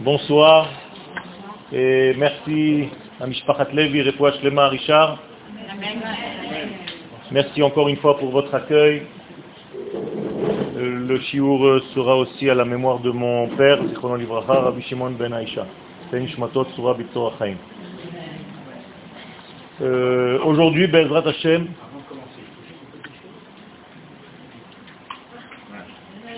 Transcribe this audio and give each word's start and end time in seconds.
Bonsoir 0.00 0.68
et 1.72 2.14
merci 2.16 2.88
à 3.20 3.26
Mishpachat 3.26 3.68
Levi, 3.72 4.02
Refoua 4.02 4.32
Shlema 4.32 4.68
Richard. 4.68 5.18
Merci 7.32 7.62
encore 7.62 7.88
une 7.88 7.96
fois 7.96 8.16
pour 8.18 8.30
votre 8.30 8.54
accueil. 8.54 9.02
Le 10.76 11.18
shiur 11.20 11.82
sera 11.94 12.16
aussi 12.16 12.48
à 12.48 12.54
la 12.54 12.64
mémoire 12.64 13.00
de 13.00 13.10
mon 13.10 13.48
père, 13.56 13.82
Zichrono 13.86 14.16
Livracha, 14.16 14.52
Rabbi 14.52 14.82
Shimon 14.82 15.10
Ben 15.12 15.32
Aisha. 15.32 15.66
Euh, 19.80 20.38
Aujourd'hui, 20.44 20.86
Bezrat 20.86 21.26
Hashem, 21.26 21.68
Avant 21.82 21.98
de 21.98 22.04
commencer. 22.08 22.44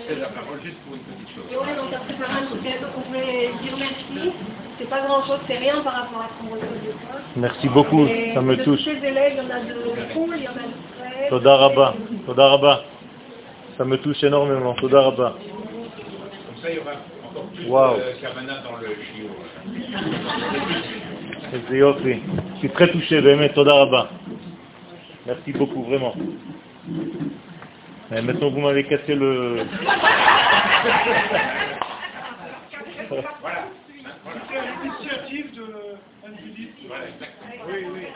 C'est 0.07 0.15
la 0.15 0.27
parole 0.27 0.59
juste 0.63 0.78
pour 0.89 0.97
une 0.97 1.03
petite 1.03 1.35
chose. 1.35 1.45
Et 1.51 1.55
ouais, 1.55 1.75
donc 1.75 1.93
après 1.93 2.13
par 2.15 2.31
un 2.31 2.41
donc 2.41 2.93
on 2.97 3.01
voulait 3.09 3.49
dire 3.61 3.77
merci. 3.77 4.31
C'est 4.79 4.89
pas 4.89 5.01
grand 5.01 5.23
chose, 5.25 5.39
c'est 5.45 5.57
rien 5.57 5.81
par 5.81 5.93
rapport 5.93 6.21
à 6.21 6.29
ce 6.29 6.41
qu'on 6.41 6.53
reçoit 6.55 6.67
de 6.67 6.91
toi. 6.91 7.19
merci 7.35 7.67
beaucoup, 7.69 8.05
Et 8.07 8.31
ça 8.33 8.41
me 8.41 8.55
de 8.55 8.63
touche. 8.63 8.83
tous 8.83 8.89
les 8.89 9.07
élèves, 9.07 9.33
il 9.37 9.43
y 9.43 9.45
en 9.45 9.55
a 9.55 9.59
de 9.59 10.13
cool, 10.13 10.35
il 10.37 10.43
y 10.43 10.47
en 10.47 10.51
a 10.51 10.53
de 10.55 10.59
frais. 10.97 11.29
Toda 11.29 11.55
Rabba, 11.57 11.95
Toda 12.25 12.47
Rabba. 12.47 12.83
Ça 13.77 13.85
me 13.85 13.97
touche 13.97 14.23
énormément, 14.23 14.73
Toda 14.75 15.01
Rabba. 15.01 15.35
Comme 15.37 16.61
ça, 16.61 16.69
il 16.71 16.77
y 16.77 16.79
aura 16.79 16.91
encore 17.29 17.43
plus 17.53 17.67
Wow. 17.67 17.97
de 17.97 18.21
Kavana 18.21 18.53
dans 18.63 18.77
le 18.77 18.87
chiot. 18.87 19.29
Je 22.53 22.59
suis 22.59 22.69
très 22.69 22.89
touché, 22.91 23.21
Bémet, 23.21 23.49
Toda 23.49 23.73
Rabba. 23.75 24.09
Merci 25.27 25.51
beaucoup, 25.51 25.83
vraiment. 25.83 26.13
Et 28.11 28.21
maintenant, 28.21 28.49
vous 28.49 28.61
m'avez 28.61 28.85
cassé 28.85 29.13
le... 29.13 29.65
Voilà. 33.09 33.67
C'est 34.47 34.61
l'initiative 34.83 35.51
de. 35.53 35.65
Voilà, 36.87 37.05
exactement. 37.05 37.51
Oui, 37.67 37.85
oui. 37.93 38.07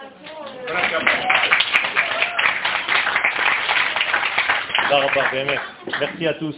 Voilà. 4.90 5.08
Merci 6.00 6.28
à 6.28 6.34
tous. 6.36 6.56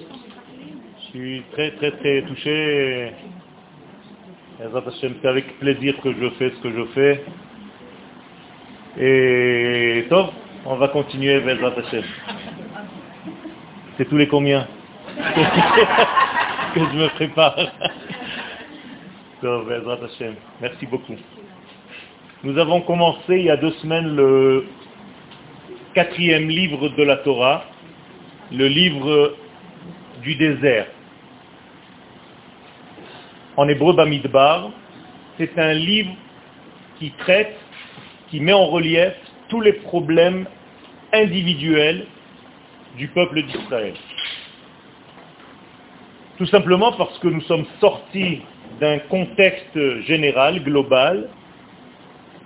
Je 0.99 1.05
suis 1.09 1.43
très, 1.51 1.71
très, 1.71 1.91
très 1.91 2.21
touché. 2.23 3.11
C'est 4.57 5.25
avec 5.25 5.59
plaisir 5.59 5.99
que 6.01 6.13
je 6.13 6.29
fais 6.31 6.49
ce 6.51 6.61
que 6.61 6.71
je 6.71 6.85
fais. 6.93 7.23
Et 8.97 10.05
top, 10.09 10.31
on 10.65 10.77
va 10.77 10.87
continuer 10.87 11.41
Bezrat 11.41 11.73
Hashem. 11.77 12.03
C'est 13.97 14.09
tous 14.09 14.17
les 14.17 14.27
combien 14.27 14.67
que 15.15 16.79
je 16.79 16.97
me 16.97 17.07
prépare. 17.15 17.55
Hashem. 19.41 20.35
Merci 20.61 20.85
beaucoup. 20.85 21.15
Nous 22.43 22.57
avons 22.57 22.81
commencé 22.81 23.37
il 23.37 23.45
y 23.45 23.49
a 23.49 23.55
deux 23.55 23.71
semaines 23.73 24.15
le 24.15 24.65
quatrième 25.93 26.49
livre 26.49 26.89
de 26.89 27.03
la 27.03 27.17
Torah, 27.17 27.63
le 28.51 28.67
livre 28.67 29.37
du 30.21 30.35
désert. 30.35 30.87
En 33.55 33.69
hébreu 33.69 33.93
Bamidbar, 33.93 34.71
c'est 35.37 35.57
un 35.57 35.73
livre 35.73 36.11
qui 36.99 37.11
traite, 37.11 37.55
qui 38.29 38.41
met 38.41 38.51
en 38.51 38.65
relief 38.65 39.13
tous 39.47 39.61
les 39.61 39.73
problèmes 39.73 40.47
individuels 41.13 42.07
du 42.97 43.07
peuple 43.09 43.41
d'Israël. 43.43 43.93
Tout 46.37 46.45
simplement 46.47 46.91
parce 46.93 47.17
que 47.19 47.27
nous 47.27 47.41
sommes 47.41 47.65
sortis 47.79 48.41
d'un 48.79 48.99
contexte 48.99 50.01
général, 50.01 50.63
global, 50.63 51.29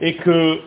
et 0.02 0.16
que 0.16 0.60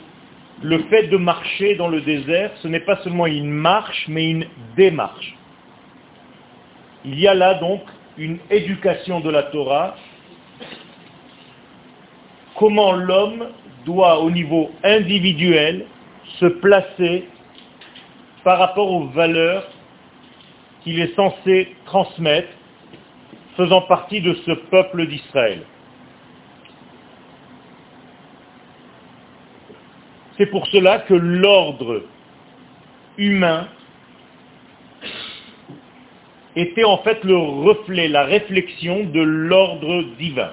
le 0.62 0.78
fait 0.84 1.08
de 1.08 1.16
marcher 1.16 1.74
dans 1.76 1.88
le 1.88 2.00
désert, 2.00 2.50
ce 2.62 2.68
n'est 2.68 2.80
pas 2.80 2.96
seulement 3.02 3.26
une 3.26 3.50
marche, 3.50 4.06
mais 4.08 4.30
une 4.30 4.46
démarche. 4.76 5.36
Il 7.04 7.18
y 7.18 7.26
a 7.26 7.34
là 7.34 7.54
donc 7.54 7.82
une 8.18 8.38
éducation 8.50 9.20
de 9.20 9.30
la 9.30 9.44
Torah, 9.44 9.96
comment 12.56 12.92
l'homme 12.92 13.48
doit 13.84 14.20
au 14.20 14.30
niveau 14.30 14.70
individuel 14.84 15.86
se 16.38 16.46
placer 16.46 17.24
par 18.44 18.58
rapport 18.58 18.90
aux 18.90 19.06
valeurs 19.08 19.66
qu'il 20.82 21.00
est 21.00 21.14
censé 21.14 21.74
transmettre 21.84 22.48
faisant 23.56 23.82
partie 23.82 24.20
de 24.20 24.34
ce 24.46 24.52
peuple 24.52 25.06
d'Israël. 25.06 25.62
C'est 30.36 30.46
pour 30.46 30.66
cela 30.68 31.00
que 31.00 31.14
l'ordre 31.14 32.02
humain 33.18 33.68
était 36.56 36.84
en 36.84 36.98
fait 36.98 37.22
le 37.24 37.36
reflet, 37.36 38.08
la 38.08 38.24
réflexion 38.24 39.04
de 39.04 39.20
l'ordre 39.20 40.02
divin. 40.18 40.52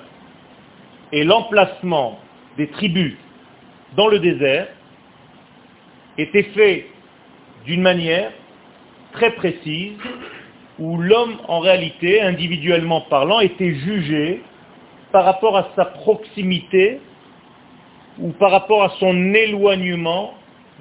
Et 1.12 1.24
l'emplacement 1.24 2.20
des 2.58 2.68
tribus 2.68 3.16
dans 3.96 4.08
le 4.08 4.20
désert 4.20 4.68
était 6.18 6.44
fait 6.44 6.88
d'une 7.70 7.82
manière 7.84 8.32
très 9.12 9.30
précise 9.34 9.94
où 10.80 10.98
l'homme, 10.98 11.36
en 11.48 11.60
réalité, 11.60 12.20
individuellement 12.20 13.02
parlant, 13.02 13.42
était 13.42 13.76
jugé 13.76 14.42
par 15.12 15.24
rapport 15.24 15.56
à 15.56 15.68
sa 15.76 15.86
proximité 15.86 17.00
ou 18.18 18.32
par 18.32 18.50
rapport 18.50 18.82
à 18.82 18.90
son 19.00 19.36
éloignement 19.36 20.34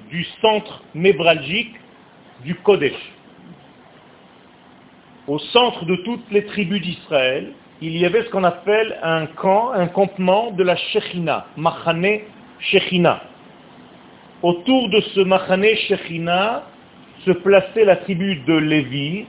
du 0.09 0.25
centre 0.41 0.81
névralgique 0.95 1.75
du 2.43 2.55
Kodesh. 2.55 2.99
Au 5.27 5.37
centre 5.37 5.85
de 5.85 5.95
toutes 5.97 6.31
les 6.31 6.45
tribus 6.45 6.81
d'Israël, 6.81 7.53
il 7.81 7.95
y 7.97 8.03
avait 8.03 8.23
ce 8.23 8.29
qu'on 8.31 8.43
appelle 8.43 8.97
un 9.03 9.27
camp, 9.27 9.73
un 9.73 9.87
campement 9.87 10.49
de 10.51 10.63
la 10.63 10.75
Shechina, 10.75 11.45
Machane 11.55 12.21
Shechina. 12.59 13.21
Autour 14.41 14.89
de 14.89 15.01
ce 15.01 15.19
Machane 15.19 15.75
Shechina 15.87 16.63
se 17.25 17.31
plaçait 17.31 17.85
la 17.85 17.97
tribu 17.97 18.35
de 18.47 18.53
Lévi, 18.53 19.25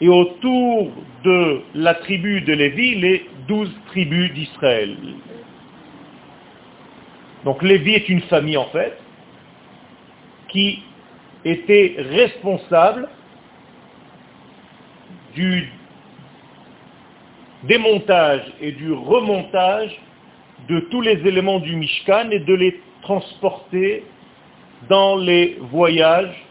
et 0.00 0.08
autour 0.08 0.92
de 1.24 1.60
la 1.74 1.94
tribu 1.94 2.40
de 2.42 2.52
Lévi, 2.52 2.94
les 2.94 3.26
douze 3.48 3.74
tribus 3.88 4.32
d'Israël. 4.32 4.96
Donc 7.44 7.62
Lévi 7.62 7.94
est 7.94 8.08
une 8.08 8.20
famille 8.22 8.56
en 8.56 8.66
fait, 8.66 8.96
qui 10.48 10.82
était 11.44 11.96
responsable 11.98 13.08
du 15.34 15.70
démontage 17.64 18.42
et 18.60 18.72
du 18.72 18.92
remontage 18.92 19.90
de 20.68 20.80
tous 20.90 21.00
les 21.00 21.26
éléments 21.26 21.60
du 21.60 21.76
Mishkan 21.76 22.30
et 22.30 22.40
de 22.40 22.54
les 22.54 22.80
transporter 23.02 24.04
dans 24.88 25.16
les 25.16 25.58
voyages 25.60 26.47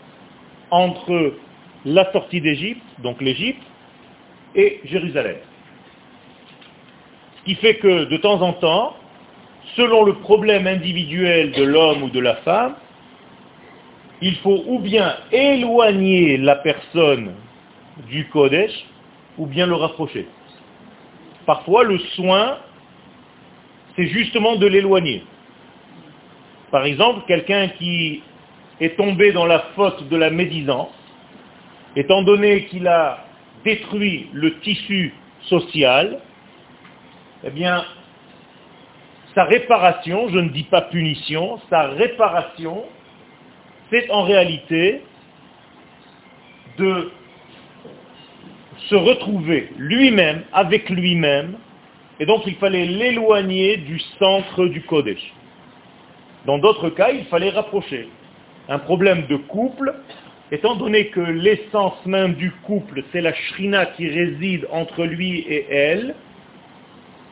entre 0.72 1.34
la 1.86 2.12
sortie 2.12 2.42
d'Égypte, 2.42 2.84
donc 3.00 3.22
l'Égypte, 3.22 3.62
et 4.56 4.82
Jérusalem. 4.86 5.38
Ce 7.38 7.44
qui 7.46 7.56
fait 7.56 7.76
que 7.76 8.06
de 8.06 8.18
temps 8.18 8.42
en 8.42 8.54
temps, 8.54 8.96
selon 9.76 10.04
le 10.04 10.16
problème 10.16 10.68
individuel 10.68 11.52
de 11.52 11.64
l'homme 11.64 12.04
ou 12.04 12.10
de 12.10 12.20
la 12.20 12.36
femme, 12.38 12.76
il 14.22 14.36
faut 14.38 14.64
ou 14.66 14.80
bien 14.80 15.16
éloigner 15.32 16.38
la 16.38 16.56
personne 16.56 17.34
du 18.10 18.28
Kodesh, 18.30 18.72
ou 19.38 19.46
bien 19.46 19.68
le 19.68 19.76
rapprocher. 19.76 20.28
Parfois, 21.46 21.84
le 21.84 22.00
soin, 22.16 22.58
c'est 23.96 24.08
justement 24.08 24.56
de 24.56 24.66
l'éloigner. 24.68 25.24
Par 26.72 26.86
exemple, 26.86 27.22
quelqu'un 27.28 27.70
qui 27.70 28.22
est 28.80 28.96
tombé 28.96 29.32
dans 29.32 29.46
la 29.46 29.60
faute 29.76 30.08
de 30.08 30.18
la 30.18 30.30
médisance, 30.30 30.94
étant 31.96 32.22
donné 32.24 32.66
qu'il 32.66 32.88
a 32.88 33.26
détruit 33.64 34.30
le 34.34 34.60
tissu 34.60 35.14
social, 35.44 36.20
eh 37.44 37.50
bien, 37.50 37.84
sa 39.34 39.44
réparation, 39.44 40.30
je 40.30 40.40
ne 40.40 40.50
dis 40.50 40.64
pas 40.64 40.82
punition, 40.82 41.60
sa 41.70 41.88
réparation, 41.88 42.86
c'est 43.92 44.10
en 44.10 44.24
réalité 44.24 45.02
de 46.78 47.12
se 48.90 48.96
retrouver 48.96 49.70
lui-même 49.78 50.44
avec 50.54 50.90
lui-même, 50.90 51.58
et 52.20 52.26
donc 52.26 52.44
il 52.48 52.56
fallait 52.56 52.86
l'éloigner 52.86 53.78
du 53.78 54.00
centre 54.20 54.66
du 54.66 54.82
Kodesh. 54.82 55.34
Dans 56.46 56.58
d'autres 56.58 56.90
cas, 56.90 57.12
il 57.12 57.26
fallait 57.26 57.50
rapprocher. 57.50 58.10
Un 58.70 58.80
problème 58.80 59.28
de 59.28 59.38
couple, 59.38 59.94
étant 60.52 60.76
donné 60.76 61.08
que 61.08 61.22
l'essence 61.22 62.06
même 62.06 62.34
du 62.34 62.52
couple, 62.66 63.04
c'est 63.12 63.22
la 63.22 63.34
shrina 63.34 63.86
qui 63.86 64.10
réside 64.10 64.68
entre 64.72 65.06
lui 65.06 65.40
et 65.40 65.66
elle, 65.70 66.16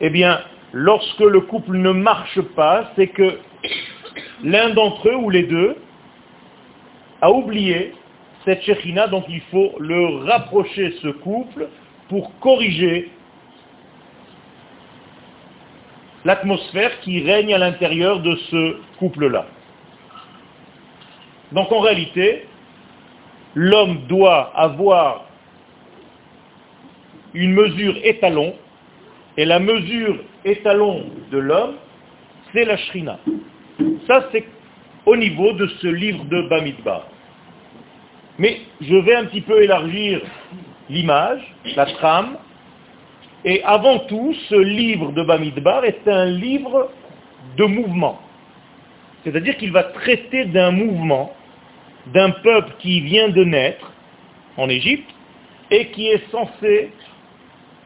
eh 0.00 0.10
bien, 0.10 0.40
lorsque 0.72 1.20
le 1.20 1.40
couple 1.40 1.76
ne 1.76 1.90
marche 1.90 2.40
pas, 2.54 2.90
c'est 2.96 3.08
que 3.08 3.38
l'un 4.44 4.70
d'entre 4.70 5.08
eux 5.08 5.16
ou 5.16 5.28
les 5.28 5.42
deux 5.42 5.76
a 7.20 7.30
oublié 7.30 7.92
cette 8.44 8.62
shrina, 8.62 9.08
donc 9.08 9.24
il 9.28 9.40
faut 9.50 9.72
le 9.78 10.24
rapprocher, 10.24 10.94
ce 11.02 11.08
couple, 11.08 11.68
pour 12.08 12.38
corriger 12.38 13.10
l'atmosphère 16.24 16.98
qui 17.00 17.22
règne 17.22 17.52
à 17.54 17.58
l'intérieur 17.58 18.20
de 18.20 18.36
ce 18.50 18.76
couple-là. 18.98 19.46
Donc 21.52 21.70
en 21.72 21.80
réalité, 21.80 22.46
l'homme 23.54 24.06
doit 24.08 24.52
avoir 24.54 25.24
une 27.34 27.52
mesure 27.52 27.96
étalon, 28.02 28.54
et 29.36 29.44
la 29.44 29.58
mesure 29.58 30.16
étalon 30.44 31.04
de 31.30 31.38
l'homme, 31.38 31.74
c'est 32.52 32.64
la 32.64 32.76
shrina. 32.76 33.18
Ça, 34.06 34.28
c'est 34.32 34.44
au 35.04 35.16
niveau 35.16 35.52
de 35.52 35.66
ce 35.80 35.86
livre 35.86 36.24
de 36.24 36.48
Bamidbar. 36.48 37.06
Mais 38.38 38.60
je 38.80 38.96
vais 38.96 39.14
un 39.14 39.26
petit 39.26 39.42
peu 39.42 39.62
élargir 39.62 40.20
l'image, 40.88 41.42
la 41.76 41.86
trame, 41.86 42.36
et 43.44 43.62
avant 43.62 44.00
tout, 44.00 44.34
ce 44.48 44.56
livre 44.56 45.12
de 45.12 45.22
Bamidbar 45.22 45.84
est 45.84 46.08
un 46.08 46.24
livre 46.24 46.90
de 47.56 47.64
mouvement. 47.64 48.20
C'est-à-dire 49.22 49.56
qu'il 49.56 49.72
va 49.72 49.84
traiter 49.84 50.46
d'un 50.46 50.70
mouvement 50.70 51.35
d'un 52.06 52.30
peuple 52.30 52.72
qui 52.78 53.00
vient 53.00 53.28
de 53.28 53.44
naître 53.44 53.92
en 54.56 54.68
Égypte 54.68 55.10
et 55.70 55.88
qui 55.88 56.08
est 56.08 56.30
censé 56.30 56.90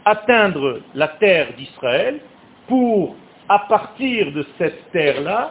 atteindre 0.04 0.80
la 0.94 1.08
terre 1.08 1.52
d'Israël 1.56 2.20
pour, 2.66 3.16
à 3.48 3.60
partir 3.60 4.32
de 4.32 4.46
cette 4.58 4.90
terre-là, 4.92 5.50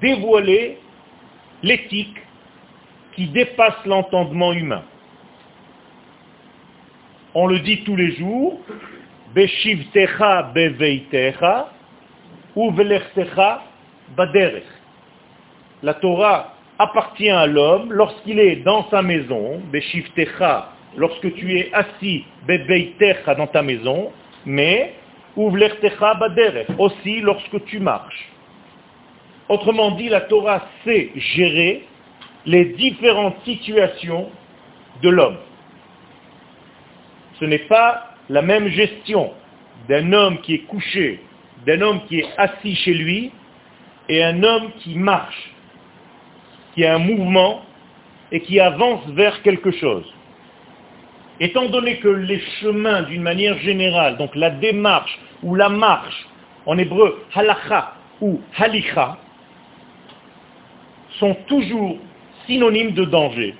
dévoiler 0.00 0.78
l'éthique 1.62 2.16
qui 3.14 3.26
dépasse 3.26 3.84
l'entendement 3.84 4.52
humain. 4.52 4.82
On 7.34 7.46
le 7.46 7.58
dit 7.60 7.82
tous 7.84 7.96
les 7.96 8.12
jours, 8.16 8.60
Beshivtecha 9.34 10.44
beveitecha 10.54 11.70
ou 12.54 12.70
baderech. 12.70 14.64
La 15.82 15.94
Torah 15.94 16.57
appartient 16.78 17.30
à 17.30 17.46
l'homme 17.46 17.92
lorsqu'il 17.92 18.38
est 18.38 18.56
dans 18.56 18.88
sa 18.90 19.02
maison, 19.02 19.60
Beshivtecha, 19.72 20.72
lorsque 20.96 21.34
tu 21.34 21.58
es 21.58 21.72
assis, 21.72 22.24
beveitecha 22.46 23.34
dans 23.34 23.46
ta 23.46 23.62
maison, 23.62 24.12
mais 24.46 24.94
Uvlertecha 25.36 26.14
baderech, 26.14 26.68
aussi 26.78 27.20
lorsque 27.20 27.64
tu 27.66 27.78
marches. 27.78 28.28
Autrement 29.48 29.92
dit, 29.92 30.08
la 30.08 30.22
Torah 30.22 30.66
sait 30.84 31.10
gérer 31.14 31.84
les 32.44 32.66
différentes 32.66 33.36
situations 33.44 34.30
de 35.02 35.08
l'homme. 35.08 35.38
Ce 37.38 37.44
n'est 37.44 37.58
pas 37.60 38.14
la 38.28 38.42
même 38.42 38.68
gestion 38.68 39.32
d'un 39.88 40.12
homme 40.12 40.40
qui 40.40 40.54
est 40.54 40.66
couché, 40.66 41.20
d'un 41.66 41.80
homme 41.82 42.00
qui 42.08 42.20
est 42.20 42.28
assis 42.36 42.74
chez 42.76 42.94
lui, 42.94 43.30
et 44.08 44.24
un 44.24 44.42
homme 44.42 44.70
qui 44.80 44.96
marche, 44.96 45.52
qui 46.78 46.84
a 46.84 46.94
un 46.94 47.00
mouvement 47.00 47.62
et 48.30 48.40
qui 48.40 48.60
avance 48.60 49.04
vers 49.08 49.42
quelque 49.42 49.72
chose. 49.72 50.04
Étant 51.40 51.68
donné 51.68 51.96
que 51.96 52.06
les 52.06 52.38
chemins, 52.60 53.02
d'une 53.02 53.22
manière 53.22 53.58
générale, 53.58 54.16
donc 54.16 54.36
la 54.36 54.50
démarche 54.50 55.18
ou 55.42 55.56
la 55.56 55.68
marche, 55.68 56.28
en 56.66 56.78
hébreu 56.78 57.24
halacha 57.34 57.94
ou 58.20 58.40
halicha, 58.56 59.18
sont 61.18 61.34
toujours 61.48 61.98
synonymes 62.46 62.92
de 62.92 63.06
danger. 63.06 63.56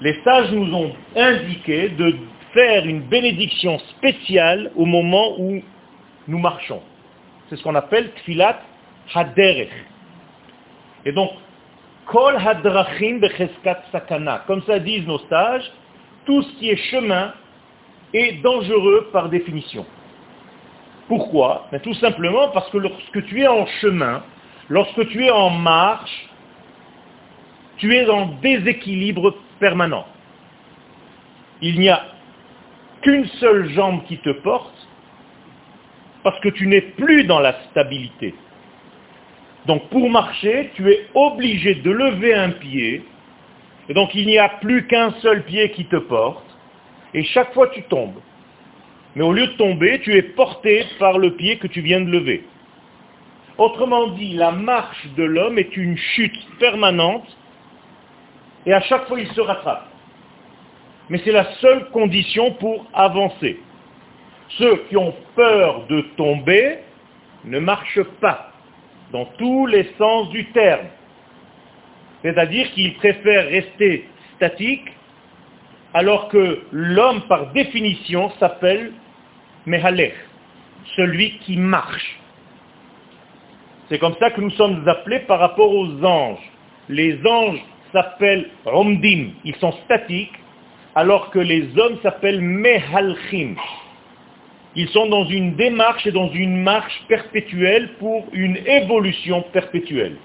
Les 0.00 0.18
sages 0.24 0.50
nous 0.50 0.74
ont 0.74 0.94
indiqué 1.14 1.90
de 1.90 2.16
faire 2.54 2.86
une 2.86 3.02
bénédiction 3.02 3.78
spéciale 3.96 4.70
au 4.76 4.86
moment 4.86 5.38
où 5.38 5.62
nous 6.26 6.38
marchons. 6.38 6.80
C'est 7.50 7.56
ce 7.56 7.62
qu'on 7.62 7.74
appelle 7.74 8.12
tfilat 8.14 8.62
haderech. 9.14 9.68
Et 11.04 11.12
donc, 11.12 11.30
kol 12.06 12.36
hadrachim 12.36 13.20
becheskat 13.20 13.82
sakana. 13.92 14.44
Comme 14.46 14.62
ça 14.62 14.78
disent 14.78 15.06
nos 15.06 15.20
sages, 15.30 15.70
tout 16.24 16.42
ce 16.42 16.52
qui 16.58 16.70
est 16.70 16.90
chemin 16.90 17.32
est 18.12 18.42
dangereux 18.42 19.08
par 19.12 19.28
définition. 19.28 19.84
Pourquoi? 21.08 21.66
Ben, 21.70 21.80
Tout 21.80 21.94
simplement 21.94 22.48
parce 22.50 22.70
que 22.70 22.78
lorsque 22.78 23.26
tu 23.26 23.42
es 23.42 23.48
en 23.48 23.66
chemin, 23.80 24.22
lorsque 24.68 25.08
tu 25.08 25.24
es 25.24 25.30
en 25.30 25.50
marche, 25.50 26.28
tu 27.76 27.94
es 27.94 28.08
en 28.08 28.26
déséquilibre 28.40 29.34
permanent. 29.58 30.06
Il 31.60 31.80
n'y 31.80 31.88
a 31.88 32.04
qu'une 33.02 33.26
seule 33.40 33.68
jambe 33.70 34.04
qui 34.04 34.18
te 34.18 34.30
porte 34.30 34.88
parce 36.22 36.38
que 36.40 36.48
tu 36.48 36.66
n'es 36.66 36.80
plus 36.80 37.24
dans 37.24 37.40
la 37.40 37.54
stabilité. 37.70 38.34
Donc 39.66 39.88
pour 39.88 40.10
marcher, 40.10 40.70
tu 40.74 40.90
es 40.90 41.06
obligé 41.14 41.76
de 41.76 41.90
lever 41.90 42.34
un 42.34 42.50
pied, 42.50 43.02
et 43.88 43.94
donc 43.94 44.14
il 44.14 44.26
n'y 44.26 44.38
a 44.38 44.48
plus 44.48 44.86
qu'un 44.86 45.12
seul 45.22 45.44
pied 45.44 45.70
qui 45.70 45.86
te 45.86 45.96
porte, 45.96 46.44
et 47.14 47.24
chaque 47.24 47.54
fois 47.54 47.68
tu 47.68 47.82
tombes. 47.84 48.20
Mais 49.14 49.22
au 49.22 49.32
lieu 49.32 49.46
de 49.46 49.52
tomber, 49.52 50.00
tu 50.00 50.14
es 50.14 50.22
porté 50.22 50.84
par 50.98 51.18
le 51.18 51.34
pied 51.34 51.56
que 51.58 51.66
tu 51.66 51.80
viens 51.80 52.00
de 52.00 52.10
lever. 52.10 52.44
Autrement 53.56 54.08
dit, 54.08 54.34
la 54.34 54.50
marche 54.50 55.06
de 55.16 55.22
l'homme 55.22 55.58
est 55.58 55.76
une 55.76 55.96
chute 55.96 56.36
permanente, 56.58 57.24
et 58.66 58.72
à 58.72 58.80
chaque 58.82 59.06
fois 59.06 59.20
il 59.20 59.28
se 59.28 59.40
rattrape. 59.40 59.88
Mais 61.08 61.20
c'est 61.24 61.32
la 61.32 61.54
seule 61.56 61.88
condition 61.90 62.52
pour 62.52 62.86
avancer. 62.92 63.60
Ceux 64.58 64.84
qui 64.88 64.96
ont 64.96 65.14
peur 65.36 65.86
de 65.86 66.02
tomber 66.16 66.78
ne 67.44 67.58
marchent 67.58 68.02
pas 68.20 68.53
dans 69.14 69.26
tous 69.38 69.66
les 69.66 69.92
sens 69.96 70.28
du 70.30 70.44
terme. 70.46 70.88
C'est-à-dire 72.22 72.68
qu'ils 72.72 72.94
préfèrent 72.94 73.48
rester 73.48 74.08
statiques 74.34 74.90
alors 75.94 76.28
que 76.28 76.64
l'homme 76.72 77.22
par 77.28 77.52
définition 77.52 78.32
s'appelle 78.40 78.92
Mehalech, 79.66 80.16
celui 80.96 81.38
qui 81.38 81.56
marche. 81.56 82.18
C'est 83.88 84.00
comme 84.00 84.16
ça 84.18 84.30
que 84.30 84.40
nous 84.40 84.50
sommes 84.50 84.82
appelés 84.88 85.20
par 85.20 85.38
rapport 85.38 85.72
aux 85.72 86.04
anges. 86.04 86.50
Les 86.88 87.24
anges 87.24 87.62
s'appellent 87.92 88.50
Romdim, 88.64 89.28
ils 89.44 89.54
sont 89.56 89.72
statiques, 89.84 90.34
alors 90.96 91.30
que 91.30 91.38
les 91.38 91.68
hommes 91.78 91.98
s'appellent 92.02 92.40
Mehalchim, 92.40 93.54
ils 94.76 94.88
sont 94.88 95.06
dans 95.06 95.24
une 95.26 95.54
démarche 95.54 96.06
et 96.06 96.12
dans 96.12 96.30
une 96.30 96.62
marche 96.62 97.04
perpétuelle 97.08 97.90
pour 97.98 98.26
une 98.32 98.56
évolution 98.66 99.42
perpétuelle. 99.52 100.16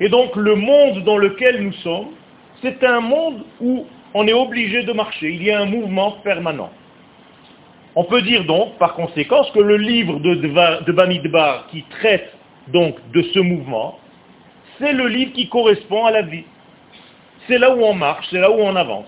Et 0.00 0.08
donc 0.08 0.34
le 0.36 0.54
monde 0.54 1.04
dans 1.04 1.18
lequel 1.18 1.62
nous 1.62 1.72
sommes, 1.74 2.08
c'est 2.62 2.82
un 2.82 3.00
monde 3.00 3.44
où 3.60 3.86
on 4.14 4.26
est 4.26 4.32
obligé 4.32 4.82
de 4.82 4.92
marcher. 4.92 5.30
Il 5.32 5.42
y 5.42 5.50
a 5.50 5.60
un 5.60 5.66
mouvement 5.66 6.12
permanent. 6.22 6.70
On 7.96 8.04
peut 8.04 8.22
dire 8.22 8.44
donc, 8.44 8.76
par 8.78 8.94
conséquent, 8.94 9.44
que 9.52 9.60
le 9.60 9.76
livre 9.76 10.18
de, 10.18 10.34
de 10.34 10.92
Bamidbar 10.92 11.68
qui 11.68 11.84
traite 11.90 12.32
donc 12.68 12.96
de 13.12 13.22
ce 13.22 13.38
mouvement, 13.38 13.98
c'est 14.78 14.92
le 14.92 15.06
livre 15.06 15.32
qui 15.32 15.48
correspond 15.48 16.06
à 16.06 16.10
la 16.10 16.22
vie. 16.22 16.44
C'est 17.46 17.58
là 17.58 17.74
où 17.74 17.82
on 17.82 17.94
marche, 17.94 18.26
c'est 18.30 18.40
là 18.40 18.50
où 18.50 18.58
on 18.58 18.74
avance 18.74 19.06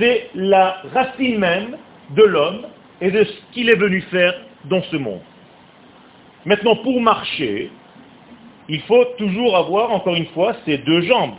c'est 0.00 0.30
la 0.34 0.82
racine 0.94 1.38
même 1.38 1.76
de 2.16 2.22
l'homme 2.24 2.66
et 3.00 3.10
de 3.10 3.22
ce 3.22 3.32
qu'il 3.52 3.68
est 3.68 3.76
venu 3.76 4.00
faire 4.10 4.34
dans 4.64 4.82
ce 4.84 4.96
monde. 4.96 5.20
Maintenant, 6.46 6.76
pour 6.76 7.00
marcher, 7.00 7.70
il 8.68 8.80
faut 8.82 9.04
toujours 9.18 9.56
avoir, 9.56 9.92
encore 9.92 10.16
une 10.16 10.26
fois, 10.28 10.54
ces 10.64 10.78
deux 10.78 11.02
jambes. 11.02 11.34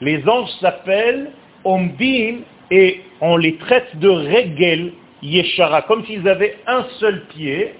Les 0.00 0.26
anges 0.26 0.50
s'appellent 0.60 1.30
Omdim 1.64 2.40
et 2.70 3.02
on 3.20 3.36
les 3.36 3.56
traite 3.56 3.96
de 3.98 4.08
Regel 4.08 4.92
Yeshara, 5.22 5.82
comme 5.82 6.04
s'ils 6.06 6.26
avaient 6.28 6.56
un 6.66 6.84
seul 6.98 7.26
pied 7.26 7.74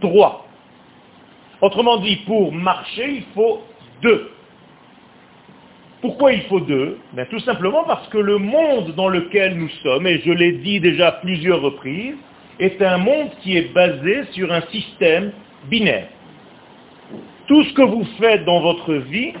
droit. 0.00 0.46
Autrement 1.62 1.96
dit, 1.96 2.16
pour 2.26 2.52
marcher, 2.52 3.08
il 3.08 3.24
faut 3.34 3.62
deux. 4.02 4.30
Pourquoi 6.00 6.32
il 6.32 6.42
faut 6.42 6.60
deux 6.60 6.98
ben, 7.14 7.26
Tout 7.26 7.40
simplement 7.40 7.84
parce 7.84 8.06
que 8.08 8.18
le 8.18 8.38
monde 8.38 8.94
dans 8.94 9.08
lequel 9.08 9.56
nous 9.56 9.70
sommes, 9.82 10.06
et 10.06 10.20
je 10.20 10.30
l'ai 10.30 10.52
dit 10.52 10.80
déjà 10.80 11.12
plusieurs 11.12 11.60
reprises, 11.62 12.16
est 12.58 12.80
un 12.82 12.98
monde 12.98 13.30
qui 13.42 13.56
est 13.56 13.72
basé 13.72 14.24
sur 14.32 14.52
un 14.52 14.62
système 14.72 15.32
binaire. 15.68 16.08
Tout 17.46 17.62
ce 17.64 17.72
que 17.74 17.82
vous 17.82 18.04
faites 18.18 18.44
dans 18.44 18.60
votre 18.60 18.94
vie, 18.94 19.32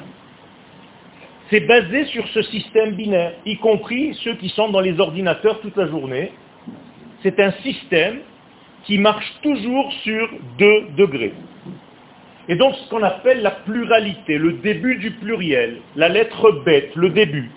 c'est 1.50 1.60
basé 1.60 2.06
sur 2.06 2.26
ce 2.28 2.42
système 2.42 2.92
binaire, 2.92 3.32
y 3.44 3.56
compris 3.56 4.14
ceux 4.24 4.34
qui 4.34 4.48
sont 4.48 4.68
dans 4.68 4.80
les 4.80 4.98
ordinateurs 4.98 5.60
toute 5.60 5.76
la 5.76 5.86
journée. 5.86 6.32
C'est 7.22 7.38
un 7.40 7.52
système 7.62 8.20
qui 8.84 8.98
marche 8.98 9.32
toujours 9.42 9.92
sur 10.04 10.28
deux 10.58 10.86
degrés. 10.96 11.34
Et 12.48 12.54
donc 12.54 12.74
ce 12.76 12.88
qu'on 12.88 13.02
appelle 13.02 13.42
la 13.42 13.50
pluralité, 13.50 14.38
le 14.38 14.54
début 14.54 14.96
du 14.96 15.10
pluriel, 15.12 15.80
la 15.96 16.08
lettre 16.08 16.50
bête, 16.64 16.94
le 16.94 17.10
début. 17.10 17.50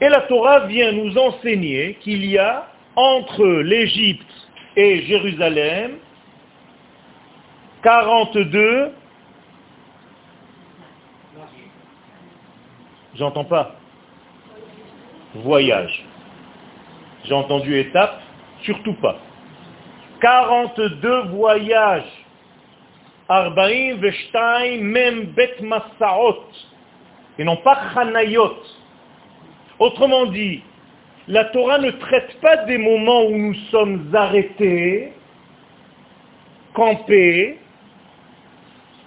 Et 0.00 0.08
la 0.08 0.22
Torah 0.22 0.66
vient 0.66 0.92
nous 0.92 1.18
enseigner 1.18 1.98
qu'il 2.00 2.24
y 2.24 2.38
a 2.38 2.68
entre 2.96 3.44
l'Égypte 3.46 4.26
et 4.76 5.02
Jérusalem 5.02 5.92
42 7.82 8.92
J'entends 13.16 13.44
pas. 13.44 13.74
Voyage. 15.34 16.04
J'ai 17.24 17.34
entendu 17.34 17.78
étape, 17.78 18.22
surtout 18.62 18.94
pas. 18.94 19.18
42 20.22 21.22
voyages. 21.28 22.19
Arbaim 23.30 23.98
veshtaim 24.02 24.82
mem 24.82 25.32
bet 25.36 25.62
masaot. 25.62 26.44
Et 27.38 27.44
non 27.44 27.56
pas 27.58 27.78
chanayot. 27.94 28.56
Autrement 29.78 30.26
dit, 30.26 30.62
la 31.28 31.44
Torah 31.46 31.78
ne 31.78 31.92
traite 31.92 32.40
pas 32.40 32.56
des 32.64 32.76
moments 32.76 33.24
où 33.26 33.36
nous 33.38 33.54
sommes 33.70 34.10
arrêtés, 34.12 35.12
campés, 36.74 37.58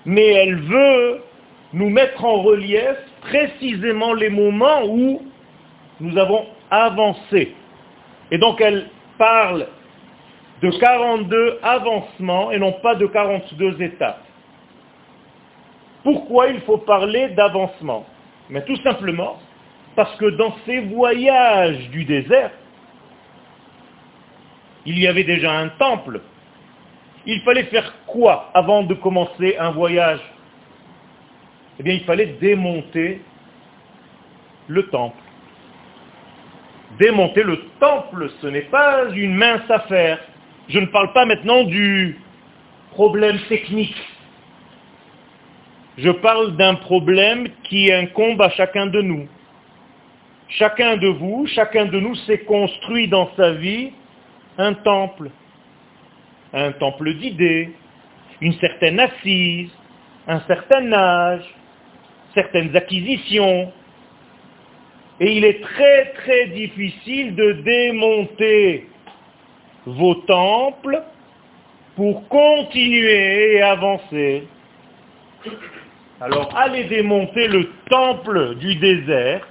mais 0.05 0.27
elle 0.27 0.55
veut 0.55 1.21
nous 1.73 1.89
mettre 1.89 2.23
en 2.23 2.41
relief 2.41 2.95
précisément 3.21 4.13
les 4.13 4.29
moments 4.29 4.85
où 4.85 5.21
nous 5.99 6.17
avons 6.17 6.45
avancé. 6.71 7.53
Et 8.31 8.37
donc 8.37 8.61
elle 8.61 8.87
parle 9.17 9.67
de 10.63 10.71
42 10.79 11.59
avancements 11.61 12.51
et 12.51 12.57
non 12.57 12.71
pas 12.71 12.95
de 12.95 13.05
42 13.05 13.81
étapes. 13.81 14.23
Pourquoi 16.03 16.47
il 16.47 16.61
faut 16.61 16.77
parler 16.77 17.27
d'avancement? 17.29 18.05
Mais 18.49 18.63
tout 18.63 18.77
simplement 18.77 19.39
parce 19.95 20.15
que 20.15 20.25
dans 20.25 20.55
ces 20.65 20.79
voyages 20.79 21.89
du 21.89 22.05
désert, 22.05 22.51
il 24.85 24.97
y 24.99 25.05
avait 25.05 25.25
déjà 25.25 25.51
un 25.51 25.67
temple. 25.67 26.21
Il 27.25 27.41
fallait 27.41 27.65
faire 27.65 27.93
quoi 28.07 28.49
avant 28.53 28.83
de 28.83 28.93
commencer 28.93 29.57
un 29.59 29.71
voyage? 29.71 30.21
Eh 31.79 31.83
bien, 31.83 31.93
il 31.93 32.03
fallait 32.05 32.37
démonter 32.39 33.21
le 34.67 34.87
temple. 34.87 35.17
Démonter 36.97 37.43
le 37.43 37.65
temple, 37.81 38.29
ce 38.41 38.47
n'est 38.47 38.61
pas 38.61 39.09
une 39.09 39.35
mince 39.35 39.69
affaire. 39.69 40.19
Je 40.69 40.79
ne 40.79 40.85
parle 40.85 41.11
pas 41.11 41.25
maintenant 41.25 41.63
du 41.63 42.17
problème 42.91 43.37
technique. 43.49 43.95
Je 45.97 46.09
parle 46.09 46.55
d'un 46.55 46.75
problème 46.75 47.49
qui 47.63 47.91
incombe 47.91 48.41
à 48.41 48.49
chacun 48.51 48.87
de 48.87 49.01
nous. 49.01 49.27
Chacun 50.47 50.97
de 50.97 51.07
vous, 51.07 51.47
chacun 51.47 51.85
de 51.85 51.99
nous 51.99 52.15
s'est 52.15 52.39
construit 52.39 53.07
dans 53.07 53.29
sa 53.35 53.51
vie 53.51 53.91
un 54.57 54.73
temple. 54.73 55.31
Un 56.53 56.71
temple 56.73 57.13
d'idées, 57.15 57.71
une 58.39 58.53
certaine 58.53 58.99
assise, 58.99 59.71
un 60.27 60.39
certain 60.41 60.93
âge, 60.93 61.45
certaines 62.33 62.75
acquisitions. 62.75 63.71
Et 65.19 65.35
il 65.37 65.43
est 65.43 65.61
très 65.61 66.05
très 66.13 66.47
difficile 66.47 67.35
de 67.35 67.51
démonter 67.63 68.87
vos 69.85 70.15
temples 70.15 71.01
pour 71.95 72.27
continuer 72.27 73.55
et 73.55 73.61
avancer. 73.61 74.47
Alors 76.21 76.49
allez 76.55 76.85
démonter 76.85 77.47
le 77.47 77.69
temple 77.89 78.55
du 78.55 78.75
désert. 78.75 79.47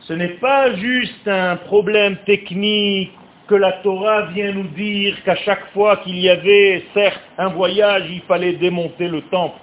Ce 0.00 0.12
n'est 0.12 0.36
pas 0.40 0.74
juste 0.76 1.26
un 1.26 1.56
problème 1.56 2.16
technique 2.26 3.12
que 3.48 3.54
la 3.54 3.72
Torah 3.72 4.22
vient 4.26 4.52
nous 4.52 4.68
dire 4.68 5.22
qu'à 5.24 5.36
chaque 5.36 5.70
fois 5.72 5.98
qu'il 5.98 6.18
y 6.18 6.28
avait 6.28 6.84
certes 6.94 7.20
un 7.36 7.48
voyage, 7.48 8.04
il 8.10 8.22
fallait 8.22 8.54
démonter 8.54 9.08
le 9.08 9.22
temple. 9.22 9.58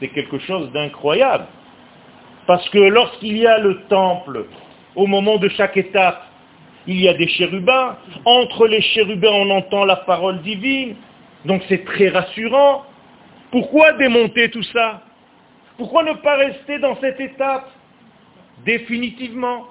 C'est 0.00 0.08
quelque 0.08 0.38
chose 0.40 0.72
d'incroyable. 0.72 1.46
Parce 2.46 2.68
que 2.70 2.78
lorsqu'il 2.78 3.36
y 3.36 3.46
a 3.46 3.58
le 3.58 3.82
temple, 3.82 4.46
au 4.96 5.06
moment 5.06 5.36
de 5.36 5.48
chaque 5.50 5.76
étape, 5.76 6.29
il 6.90 7.00
y 7.00 7.08
a 7.08 7.14
des 7.14 7.28
chérubins. 7.28 7.96
Entre 8.24 8.66
les 8.66 8.80
chérubins, 8.80 9.30
on 9.32 9.50
entend 9.50 9.84
la 9.84 9.96
parole 9.96 10.42
divine. 10.42 10.96
Donc 11.44 11.62
c'est 11.68 11.84
très 11.84 12.08
rassurant. 12.08 12.84
Pourquoi 13.52 13.92
démonter 13.92 14.50
tout 14.50 14.64
ça? 14.64 15.02
Pourquoi 15.78 16.02
ne 16.02 16.14
pas 16.14 16.36
rester 16.36 16.78
dans 16.80 16.96
cette 17.00 17.20
étape? 17.20 17.70
Définitivement. 18.64 19.66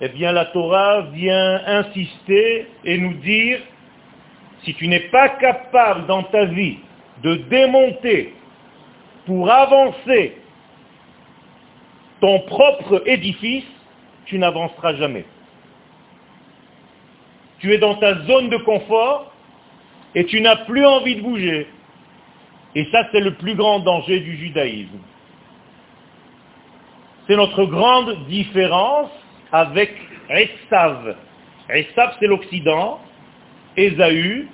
Eh 0.00 0.08
bien, 0.08 0.32
la 0.32 0.46
Torah 0.46 1.02
vient 1.12 1.60
insister 1.66 2.66
et 2.84 2.96
nous 2.96 3.14
dire, 3.14 3.60
si 4.64 4.74
tu 4.74 4.88
n'es 4.88 5.08
pas 5.10 5.28
capable 5.28 6.06
dans 6.06 6.22
ta 6.22 6.46
vie 6.46 6.78
de 7.22 7.34
démonter 7.34 8.34
pour 9.26 9.50
avancer 9.50 10.38
ton 12.22 12.40
propre 12.40 13.02
édifice, 13.06 13.64
tu 14.24 14.38
n'avanceras 14.38 14.94
jamais. 14.94 15.26
Tu 17.60 17.72
es 17.72 17.78
dans 17.78 17.94
ta 17.96 18.22
zone 18.24 18.48
de 18.48 18.56
confort 18.58 19.32
et 20.14 20.24
tu 20.26 20.40
n'as 20.40 20.56
plus 20.64 20.84
envie 20.84 21.16
de 21.16 21.22
bouger. 21.22 21.66
Et 22.74 22.86
ça, 22.92 23.06
c'est 23.12 23.20
le 23.20 23.34
plus 23.34 23.54
grand 23.54 23.80
danger 23.80 24.20
du 24.20 24.36
judaïsme. 24.36 24.98
C'est 27.26 27.36
notre 27.36 27.64
grande 27.64 28.26
différence 28.26 29.10
avec 29.52 29.94
Esav. 30.28 31.16
Esav, 31.68 32.16
c'est 32.18 32.26
l'Occident. 32.26 33.00
Esaü. 33.76 34.48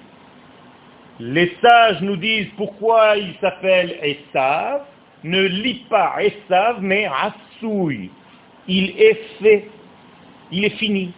Les 1.19 1.57
sages 1.63 2.03
nous 2.03 2.17
disent 2.17 2.51
pourquoi 2.57 3.17
il 3.17 3.35
s'appelle 3.41 3.97
Esav. 4.03 4.83
Ne 5.25 5.43
lit 5.43 5.87
pas 5.89 6.17
Esav, 6.21 6.79
mais 6.81 7.07
Assoui. 7.07 8.11
Il 8.69 8.91
est 9.01 9.21
fait. 9.41 9.69
Il 10.51 10.65
est 10.65 10.77
fini. 10.77 11.13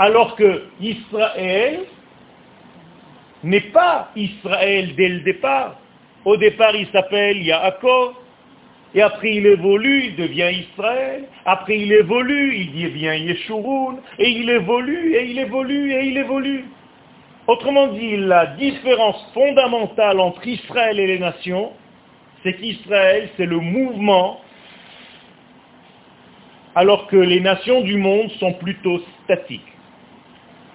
Alors 0.00 0.34
que 0.34 0.64
Israël 0.80 1.80
n'est 3.44 3.60
pas 3.60 4.08
Israël 4.16 4.94
dès 4.96 5.08
le 5.10 5.20
départ. 5.20 5.76
Au 6.24 6.38
départ, 6.38 6.74
il 6.74 6.86
s'appelle 6.86 7.42
Yaakov, 7.42 8.14
et 8.94 9.02
après 9.02 9.34
il 9.34 9.46
évolue, 9.46 10.06
il 10.06 10.16
devient 10.16 10.52
Israël, 10.52 11.24
après 11.44 11.78
il 11.80 11.92
évolue, 11.92 12.56
il 12.56 12.82
devient 12.82 13.14
Yeshurun, 13.26 13.96
et 14.18 14.30
il 14.30 14.48
évolue, 14.48 15.16
et 15.16 15.30
il 15.32 15.38
évolue, 15.38 15.92
et 15.92 16.06
il 16.06 16.16
évolue. 16.16 16.64
Autrement 17.46 17.88
dit, 17.88 18.16
la 18.16 18.46
différence 18.46 19.30
fondamentale 19.34 20.18
entre 20.18 20.46
Israël 20.46 20.98
et 20.98 21.08
les 21.08 21.18
nations, 21.18 21.72
c'est 22.42 22.54
qu'Israël, 22.54 23.28
c'est 23.36 23.44
le 23.44 23.58
mouvement, 23.58 24.40
alors 26.74 27.06
que 27.06 27.16
les 27.16 27.40
nations 27.40 27.82
du 27.82 27.98
monde 27.98 28.30
sont 28.38 28.54
plutôt 28.54 29.02
statiques. 29.24 29.60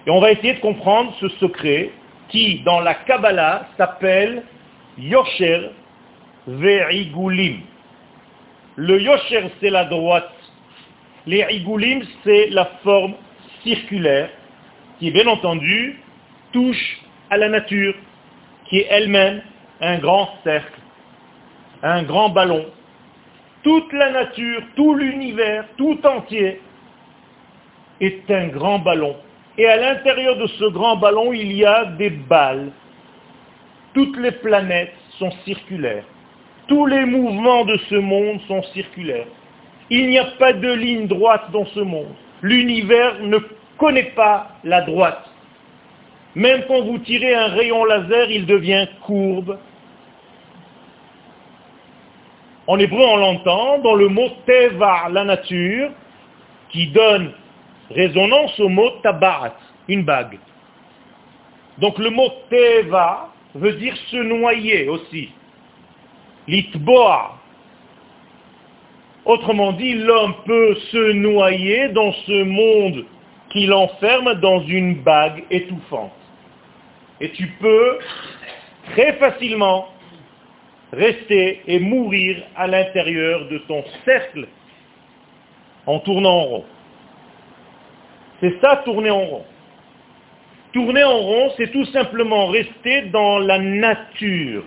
Et 0.06 0.10
on 0.10 0.20
va 0.20 0.30
essayer 0.30 0.54
de 0.54 0.60
comprendre 0.60 1.12
ce 1.20 1.28
secret 1.40 1.90
qui, 2.28 2.60
dans 2.60 2.80
la 2.80 2.94
Kabbalah, 2.94 3.66
s'appelle 3.76 4.44
Yosher 4.98 5.70
Ve'igulim. 6.46 7.60
Le 8.76 9.00
Yosher, 9.00 9.50
c'est 9.60 9.70
la 9.70 9.84
droite. 9.84 10.30
Les 11.26 11.44
Igulim, 11.50 12.02
c'est 12.22 12.50
la 12.50 12.66
forme 12.84 13.14
circulaire 13.64 14.30
qui, 15.00 15.10
bien 15.10 15.26
entendu, 15.26 16.00
touche 16.52 17.00
à 17.30 17.36
la 17.36 17.48
nature, 17.48 17.94
qui 18.66 18.78
est 18.78 18.86
elle-même 18.88 19.42
un 19.80 19.98
grand 19.98 20.28
cercle, 20.44 20.80
un 21.82 22.04
grand 22.04 22.28
ballon. 22.28 22.66
Toute 23.64 23.92
la 23.92 24.10
nature, 24.10 24.62
tout 24.76 24.94
l'univers, 24.94 25.64
tout 25.76 25.98
entier 26.06 26.60
est 28.00 28.30
un 28.30 28.48
grand 28.48 28.78
ballon. 28.78 29.16
Et 29.58 29.66
à 29.66 29.76
l'intérieur 29.76 30.36
de 30.36 30.46
ce 30.46 30.64
grand 30.66 30.96
ballon, 30.96 31.32
il 31.32 31.52
y 31.52 31.64
a 31.64 31.86
des 31.86 32.10
balles 32.10 32.70
toutes 33.96 34.18
les 34.18 34.32
planètes 34.32 34.92
sont 35.18 35.30
circulaires. 35.46 36.04
Tous 36.68 36.84
les 36.84 37.06
mouvements 37.06 37.64
de 37.64 37.78
ce 37.88 37.94
monde 37.94 38.42
sont 38.46 38.62
circulaires. 38.74 39.26
Il 39.88 40.08
n'y 40.08 40.18
a 40.18 40.26
pas 40.38 40.52
de 40.52 40.70
ligne 40.70 41.06
droite 41.06 41.50
dans 41.50 41.64
ce 41.64 41.80
monde. 41.80 42.14
L'univers 42.42 43.14
ne 43.22 43.38
connaît 43.78 44.12
pas 44.14 44.48
la 44.64 44.82
droite. 44.82 45.24
Même 46.34 46.64
quand 46.68 46.82
vous 46.82 46.98
tirez 46.98 47.34
un 47.34 47.46
rayon 47.46 47.86
laser, 47.86 48.30
il 48.30 48.44
devient 48.44 48.86
courbe. 49.06 49.58
En 52.66 52.78
hébreu, 52.78 53.02
on 53.02 53.16
l'entend 53.16 53.78
dans 53.78 53.94
le 53.94 54.08
mot 54.08 54.28
teva, 54.44 55.08
la 55.10 55.24
nature, 55.24 55.88
qui 56.68 56.88
donne 56.88 57.32
résonance 57.90 58.58
au 58.60 58.68
mot 58.68 58.90
tabarat, 59.02 59.54
une 59.88 60.04
bague. 60.04 60.38
Donc 61.78 61.98
le 61.98 62.10
mot 62.10 62.28
teva 62.50 63.32
veut 63.54 63.74
dire 63.74 63.96
se 64.10 64.16
noyer 64.16 64.88
aussi. 64.88 65.30
Litboa. 66.48 67.38
Autrement 69.24 69.72
dit, 69.72 69.94
l'homme 69.94 70.34
peut 70.44 70.74
se 70.92 71.12
noyer 71.12 71.88
dans 71.88 72.12
ce 72.12 72.44
monde 72.44 73.04
qui 73.50 73.66
l'enferme 73.66 74.34
dans 74.34 74.62
une 74.62 75.02
bague 75.02 75.44
étouffante. 75.50 76.12
Et 77.20 77.30
tu 77.30 77.48
peux 77.60 77.98
très 78.92 79.14
facilement 79.14 79.88
rester 80.92 81.62
et 81.66 81.80
mourir 81.80 82.42
à 82.54 82.66
l'intérieur 82.66 83.48
de 83.48 83.58
ton 83.58 83.84
cercle 84.04 84.46
en 85.86 85.98
tournant 86.00 86.30
en 86.30 86.44
rond. 86.44 86.64
C'est 88.40 88.60
ça, 88.60 88.82
tourner 88.84 89.10
en 89.10 89.20
rond. 89.20 89.44
Tourner 90.72 91.04
en 91.04 91.18
rond, 91.18 91.52
c'est 91.56 91.72
tout 91.72 91.86
simplement 91.86 92.48
rester 92.48 93.02
dans 93.12 93.38
la 93.38 93.58
nature, 93.58 94.64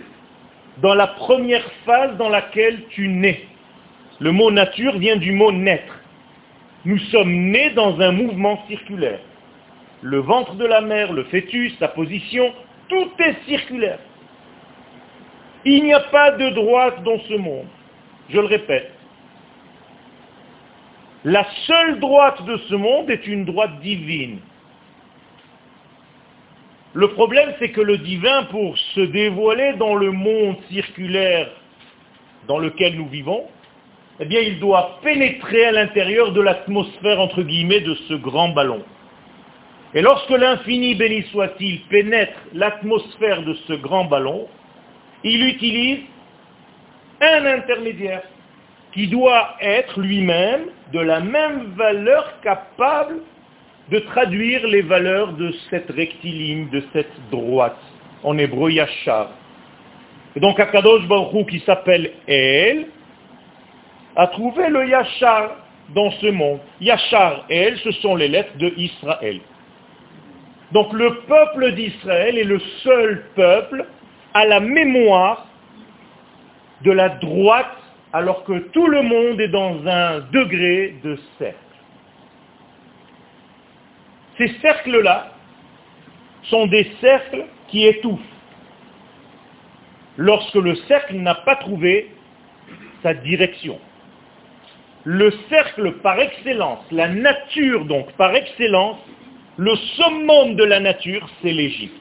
dans 0.78 0.94
la 0.94 1.06
première 1.06 1.64
phase 1.84 2.16
dans 2.16 2.28
laquelle 2.28 2.80
tu 2.90 3.08
nais. 3.08 3.44
Le 4.18 4.32
mot 4.32 4.50
nature 4.50 4.98
vient 4.98 5.16
du 5.16 5.32
mot 5.32 5.52
naître. 5.52 6.00
Nous 6.84 6.98
sommes 6.98 7.32
nés 7.32 7.70
dans 7.70 8.00
un 8.00 8.12
mouvement 8.12 8.62
circulaire. 8.68 9.20
Le 10.02 10.18
ventre 10.18 10.54
de 10.54 10.64
la 10.64 10.80
mère, 10.80 11.12
le 11.12 11.24
fœtus, 11.24 11.76
sa 11.78 11.88
position, 11.88 12.52
tout 12.88 13.10
est 13.18 13.36
circulaire. 13.46 13.98
Il 15.64 15.84
n'y 15.84 15.92
a 15.92 16.00
pas 16.00 16.32
de 16.32 16.50
droite 16.50 17.02
dans 17.02 17.20
ce 17.20 17.34
monde. 17.34 17.66
Je 18.30 18.38
le 18.38 18.46
répète. 18.46 18.92
La 21.24 21.46
seule 21.66 22.00
droite 22.00 22.44
de 22.46 22.56
ce 22.68 22.74
monde 22.74 23.10
est 23.10 23.26
une 23.26 23.44
droite 23.44 23.78
divine. 23.80 24.38
Le 26.94 27.08
problème, 27.08 27.52
c'est 27.58 27.70
que 27.70 27.80
le 27.80 27.98
divin, 27.98 28.44
pour 28.44 28.76
se 28.94 29.00
dévoiler 29.00 29.74
dans 29.74 29.94
le 29.94 30.10
monde 30.10 30.56
circulaire 30.70 31.48
dans 32.48 32.58
lequel 32.58 32.96
nous 32.96 33.06
vivons, 33.06 33.44
eh 34.18 34.24
bien, 34.24 34.40
il 34.40 34.58
doit 34.58 34.98
pénétrer 35.02 35.66
à 35.66 35.72
l'intérieur 35.72 36.32
de 36.32 36.40
l'atmosphère, 36.40 37.20
entre 37.20 37.42
guillemets, 37.42 37.80
de 37.80 37.94
ce 38.08 38.14
grand 38.14 38.48
ballon. 38.48 38.82
Et 39.94 40.02
lorsque 40.02 40.30
l'infini, 40.30 40.94
béni 40.94 41.22
soit-il, 41.32 41.80
pénètre 41.82 42.38
l'atmosphère 42.54 43.42
de 43.42 43.54
ce 43.66 43.74
grand 43.74 44.06
ballon, 44.06 44.48
il 45.22 45.46
utilise 45.46 46.00
un 47.20 47.44
intermédiaire 47.44 48.22
qui 48.92 49.06
doit 49.06 49.56
être 49.60 50.00
lui-même 50.00 50.66
de 50.92 51.00
la 51.00 51.20
même 51.20 51.72
valeur 51.76 52.40
capable 52.40 53.20
de 53.90 53.98
traduire 54.00 54.66
les 54.66 54.82
valeurs 54.82 55.32
de 55.32 55.52
cette 55.68 55.90
rectiligne, 55.90 56.68
de 56.70 56.82
cette 56.92 57.12
droite, 57.30 57.78
en 58.22 58.38
hébreu 58.38 58.70
Yachar. 58.70 59.30
Et 60.36 60.40
donc 60.40 60.60
Akadosh 60.60 61.06
Baruch 61.06 61.48
qui 61.48 61.60
s'appelle 61.60 62.12
El, 62.26 62.86
a 64.16 64.26
trouvé 64.28 64.68
le 64.68 64.88
Yachar 64.88 65.56
dans 65.94 66.10
ce 66.12 66.26
monde. 66.26 66.60
Yachar, 66.80 67.46
El, 67.48 67.78
ce 67.78 67.90
sont 67.92 68.14
les 68.14 68.28
lettres 68.28 68.56
de 68.58 68.72
Israël. 68.76 69.40
Donc 70.72 70.92
le 70.92 71.14
peuple 71.26 71.72
d'Israël 71.72 72.38
est 72.38 72.44
le 72.44 72.60
seul 72.82 73.24
peuple 73.34 73.84
à 74.34 74.46
la 74.46 74.60
mémoire 74.60 75.46
de 76.82 76.92
la 76.92 77.08
droite 77.08 77.66
alors 78.12 78.44
que 78.44 78.58
tout 78.70 78.86
le 78.86 79.02
monde 79.02 79.40
est 79.40 79.48
dans 79.48 79.86
un 79.86 80.20
degré 80.32 80.96
de 81.02 81.18
cercle. 81.38 81.58
Ces 84.38 84.48
cercles-là 84.60 85.32
sont 86.44 86.66
des 86.66 86.90
cercles 87.00 87.44
qui 87.68 87.86
étouffent. 87.86 88.20
Lorsque 90.16 90.54
le 90.54 90.74
cercle 90.88 91.16
n'a 91.16 91.34
pas 91.34 91.56
trouvé 91.56 92.10
sa 93.02 93.14
direction. 93.14 93.78
Le 95.04 95.30
cercle 95.48 95.92
par 96.02 96.18
excellence, 96.18 96.84
la 96.90 97.08
nature 97.08 97.84
donc 97.86 98.12
par 98.12 98.34
excellence, 98.34 98.98
le 99.56 99.74
summum 99.76 100.56
de 100.56 100.64
la 100.64 100.80
nature, 100.80 101.28
c'est 101.42 101.52
l'Égypte. 101.52 101.94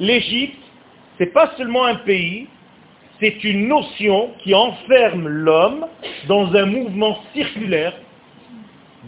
L'Égypte, 0.00 0.58
ce 1.18 1.24
n'est 1.24 1.30
pas 1.30 1.52
seulement 1.56 1.84
un 1.84 1.96
pays, 1.96 2.48
c'est 3.24 3.42
une 3.42 3.68
notion 3.68 4.32
qui 4.40 4.54
enferme 4.54 5.26
l'homme 5.28 5.86
dans 6.28 6.54
un 6.54 6.66
mouvement 6.66 7.16
circulaire 7.32 7.94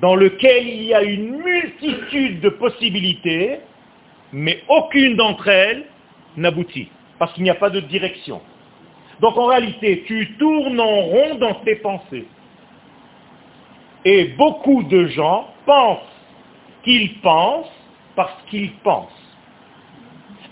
dans 0.00 0.14
lequel 0.14 0.66
il 0.66 0.84
y 0.84 0.94
a 0.94 1.02
une 1.02 1.36
multitude 1.36 2.40
de 2.40 2.48
possibilités, 2.48 3.58
mais 4.32 4.62
aucune 4.68 5.16
d'entre 5.16 5.48
elles 5.48 5.84
n'aboutit, 6.38 6.88
parce 7.18 7.34
qu'il 7.34 7.42
n'y 7.42 7.50
a 7.50 7.56
pas 7.56 7.68
de 7.68 7.80
direction. 7.80 8.40
Donc 9.20 9.36
en 9.36 9.46
réalité, 9.46 10.04
tu 10.06 10.34
tournes 10.38 10.80
en 10.80 11.02
rond 11.02 11.34
dans 11.34 11.54
tes 11.56 11.76
pensées. 11.76 12.26
Et 14.06 14.24
beaucoup 14.38 14.82
de 14.84 15.08
gens 15.08 15.48
pensent 15.66 15.98
qu'ils 16.84 17.20
pensent 17.20 17.66
parce 18.14 18.42
qu'ils 18.48 18.72
pensent. 18.76 19.25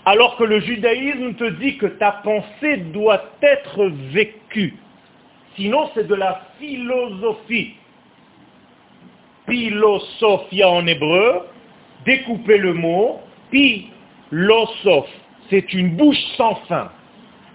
Alors 0.05 0.37
que 0.37 0.43
le 0.43 0.59
judaïsme 0.59 1.33
te 1.33 1.49
dit 1.51 1.77
que 1.77 1.87
ta 1.87 2.11
pensée 2.11 2.77
doit 2.93 3.23
être 3.41 3.85
vécue. 4.11 4.75
Sinon, 5.55 5.89
c'est 5.95 6.07
de 6.07 6.15
la 6.15 6.41
philosophie 6.59 7.75
philosophia 9.47 10.69
en 10.69 10.85
hébreu, 10.87 11.41
découper 12.05 12.57
le 12.57 12.73
mot, 12.73 13.19
philosophe, 13.51 15.09
c'est 15.49 15.73
une 15.73 15.95
bouche 15.95 16.21
sans 16.37 16.55
fin. 16.67 16.91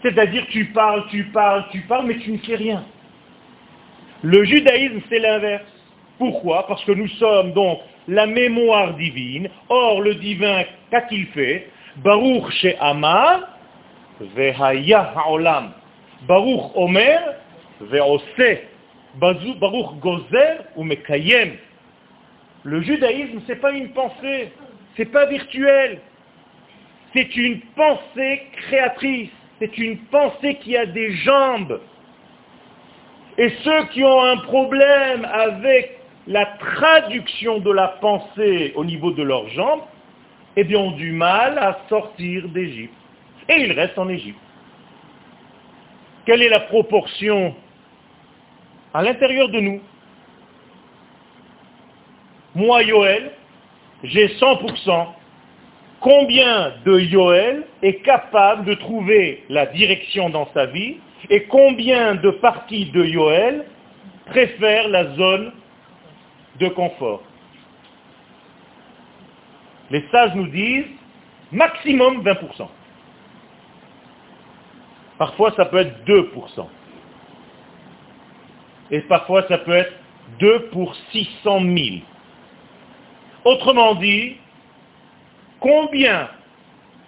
C'est-à-dire 0.03 0.47
tu 0.51 0.67
parles, 0.67 1.05
tu 1.11 1.25
parles, 1.25 1.65
tu 1.73 1.81
parles, 1.83 2.07
mais 2.07 2.19
tu 2.19 2.33
ne 2.33 2.39
fais 2.39 2.57
rien. 2.57 2.85
Le 4.23 4.45
judaïsme, 4.45 5.01
c'est 5.09 5.19
l'inverse. 5.19 5.65
Pourquoi? 6.19 6.67
Parce 6.67 6.85
que 6.85 6.93
nous 6.93 7.09
sommes 7.09 7.53
donc 7.53 7.81
la 8.09 8.27
mémoire 8.27 8.95
divine. 8.95 9.49
Or, 9.69 10.03
le 10.03 10.15
divin, 10.15 10.65
qu'a-t-il 10.91 11.27
fait? 11.29 11.71
Baruch 11.97 12.67
ou 20.77 20.85
mekayem. 20.85 21.57
Le 22.63 22.83
judaïsme, 22.83 23.41
ce 23.47 23.53
n'est 23.53 23.59
pas 23.59 23.73
une 23.73 23.91
pensée, 23.91 24.53
ce 24.97 25.03
n'est 25.03 25.09
pas 25.09 25.27
virtuel. 25.27 26.01
C'est 27.13 27.37
une 27.37 27.61
pensée 27.75 28.43
créatrice, 28.53 29.31
c'est 29.59 29.77
une 29.79 29.99
pensée 29.99 30.57
qui 30.57 30.77
a 30.77 30.87
des 30.87 31.13
jambes. 31.13 31.81
Et 33.39 33.51
ceux 33.65 33.85
qui 33.87 34.05
ont 34.05 34.23
un 34.23 34.37
problème 34.37 35.25
avec 35.25 35.99
la 36.27 36.47
traduction 36.47 37.59
de 37.59 37.71
la 37.73 37.89
pensée 37.89 38.73
au 38.77 38.85
niveau 38.85 39.11
de 39.11 39.23
leurs 39.23 39.49
jambes, 39.49 39.81
eh 40.57 40.65
bien, 40.65 40.79
ont 40.79 40.93
du 40.93 41.13
mal 41.13 41.59
à 41.59 41.81
sortir 41.89 42.49
d'Égypte. 42.49 42.95
Et 43.49 43.65
ils 43.65 43.73
restent 43.73 43.99
en 43.99 44.09
Égypte. 44.09 44.39
Quelle 46.27 46.43
est 46.43 46.49
la 46.49 46.61
proportion 46.61 47.55
à 48.93 49.03
l'intérieur 49.03 49.49
de 49.49 49.61
nous? 49.61 49.81
Moi 52.55 52.83
Yoel, 52.83 53.31
j'ai 54.03 54.29
100%. 54.29 55.07
Combien 56.01 56.73
de 56.85 56.99
Yoel 56.99 57.65
est 57.83 58.03
capable 58.03 58.65
de 58.65 58.75
trouver 58.75 59.45
la 59.49 59.67
direction 59.67 60.31
dans 60.31 60.49
sa 60.53 60.67
vie? 60.67 60.97
Et 61.29 61.45
combien 61.45 62.15
de 62.15 62.31
parties 62.31 62.87
de 62.87 63.05
Yoel 63.05 63.65
préfèrent 64.27 64.89
la 64.89 65.15
zone 65.15 65.53
de 66.59 66.69
confort? 66.69 67.23
Les 69.91 70.07
sages 70.13 70.35
nous 70.35 70.47
disent 70.47 70.87
maximum 71.53 72.23
20%. 72.23 72.69
Parfois 75.19 75.53
ça 75.57 75.65
peut 75.67 75.79
être 75.79 76.05
2%. 76.07 76.67
Et 78.93 79.01
parfois 79.03 79.47
ça 79.49 79.59
peut 79.59 79.73
être 79.73 79.93
2 80.39 80.69
pour 80.73 80.95
600 81.13 81.61
000. 81.61 81.79
Autrement 83.45 83.95
dit, 83.95 84.37
combien 85.59 86.29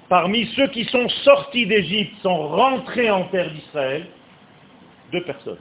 parmi 0.08 0.46
ceux 0.56 0.66
qui 0.68 0.84
sont 0.86 1.08
sortis 1.08 1.66
d'Égypte 1.66 2.20
sont 2.22 2.48
rentrés 2.48 3.10
en 3.10 3.24
terre 3.24 3.50
d'Israël? 3.50 4.06
Deux 5.12 5.22
personnes. 5.22 5.58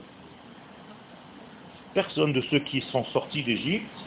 Personne 1.94 2.32
de 2.32 2.40
ceux 2.50 2.60
qui 2.60 2.80
sont 2.90 3.04
sortis 3.06 3.42
d'Égypte 3.42 4.01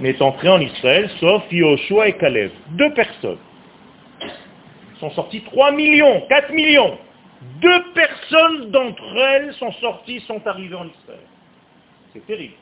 n'est 0.00 0.20
entré 0.20 0.48
en 0.48 0.60
Israël, 0.60 1.10
sauf 1.20 1.42
Yoshua 1.50 2.08
et 2.08 2.12
Caleb. 2.14 2.50
Deux 2.70 2.92
personnes. 2.94 3.38
Sont 5.00 5.10
sortis 5.10 5.42
3 5.42 5.72
millions, 5.72 6.22
4 6.28 6.52
millions. 6.52 6.98
Deux 7.60 7.82
personnes 7.92 8.70
d'entre 8.70 9.16
elles 9.16 9.52
sont 9.54 9.72
sorties, 9.72 10.20
sont 10.20 10.46
arrivées 10.46 10.76
en 10.76 10.86
Israël. 10.86 11.26
C'est 12.12 12.24
terrible. 12.26 12.54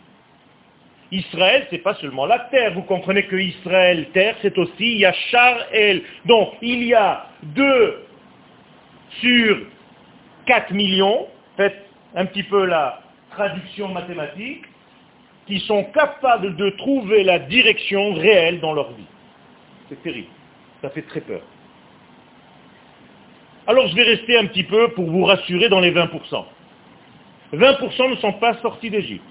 Israël, 1.12 1.66
c'est 1.70 1.78
pas 1.78 1.94
seulement 1.94 2.26
la 2.26 2.38
terre. 2.50 2.72
Vous 2.74 2.82
comprenez 2.82 3.24
que 3.24 3.36
Israël, 3.36 4.08
terre, 4.12 4.36
c'est 4.42 4.56
aussi 4.56 4.98
Yachar 4.98 5.66
El. 5.72 6.02
Donc, 6.24 6.54
il 6.62 6.84
y 6.84 6.94
a 6.94 7.26
deux 7.42 8.04
sur 9.20 9.58
4 10.46 10.72
millions, 10.72 11.26
faites 11.56 11.84
un 12.14 12.26
petit 12.26 12.44
peu 12.44 12.64
la 12.64 13.02
traduction 13.30 13.88
mathématique, 13.88 14.64
qui 15.50 15.58
sont 15.66 15.82
capables 15.92 16.54
de 16.54 16.70
trouver 16.70 17.24
la 17.24 17.40
direction 17.40 18.14
réelle 18.14 18.60
dans 18.60 18.72
leur 18.72 18.92
vie. 18.92 19.10
C'est 19.88 20.00
terrible. 20.00 20.28
Ça 20.80 20.90
fait 20.90 21.02
très 21.02 21.20
peur. 21.20 21.40
Alors 23.66 23.88
je 23.88 23.96
vais 23.96 24.04
rester 24.04 24.38
un 24.38 24.46
petit 24.46 24.62
peu 24.62 24.92
pour 24.92 25.10
vous 25.10 25.24
rassurer 25.24 25.68
dans 25.68 25.80
les 25.80 25.90
20%. 25.90 26.08
20% 27.52 28.10
ne 28.10 28.16
sont 28.16 28.32
pas 28.34 28.54
sortis 28.62 28.90
d'Égypte. 28.90 29.24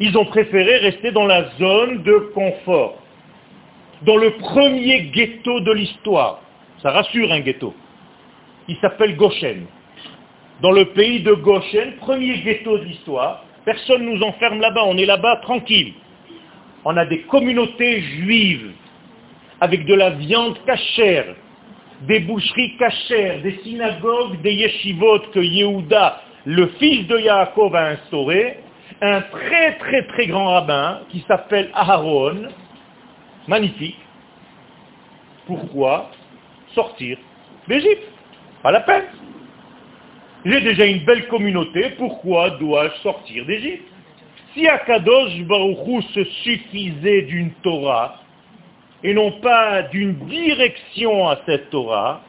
Ils 0.00 0.16
ont 0.16 0.24
préféré 0.24 0.78
rester 0.78 1.12
dans 1.12 1.26
la 1.26 1.50
zone 1.58 2.02
de 2.02 2.30
confort, 2.34 2.96
dans 4.02 4.16
le 4.16 4.30
premier 4.30 5.02
ghetto 5.02 5.60
de 5.60 5.72
l'histoire. 5.72 6.40
Ça 6.82 6.90
rassure 6.90 7.30
un 7.30 7.40
ghetto. 7.40 7.74
Il 8.68 8.76
s'appelle 8.78 9.16
Goshen. 9.16 9.66
Dans 10.62 10.72
le 10.72 10.86
pays 10.86 11.20
de 11.20 11.34
Goshen, 11.34 11.96
premier 11.96 12.38
ghetto 12.38 12.78
de 12.78 12.84
l'histoire, 12.84 13.44
personne 13.64 14.04
ne 14.04 14.16
nous 14.16 14.22
enferme 14.22 14.60
là-bas, 14.60 14.84
on 14.84 14.96
est 14.96 15.06
là-bas 15.06 15.36
tranquille. 15.42 15.94
On 16.84 16.96
a 16.96 17.04
des 17.06 17.22
communautés 17.22 18.00
juives 18.00 18.72
avec 19.60 19.86
de 19.86 19.94
la 19.94 20.10
viande 20.10 20.58
cachère, 20.64 21.36
des 22.02 22.20
boucheries 22.20 22.76
cachères, 22.76 23.40
des 23.42 23.58
synagogues, 23.62 24.40
des 24.40 24.54
yeshivot 24.54 25.20
que 25.32 25.38
Yehuda, 25.38 26.20
le 26.44 26.66
fils 26.80 27.06
de 27.06 27.18
Yaakov, 27.18 27.74
a 27.76 27.90
instauré, 27.90 28.58
un 29.00 29.20
très 29.20 29.78
très 29.78 30.06
très 30.08 30.26
grand 30.26 30.46
rabbin 30.46 31.00
qui 31.10 31.24
s'appelle 31.28 31.70
Aharon, 31.74 32.48
magnifique. 33.46 33.98
Pourquoi 35.46 36.10
sortir 36.74 37.18
d'Égypte? 37.68 38.08
Pas 38.62 38.72
la 38.72 38.80
peine. 38.80 39.21
J'ai 40.44 40.60
déjà 40.60 40.86
une 40.86 41.04
belle 41.04 41.28
communauté, 41.28 41.90
pourquoi 41.98 42.50
dois-je 42.50 43.00
sortir 43.02 43.46
d'Égypte? 43.46 43.84
Si 44.52 44.66
Akadosh 44.66 45.40
Baruchou 45.42 46.02
se 46.14 46.24
suffisait 46.24 47.22
d'une 47.22 47.52
Torah, 47.62 48.16
et 49.04 49.14
non 49.14 49.32
pas 49.40 49.82
d'une 49.82 50.14
direction 50.26 51.28
à 51.28 51.38
cette 51.46 51.70
Torah, 51.70 52.22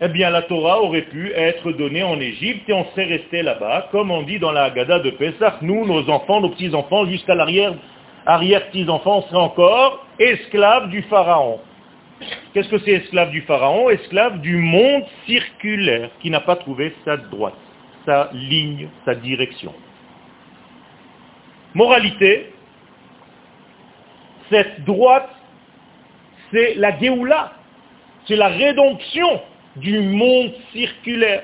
eh 0.00 0.08
bien 0.08 0.30
la 0.30 0.42
Torah 0.42 0.82
aurait 0.82 1.02
pu 1.02 1.32
être 1.34 1.72
donnée 1.72 2.02
en 2.02 2.20
Égypte 2.20 2.68
et 2.68 2.72
on 2.72 2.84
serait 2.90 3.04
resté 3.06 3.42
là-bas, 3.42 3.88
comme 3.92 4.10
on 4.10 4.22
dit 4.22 4.38
dans 4.38 4.52
la 4.52 4.64
Haggadah 4.64 4.98
de 5.00 5.10
Pessah, 5.10 5.58
nous, 5.62 5.86
nos 5.86 6.08
enfants, 6.10 6.40
nos 6.40 6.50
petits-enfants, 6.50 7.06
jusqu'à 7.06 7.34
l'arrière, 7.34 7.74
arrière-petits-enfants, 8.26 9.18
on 9.18 9.22
serait 9.22 9.42
encore 9.42 10.06
esclaves 10.18 10.90
du 10.90 11.02
Pharaon. 11.02 11.60
Qu'est-ce 12.52 12.68
que 12.68 12.78
c'est 12.78 12.92
esclave 12.92 13.30
du 13.30 13.42
Pharaon? 13.42 13.90
Esclave 13.90 14.40
du 14.40 14.56
monde 14.56 15.04
circulaire 15.26 16.10
qui 16.20 16.30
n'a 16.30 16.40
pas 16.40 16.56
trouvé 16.56 16.94
sa 17.04 17.16
droite, 17.16 17.54
sa 18.06 18.30
ligne, 18.32 18.88
sa 19.04 19.14
direction. 19.14 19.74
Moralité, 21.74 22.52
cette 24.50 24.84
droite, 24.84 25.28
c'est 26.52 26.74
la 26.76 26.96
Géoula, 26.98 27.52
c'est 28.26 28.36
la 28.36 28.48
rédemption 28.48 29.42
du 29.76 29.98
monde 30.00 30.52
circulaire. 30.72 31.42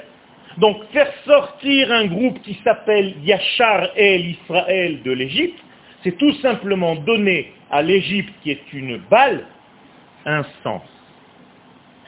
Donc 0.58 0.84
faire 0.92 1.12
sortir 1.24 1.90
un 1.92 2.06
groupe 2.06 2.40
qui 2.42 2.58
s'appelle 2.62 3.14
Yachar 3.22 3.88
El 3.96 4.26
Israël 4.26 5.02
de 5.02 5.12
l'Égypte, 5.12 5.58
c'est 6.02 6.16
tout 6.16 6.32
simplement 6.34 6.94
donner 6.94 7.52
à 7.70 7.82
l'Égypte, 7.82 8.32
qui 8.42 8.50
est 8.50 8.72
une 8.72 8.98
balle, 8.98 9.46
un 10.26 10.42
sens. 10.62 10.82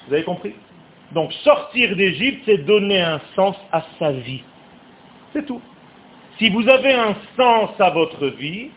Vous 0.06 0.14
avez 0.14 0.24
compris? 0.24 0.54
Donc 1.12 1.32
sortir 1.44 1.94
d'Égypte, 1.96 2.42
c'est 2.46 2.64
donner 2.64 3.00
un 3.00 3.20
sens 3.36 3.56
à 3.70 3.84
sa 3.98 4.12
vie. 4.12 4.42
C'est 5.32 5.46
tout. 5.46 5.60
Si 6.38 6.48
vous 6.48 6.68
avez 6.68 6.94
un 6.94 7.14
sens 7.36 7.70
à 7.78 7.90
votre 7.90 8.26
vie, 8.28 8.70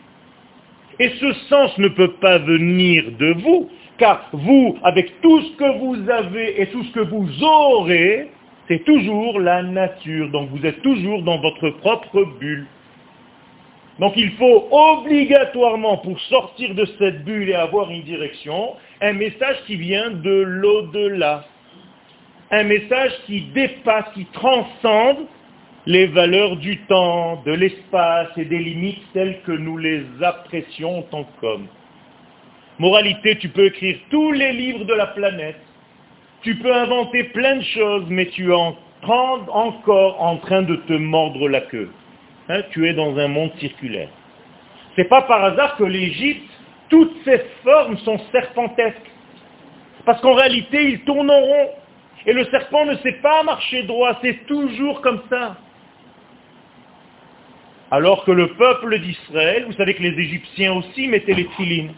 et 0.98 1.10
ce 1.20 1.32
sens 1.48 1.76
ne 1.78 1.88
peut 1.88 2.12
pas 2.12 2.38
venir 2.38 3.04
de 3.18 3.34
vous, 3.42 3.70
car 3.98 4.28
vous, 4.32 4.78
avec 4.82 5.20
tout 5.20 5.40
ce 5.42 5.56
que 5.56 5.78
vous 5.78 6.10
avez 6.10 6.60
et 6.60 6.66
tout 6.68 6.84
ce 6.84 6.92
que 6.92 7.00
vous 7.00 7.28
aurez, 7.42 8.30
c'est 8.68 8.84
toujours 8.84 9.40
la 9.40 9.62
nature. 9.62 10.30
Donc 10.30 10.50
vous 10.50 10.64
êtes 10.66 10.82
toujours 10.82 11.22
dans 11.22 11.38
votre 11.38 11.70
propre 11.70 12.24
bulle. 12.38 12.66
Donc 13.98 14.12
il 14.16 14.32
faut 14.32 14.68
obligatoirement, 14.70 15.98
pour 15.98 16.20
sortir 16.20 16.74
de 16.74 16.84
cette 16.98 17.24
bulle 17.24 17.48
et 17.48 17.54
avoir 17.54 17.90
une 17.90 18.02
direction, 18.02 18.74
un 19.00 19.14
message 19.14 19.56
qui 19.66 19.76
vient 19.76 20.10
de 20.10 20.42
l'au-delà. 20.42 21.44
Un 22.50 22.64
message 22.64 23.12
qui 23.26 23.40
dépasse, 23.54 24.04
qui 24.14 24.26
transcende 24.26 25.26
les 25.86 26.06
valeurs 26.06 26.56
du 26.56 26.78
temps, 26.82 27.42
de 27.46 27.52
l'espace 27.52 28.28
et 28.36 28.44
des 28.44 28.58
limites 28.58 29.02
telles 29.12 29.40
que 29.46 29.52
nous 29.52 29.78
les 29.78 30.02
apprécions 30.20 30.98
en 30.98 31.02
tant 31.02 31.24
qu'hommes. 31.40 31.66
Moralité, 32.78 33.38
tu 33.38 33.48
peux 33.48 33.66
écrire 33.66 33.96
tous 34.10 34.32
les 34.32 34.52
livres 34.52 34.84
de 34.84 34.94
la 34.94 35.06
planète, 35.06 35.60
tu 36.42 36.56
peux 36.56 36.74
inventer 36.74 37.24
plein 37.24 37.56
de 37.56 37.62
choses, 37.62 38.04
mais 38.08 38.26
tu 38.26 38.50
es 38.50 38.54
encore 38.54 40.22
en 40.22 40.36
train 40.36 40.62
de 40.62 40.76
te 40.76 40.92
mordre 40.92 41.48
la 41.48 41.62
queue. 41.62 41.90
Hein, 42.48 42.62
tu 42.70 42.88
es 42.88 42.92
dans 42.92 43.16
un 43.18 43.28
monde 43.28 43.52
circulaire. 43.58 44.08
C'est 44.94 45.08
pas 45.08 45.22
par 45.22 45.44
hasard 45.44 45.76
que 45.76 45.84
l'Égypte, 45.84 46.48
toutes 46.88 47.16
ses 47.24 47.40
formes 47.64 47.98
sont 47.98 48.18
serpentesques. 48.32 49.10
Parce 50.04 50.20
qu'en 50.20 50.34
réalité, 50.34 50.90
ils 50.90 51.00
tournent 51.00 51.30
en 51.30 51.40
rond. 51.40 51.70
Et 52.26 52.32
le 52.32 52.44
serpent 52.46 52.86
ne 52.86 52.96
sait 52.96 53.20
pas 53.22 53.42
marcher 53.42 53.82
droit, 53.82 54.18
c'est 54.22 54.46
toujours 54.46 55.00
comme 55.00 55.22
ça. 55.28 55.56
Alors 57.90 58.24
que 58.24 58.32
le 58.32 58.48
peuple 58.54 58.98
d'Israël, 58.98 59.64
vous 59.66 59.72
savez 59.74 59.94
que 59.94 60.02
les 60.02 60.18
Égyptiens 60.18 60.72
aussi 60.72 61.06
mettaient 61.06 61.34
les 61.34 61.46
trilines. 61.46 61.92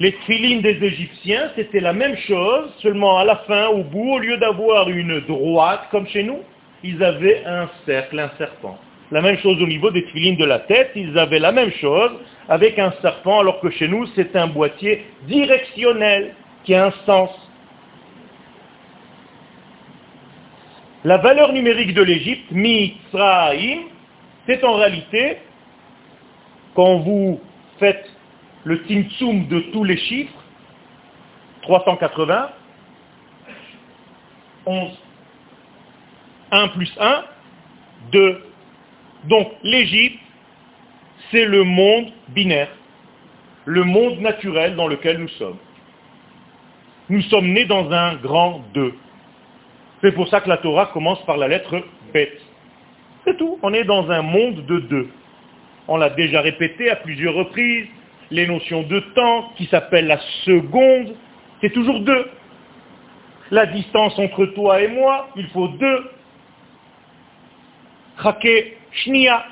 Les 0.00 0.12
trilines 0.12 0.60
des 0.60 0.82
Égyptiens, 0.84 1.50
c'était 1.56 1.80
la 1.80 1.92
même 1.92 2.16
chose, 2.16 2.74
seulement 2.82 3.18
à 3.18 3.24
la 3.24 3.36
fin, 3.36 3.68
au 3.68 3.84
bout, 3.84 4.14
au 4.14 4.18
lieu 4.18 4.36
d'avoir 4.36 4.88
une 4.90 5.20
droite 5.20 5.88
comme 5.90 6.06
chez 6.08 6.22
nous, 6.22 6.40
ils 6.82 7.02
avaient 7.02 7.44
un 7.44 7.68
cercle, 7.86 8.18
un 8.18 8.30
serpent. 8.38 8.78
La 9.10 9.20
même 9.20 9.38
chose 9.38 9.60
au 9.60 9.66
niveau 9.66 9.90
des 9.90 10.04
trilines 10.04 10.36
de 10.36 10.44
la 10.44 10.60
tête, 10.60 10.92
ils 10.94 11.18
avaient 11.18 11.40
la 11.40 11.52
même 11.52 11.72
chose 11.72 12.12
avec 12.48 12.78
un 12.78 12.92
serpent, 13.02 13.40
alors 13.40 13.60
que 13.60 13.70
chez 13.70 13.88
nous, 13.88 14.06
c'est 14.14 14.36
un 14.36 14.46
boîtier 14.46 15.04
directionnel 15.26 16.34
qui 16.64 16.74
a 16.74 16.86
un 16.86 16.92
sens. 17.06 17.30
La 21.04 21.16
valeur 21.16 21.52
numérique 21.52 21.94
de 21.94 22.02
l'Égypte, 22.02 22.50
Mitzrayim, 22.52 23.80
c'est 24.46 24.62
en 24.64 24.74
réalité, 24.74 25.38
quand 26.74 26.98
vous 26.98 27.40
faites 27.78 28.08
le 28.64 28.82
timtsum 28.82 29.48
de 29.48 29.60
tous 29.72 29.84
les 29.84 29.96
chiffres, 29.96 30.44
380, 31.62 32.50
11, 34.66 34.90
1 36.50 36.68
plus 36.68 36.92
1, 36.98 37.24
2. 38.12 38.42
Donc 39.24 39.52
l'Égypte, 39.62 40.18
c'est 41.30 41.44
le 41.44 41.64
monde 41.64 42.06
binaire, 42.28 42.70
le 43.64 43.84
monde 43.84 44.20
naturel 44.20 44.76
dans 44.76 44.88
lequel 44.88 45.18
nous 45.18 45.28
sommes. 45.28 45.58
Nous 47.08 47.22
sommes 47.22 47.48
nés 47.48 47.64
dans 47.64 47.90
un 47.90 48.14
grand 48.16 48.64
2. 48.74 48.94
C'est 50.00 50.12
pour 50.12 50.28
ça 50.28 50.40
que 50.40 50.48
la 50.48 50.56
Torah 50.58 50.86
commence 50.86 51.24
par 51.26 51.36
la 51.36 51.48
lettre 51.48 51.82
Bet. 52.12 52.32
C'est 53.24 53.36
tout. 53.36 53.58
On 53.62 53.74
est 53.74 53.84
dans 53.84 54.10
un 54.10 54.22
monde 54.22 54.64
de 54.64 54.78
2. 54.78 55.08
On 55.88 55.96
l'a 55.96 56.10
déjà 56.10 56.40
répété 56.40 56.88
à 56.88 56.96
plusieurs 56.96 57.34
reprises 57.34 57.88
les 58.30 58.46
notions 58.46 58.82
de 58.82 59.00
temps, 59.14 59.52
qui 59.56 59.66
s'appelle 59.66 60.06
la 60.06 60.18
seconde, 60.44 61.14
c'est 61.60 61.72
toujours 61.72 62.00
deux. 62.00 62.26
La 63.50 63.66
distance 63.66 64.18
entre 64.18 64.46
toi 64.46 64.80
et 64.80 64.88
moi, 64.88 65.28
il 65.36 65.48
faut 65.48 65.68
deux. 65.68 66.10
Krake 68.20 68.76
shnia. 68.92 69.44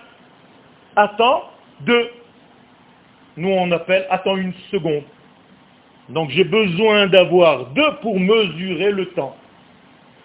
Attends, 0.95 1.45
deux. 1.81 2.11
Nous, 3.37 3.49
on 3.49 3.71
appelle 3.73 4.07
attends 4.11 4.37
une 4.37 4.53
seconde. 4.71 5.05
Donc 6.09 6.31
j'ai 6.31 6.45
besoin 6.45 7.07
d'avoir 7.07 7.67
deux 7.67 7.97
pour 8.03 8.21
mesurer 8.21 8.91
le 8.91 9.07
temps. 9.11 9.37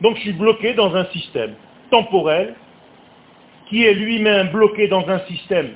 Donc 0.01 0.17
je 0.17 0.21
suis 0.21 0.33
bloqué 0.33 0.73
dans 0.73 0.95
un 0.95 1.05
système 1.05 1.55
temporel 1.89 2.55
qui 3.67 3.85
est 3.85 3.93
lui-même 3.93 4.49
bloqué 4.49 4.87
dans 4.87 5.07
un 5.07 5.19
système 5.27 5.71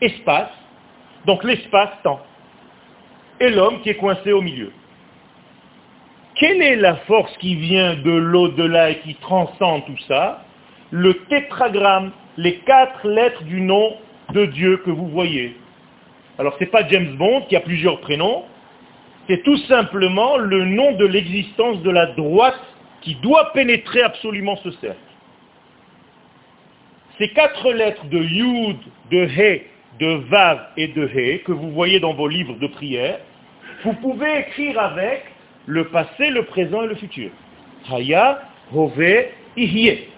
espace 0.00 0.50
donc 1.26 1.44
l'espace-temps. 1.44 2.20
Et 3.40 3.50
l'homme 3.50 3.80
qui 3.82 3.90
est 3.90 3.96
coincé 3.96 4.32
au 4.32 4.42
milieu. 4.42 4.72
quelle 6.36 6.62
est 6.62 6.76
la 6.76 6.96
force 7.06 7.36
qui 7.38 7.54
vient 7.54 7.94
de 7.96 8.10
l'au-delà 8.10 8.90
et 8.90 8.98
qui 9.00 9.14
transcende 9.16 9.84
tout 9.86 9.98
ça? 10.08 10.44
Le 10.90 11.14
tétragramme, 11.28 12.10
les 12.36 12.56
quatre 12.58 13.08
lettres 13.08 13.42
du 13.44 13.60
nom 13.60 13.96
de 14.32 14.46
Dieu 14.46 14.78
que 14.78 14.90
vous 14.90 15.08
voyez. 15.08 15.56
Alors 16.38 16.54
ce 16.54 16.64
n'est 16.64 16.70
pas 16.70 16.86
James 16.88 17.16
Bond 17.16 17.42
qui 17.48 17.56
a 17.56 17.60
plusieurs 17.60 18.00
prénoms, 18.00 18.44
c'est 19.28 19.42
tout 19.42 19.58
simplement 19.68 20.36
le 20.38 20.64
nom 20.64 20.92
de 20.92 21.06
l'existence 21.06 21.82
de 21.82 21.90
la 21.90 22.06
droite 22.06 22.60
qui 23.00 23.14
doit 23.16 23.52
pénétrer 23.52 24.02
absolument 24.02 24.56
ce 24.56 24.70
cercle. 24.72 24.98
Ces 27.18 27.28
quatre 27.28 27.70
lettres 27.72 28.06
de 28.06 28.18
Yud, 28.18 28.78
de 29.10 29.24
He, 29.26 29.62
de 30.00 30.14
Vav 30.30 30.60
et 30.76 30.88
de 30.88 31.06
He 31.06 31.42
que 31.44 31.52
vous 31.52 31.70
voyez 31.70 32.00
dans 32.00 32.14
vos 32.14 32.26
livres 32.26 32.54
de 32.54 32.66
prière, 32.66 33.20
vous 33.84 33.92
pouvez 33.94 34.40
écrire 34.40 34.78
avec 34.80 35.24
le 35.66 35.84
passé, 35.84 36.30
le 36.30 36.44
présent 36.44 36.82
et 36.82 36.88
le 36.88 36.96
futur. 36.96 37.30
Haya, 37.90 38.42
Hove, 38.74 39.26
Ihye. 39.56 40.09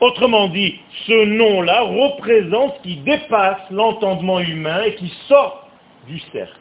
Autrement 0.00 0.48
dit, 0.48 0.78
ce 1.06 1.24
nom-là 1.24 1.82
représente 1.82 2.80
qui 2.82 2.96
dépasse 2.96 3.62
l'entendement 3.70 4.38
humain 4.38 4.82
et 4.82 4.94
qui 4.94 5.12
sort 5.26 5.68
du 6.06 6.20
cercle. 6.32 6.54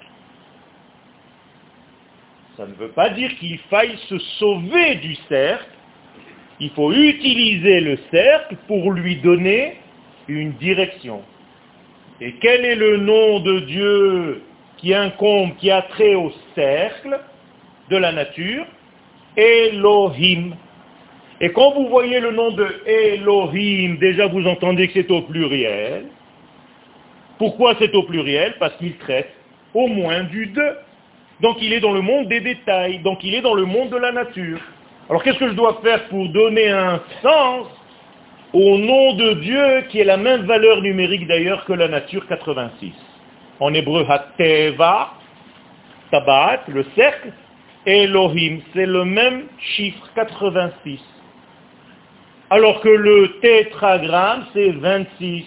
Ça 2.58 2.66
ne 2.66 2.74
veut 2.74 2.90
pas 2.90 3.10
dire 3.12 3.36
qu'il 3.38 3.60
faille 3.70 3.98
se 4.10 4.18
sauver 4.40 4.96
du 4.96 5.16
cercle. 5.30 5.70
Il 6.60 6.72
faut 6.72 6.92
utiliser 6.92 7.82
le 7.82 8.00
cercle 8.10 8.58
pour 8.68 8.92
lui 8.92 9.18
donner 9.18 9.78
une 10.28 10.54
direction. 10.54 11.22
Et 12.20 12.34
quel 12.42 12.66
est 12.66 12.76
le 12.76 12.98
nom 12.98 13.40
de 13.42 13.60
Dieu 13.60 14.42
qui 14.78 14.96
incombe, 14.96 15.56
qui 15.58 15.70
a 15.70 15.84
trait 15.84 16.16
au 16.16 16.32
cercle 16.56 17.20
de 17.92 17.98
la 17.98 18.12
nature? 18.12 18.66
Elohim. 19.36 20.56
Et 21.40 21.52
quand 21.52 21.72
vous 21.74 21.88
voyez 21.88 22.20
le 22.20 22.32
nom 22.32 22.52
de 22.52 22.68
Elohim, 22.86 23.98
déjà 24.00 24.28
vous 24.28 24.46
entendez 24.48 24.88
que 24.88 24.94
c'est 24.96 25.12
au 25.12 25.22
pluriel. 25.22 26.06
Pourquoi 27.38 27.76
c'est 27.80 27.94
au 27.94 28.04
pluriel? 28.04 28.56
Parce 28.60 28.76
qu'il 28.78 28.98
traite 28.98 29.32
au 29.74 29.88
moins 29.88 30.24
du 30.24 30.48
deux. 30.48 30.76
Donc 31.42 31.58
il 31.62 31.74
est 31.74 31.80
dans 31.80 31.94
le 31.94 32.02
monde 32.02 32.28
des 32.28 32.40
détails, 32.40 33.00
donc 33.00 33.24
il 33.24 33.36
est 33.36 33.42
dans 33.42 33.54
le 33.54 33.66
monde 33.66 33.90
de 33.90 33.98
la 33.98 34.12
nature. 34.12 34.60
Alors 35.10 35.22
qu'est-ce 35.24 35.38
que 35.38 35.50
je 35.50 35.54
dois 35.54 35.80
faire 35.84 36.06
pour 36.06 36.28
donner 36.30 36.70
un 36.70 37.00
sens 37.22 37.68
au 38.54 38.78
nom 38.78 39.14
de 39.14 39.34
Dieu 39.34 39.82
qui 39.90 40.00
est 40.00 40.06
la 40.06 40.18
même 40.18 40.42
valeur 40.42 40.82
numérique 40.82 41.28
d'ailleurs 41.28 41.64
que 41.66 41.74
la 41.74 41.88
nature 41.88 42.26
86 42.28 42.92
En 43.60 43.74
hébreu, 43.76 44.06
Hateva, 44.10 45.14
Tabat, 46.10 46.62
le 46.68 46.84
cercle, 46.96 47.32
Elohim, 47.86 48.62
c'est 48.74 48.86
le 48.88 49.06
même 49.06 49.44
chiffre, 49.60 50.10
86. 50.16 51.00
Alors 52.50 52.80
que 52.80 52.90
le 52.90 53.40
tétragramme, 53.42 54.46
c'est 54.54 54.72
26. 54.72 55.46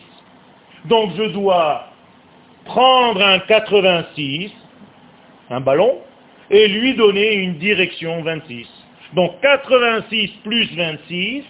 Donc 0.85 1.13
je 1.17 1.25
dois 1.25 1.87
prendre 2.67 3.23
un 3.23 3.39
86, 3.39 4.53
un 5.49 5.61
ballon, 5.61 5.99
et 6.51 6.69
lui 6.69 6.95
donner 6.95 7.35
une 7.35 7.55
direction 7.55 8.23
26. 8.23 8.67
Donc 9.15 9.41
86 9.41 10.29
plus 10.45 10.77
26 10.77 11.45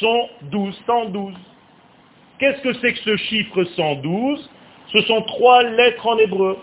sont 0.00 0.28
12, 0.42 0.82
112. 0.86 1.34
Qu'est-ce 2.38 2.60
que 2.62 2.72
c'est 2.80 2.92
que 2.94 3.00
ce 3.00 3.16
chiffre 3.16 3.64
112 3.64 4.50
Ce 4.92 5.02
sont 5.02 5.22
trois 5.22 5.62
lettres 5.64 6.06
en 6.06 6.16
hébreu. 6.18 6.58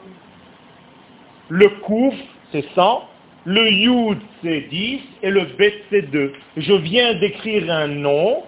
Le 1.49 1.69
kouf, 1.69 2.15
c'est 2.51 2.65
100, 2.73 3.07
le 3.45 3.69
yud, 3.69 4.19
c'est 4.41 4.61
10, 4.69 5.01
et 5.21 5.29
le 5.29 5.45
bet, 5.57 5.83
c'est 5.89 6.09
2. 6.09 6.33
Je 6.57 6.73
viens 6.73 7.13
d'écrire 7.15 7.69
un 7.71 7.87
nom 7.87 8.43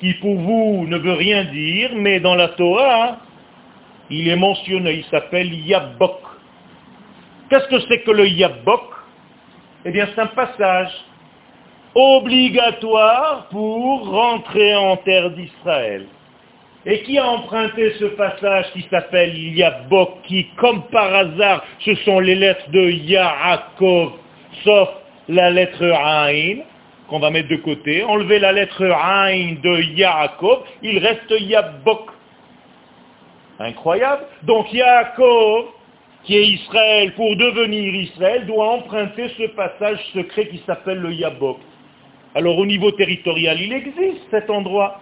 qui 0.00 0.14
pour 0.14 0.34
vous 0.34 0.86
ne 0.86 0.98
veut 0.98 1.12
rien 1.12 1.44
dire, 1.44 1.90
mais 1.94 2.20
dans 2.20 2.34
la 2.34 2.48
Torah, 2.48 3.18
il 4.10 4.28
est 4.28 4.36
mentionné, 4.36 4.94
il 4.94 5.04
s'appelle 5.04 5.52
Yabok. 5.54 6.18
Qu'est-ce 7.48 7.68
que 7.68 7.80
c'est 7.88 8.00
que 8.00 8.10
le 8.10 8.26
Yabok? 8.26 8.82
Eh 9.84 9.90
bien, 9.90 10.08
c'est 10.14 10.20
un 10.20 10.26
passage 10.26 10.92
obligatoire 11.94 13.48
pour 13.50 14.10
rentrer 14.10 14.74
en 14.74 14.96
terre 14.98 15.30
d'Israël. 15.30 16.06
Et 16.84 17.02
qui 17.02 17.16
a 17.16 17.26
emprunté 17.26 17.92
ce 18.00 18.06
passage 18.06 18.72
qui 18.72 18.84
s'appelle 18.90 19.38
Yabok, 19.38 20.22
qui, 20.24 20.46
comme 20.56 20.82
par 20.90 21.14
hasard, 21.14 21.64
ce 21.80 21.94
sont 21.96 22.18
les 22.18 22.34
lettres 22.34 22.68
de 22.70 22.90
Yaakov, 22.90 24.12
sauf 24.64 24.88
la 25.28 25.50
lettre 25.50 25.84
Ain, 25.84 26.62
qu'on 27.08 27.20
va 27.20 27.30
mettre 27.30 27.48
de 27.48 27.56
côté. 27.56 28.02
Enlever 28.02 28.40
la 28.40 28.52
lettre 28.52 28.82
Ain 28.82 29.54
de 29.62 29.82
Yaakov, 29.96 30.64
il 30.82 30.98
reste 30.98 31.30
Yabok. 31.30 32.10
Incroyable. 33.60 34.24
Donc 34.42 34.72
Yaakov, 34.72 35.66
qui 36.24 36.36
est 36.36 36.46
Israël, 36.46 37.12
pour 37.14 37.36
devenir 37.36 37.94
Israël, 37.94 38.44
doit 38.46 38.70
emprunter 38.70 39.28
ce 39.38 39.44
passage 39.54 39.98
secret 40.14 40.48
qui 40.48 40.60
s'appelle 40.66 40.98
le 40.98 41.12
Yabok. 41.12 41.58
Alors 42.34 42.58
au 42.58 42.66
niveau 42.66 42.90
territorial, 42.92 43.60
il 43.60 43.72
existe 43.72 44.22
cet 44.30 44.50
endroit. 44.50 45.00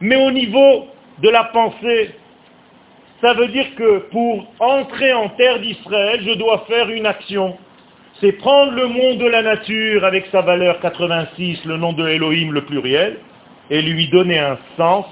Mais 0.00 0.16
au 0.16 0.30
niveau 0.30 0.86
de 1.22 1.28
la 1.28 1.44
pensée, 1.44 2.10
ça 3.20 3.34
veut 3.34 3.48
dire 3.48 3.74
que 3.74 3.98
pour 4.10 4.46
entrer 4.60 5.12
en 5.12 5.28
terre 5.30 5.58
d'Israël, 5.58 6.20
je 6.24 6.34
dois 6.34 6.64
faire 6.68 6.88
une 6.88 7.06
action. 7.06 7.56
C'est 8.20 8.32
prendre 8.32 8.72
le 8.72 8.86
monde 8.86 9.18
de 9.18 9.26
la 9.26 9.42
nature 9.42 10.04
avec 10.04 10.26
sa 10.30 10.42
valeur 10.42 10.80
86, 10.80 11.64
le 11.64 11.76
nom 11.76 11.92
de 11.92 12.06
Elohim, 12.06 12.52
le 12.52 12.64
pluriel, 12.64 13.18
et 13.70 13.82
lui 13.82 14.08
donner 14.08 14.38
un 14.38 14.58
sens, 14.76 15.06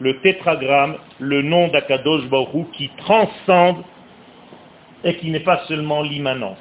le 0.00 0.18
tétragramme, 0.20 0.96
le 1.18 1.42
nom 1.42 1.68
d'Akadosh 1.68 2.24
Baruch 2.26 2.70
qui 2.72 2.90
transcende 2.96 3.82
et 5.04 5.14
qui 5.16 5.30
n'est 5.30 5.40
pas 5.40 5.62
seulement 5.66 6.02
l'immanence. 6.02 6.58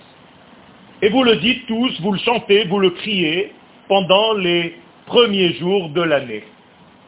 Et 1.01 1.09
vous 1.09 1.23
le 1.23 1.35
dites 1.37 1.65
tous, 1.67 1.99
vous 2.01 2.11
le 2.11 2.19
chantez, 2.19 2.65
vous 2.65 2.79
le 2.79 2.91
criez 2.91 3.53
pendant 3.87 4.33
les 4.33 4.75
premiers 5.05 5.53
jours 5.53 5.89
de 5.89 6.01
l'année. 6.01 6.43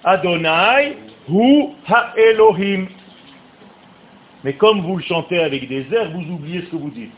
Adonai 0.03 0.97
hu 1.29 1.69
ha-Elohim. 1.87 2.87
Mais 4.43 4.53
comme 4.53 4.81
vous 4.81 4.97
le 4.97 5.03
chantez 5.03 5.39
avec 5.39 5.67
des 5.69 5.85
airs, 5.93 6.11
vous 6.11 6.33
oubliez 6.33 6.61
ce 6.61 6.65
que 6.67 6.75
vous 6.75 6.89
dites. 6.89 7.11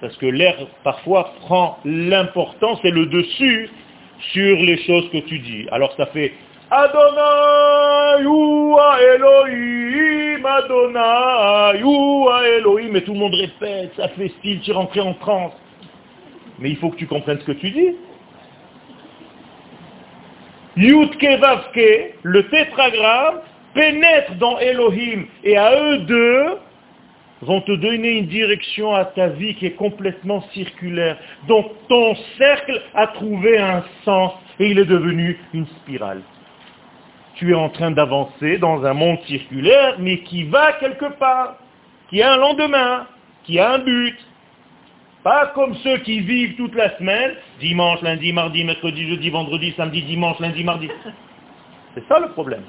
Parce 0.00 0.16
que 0.16 0.26
l'air, 0.26 0.56
parfois, 0.84 1.34
prend 1.40 1.78
l'importance 1.84 2.80
et 2.84 2.90
le 2.90 3.06
dessus 3.06 3.70
sur 4.32 4.56
les 4.56 4.78
choses 4.84 5.10
que 5.10 5.18
tu 5.18 5.38
dis. 5.38 5.66
Alors 5.70 5.92
ça 5.96 6.06
fait 6.06 6.32
Adonai 6.70 8.24
hu 8.24 8.74
ha-Elohim, 8.78 10.44
Adonai 10.44 11.80
hu 11.80 12.28
ha-Elohim. 12.28 12.96
Et 12.96 13.04
tout 13.04 13.12
le 13.12 13.18
monde 13.18 13.34
répète, 13.34 13.92
ça 13.96 14.08
fait 14.08 14.28
style, 14.38 14.60
tu 14.60 14.70
es 14.70 14.74
rentré 14.74 15.00
en 15.00 15.14
transe. 15.14 15.52
Mais 16.58 16.70
il 16.70 16.76
faut 16.76 16.90
que 16.90 16.96
tu 16.96 17.06
comprennes 17.06 17.40
ce 17.40 17.44
que 17.44 17.52
tu 17.52 17.70
dis. 17.70 17.94
Yudke 20.76 21.38
Vavke, 21.40 22.14
le 22.22 22.42
tétragramme, 22.48 23.40
pénètre 23.74 24.34
dans 24.34 24.58
Elohim 24.58 25.24
et 25.42 25.56
à 25.56 25.72
eux 25.74 25.98
deux 25.98 26.58
vont 27.42 27.60
te 27.62 27.72
donner 27.72 28.18
une 28.18 28.26
direction 28.26 28.94
à 28.94 29.06
ta 29.06 29.28
vie 29.28 29.54
qui 29.54 29.66
est 29.66 29.76
complètement 29.76 30.42
circulaire. 30.52 31.16
Donc 31.48 31.66
ton 31.88 32.14
cercle 32.36 32.82
a 32.94 33.06
trouvé 33.08 33.58
un 33.58 33.84
sens 34.04 34.32
et 34.58 34.70
il 34.70 34.78
est 34.78 34.86
devenu 34.86 35.38
une 35.54 35.66
spirale. 35.66 36.20
Tu 37.36 37.52
es 37.52 37.54
en 37.54 37.68
train 37.68 37.90
d'avancer 37.90 38.58
dans 38.58 38.84
un 38.84 38.94
monde 38.94 39.18
circulaire 39.26 39.96
mais 39.98 40.18
qui 40.20 40.44
va 40.44 40.72
quelque 40.74 41.12
part, 41.18 41.56
qui 42.10 42.22
a 42.22 42.34
un 42.34 42.36
lendemain, 42.38 43.06
qui 43.44 43.58
a 43.58 43.72
un 43.72 43.78
but, 43.78 44.16
pas 45.26 45.46
comme 45.56 45.74
ceux 45.82 45.98
qui 46.04 46.20
vivent 46.20 46.54
toute 46.54 46.76
la 46.76 46.96
semaine, 46.98 47.32
dimanche, 47.58 48.00
lundi, 48.00 48.32
mardi, 48.32 48.62
mercredi, 48.62 49.08
jeudi, 49.08 49.28
vendredi, 49.28 49.74
samedi, 49.76 50.02
dimanche, 50.02 50.38
lundi, 50.38 50.62
mardi. 50.62 50.88
C'est 51.94 52.06
ça 52.06 52.20
le 52.20 52.28
problème. 52.28 52.62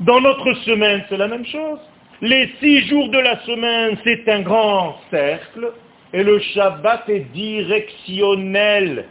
Dans 0.00 0.20
notre 0.20 0.52
semaine, 0.64 1.04
c'est 1.08 1.18
la 1.18 1.28
même 1.28 1.46
chose. 1.46 1.78
Les 2.20 2.50
six 2.58 2.88
jours 2.88 3.08
de 3.10 3.18
la 3.20 3.38
semaine, 3.42 3.96
c'est 4.02 4.28
un 4.28 4.40
grand 4.40 4.96
cercle, 5.08 5.70
et 6.12 6.24
le 6.24 6.40
Shabbat 6.40 7.08
est 7.08 7.32
directionnel. 7.32 9.04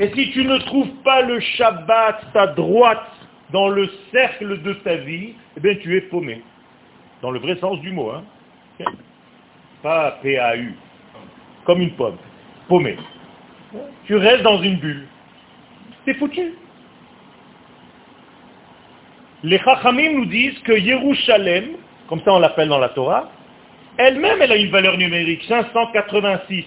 Et 0.00 0.10
si 0.12 0.32
tu 0.32 0.44
ne 0.44 0.58
trouves 0.58 0.94
pas 1.04 1.22
le 1.22 1.38
Shabbat, 1.38 2.32
ta 2.32 2.48
droite, 2.48 3.06
dans 3.52 3.68
le 3.68 3.88
cercle 4.10 4.60
de 4.60 4.72
ta 4.72 4.96
vie, 4.96 5.34
eh 5.56 5.60
bien 5.60 5.76
tu 5.76 5.96
es 5.96 6.00
paumé. 6.00 6.42
Dans 7.22 7.30
le 7.30 7.38
vrai 7.38 7.54
sens 7.60 7.78
du 7.78 7.92
mot. 7.92 8.10
Hein 8.10 8.24
pas 9.82 10.18
P-A-U, 10.22 10.74
comme 11.64 11.80
une 11.80 11.92
pomme, 11.92 12.16
paumée. 12.68 12.96
Tu 14.06 14.16
restes 14.16 14.42
dans 14.42 14.60
une 14.62 14.76
bulle. 14.76 15.06
C'est 16.04 16.14
foutu. 16.14 16.54
Les 19.44 19.58
Chachamim 19.58 20.12
nous 20.12 20.26
disent 20.26 20.58
que 20.60 20.72
Yerushalem, 20.72 21.76
comme 22.08 22.20
ça 22.22 22.32
on 22.32 22.38
l'appelle 22.38 22.68
dans 22.68 22.78
la 22.78 22.90
Torah, 22.90 23.30
elle-même, 23.98 24.40
elle 24.40 24.52
a 24.52 24.56
une 24.56 24.70
valeur 24.70 24.96
numérique, 24.96 25.44
586. 25.48 26.64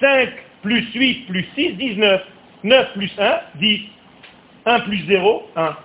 5 0.00 0.28
plus 0.62 0.92
8 0.94 1.26
plus 1.26 1.46
6, 1.54 1.72
19. 1.74 2.22
9 2.64 2.92
plus 2.94 3.12
1, 3.18 3.40
10. 3.56 3.80
1 4.66 4.80
plus 4.80 5.04
0, 5.06 5.50
1. 5.56 5.76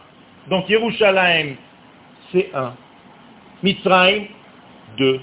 Donc 0.49 0.69
Yerushalayim, 0.69 1.55
c'est 2.31 2.49
1. 2.53 2.73
Mitzrayim, 3.63 4.25
2. 4.97 5.19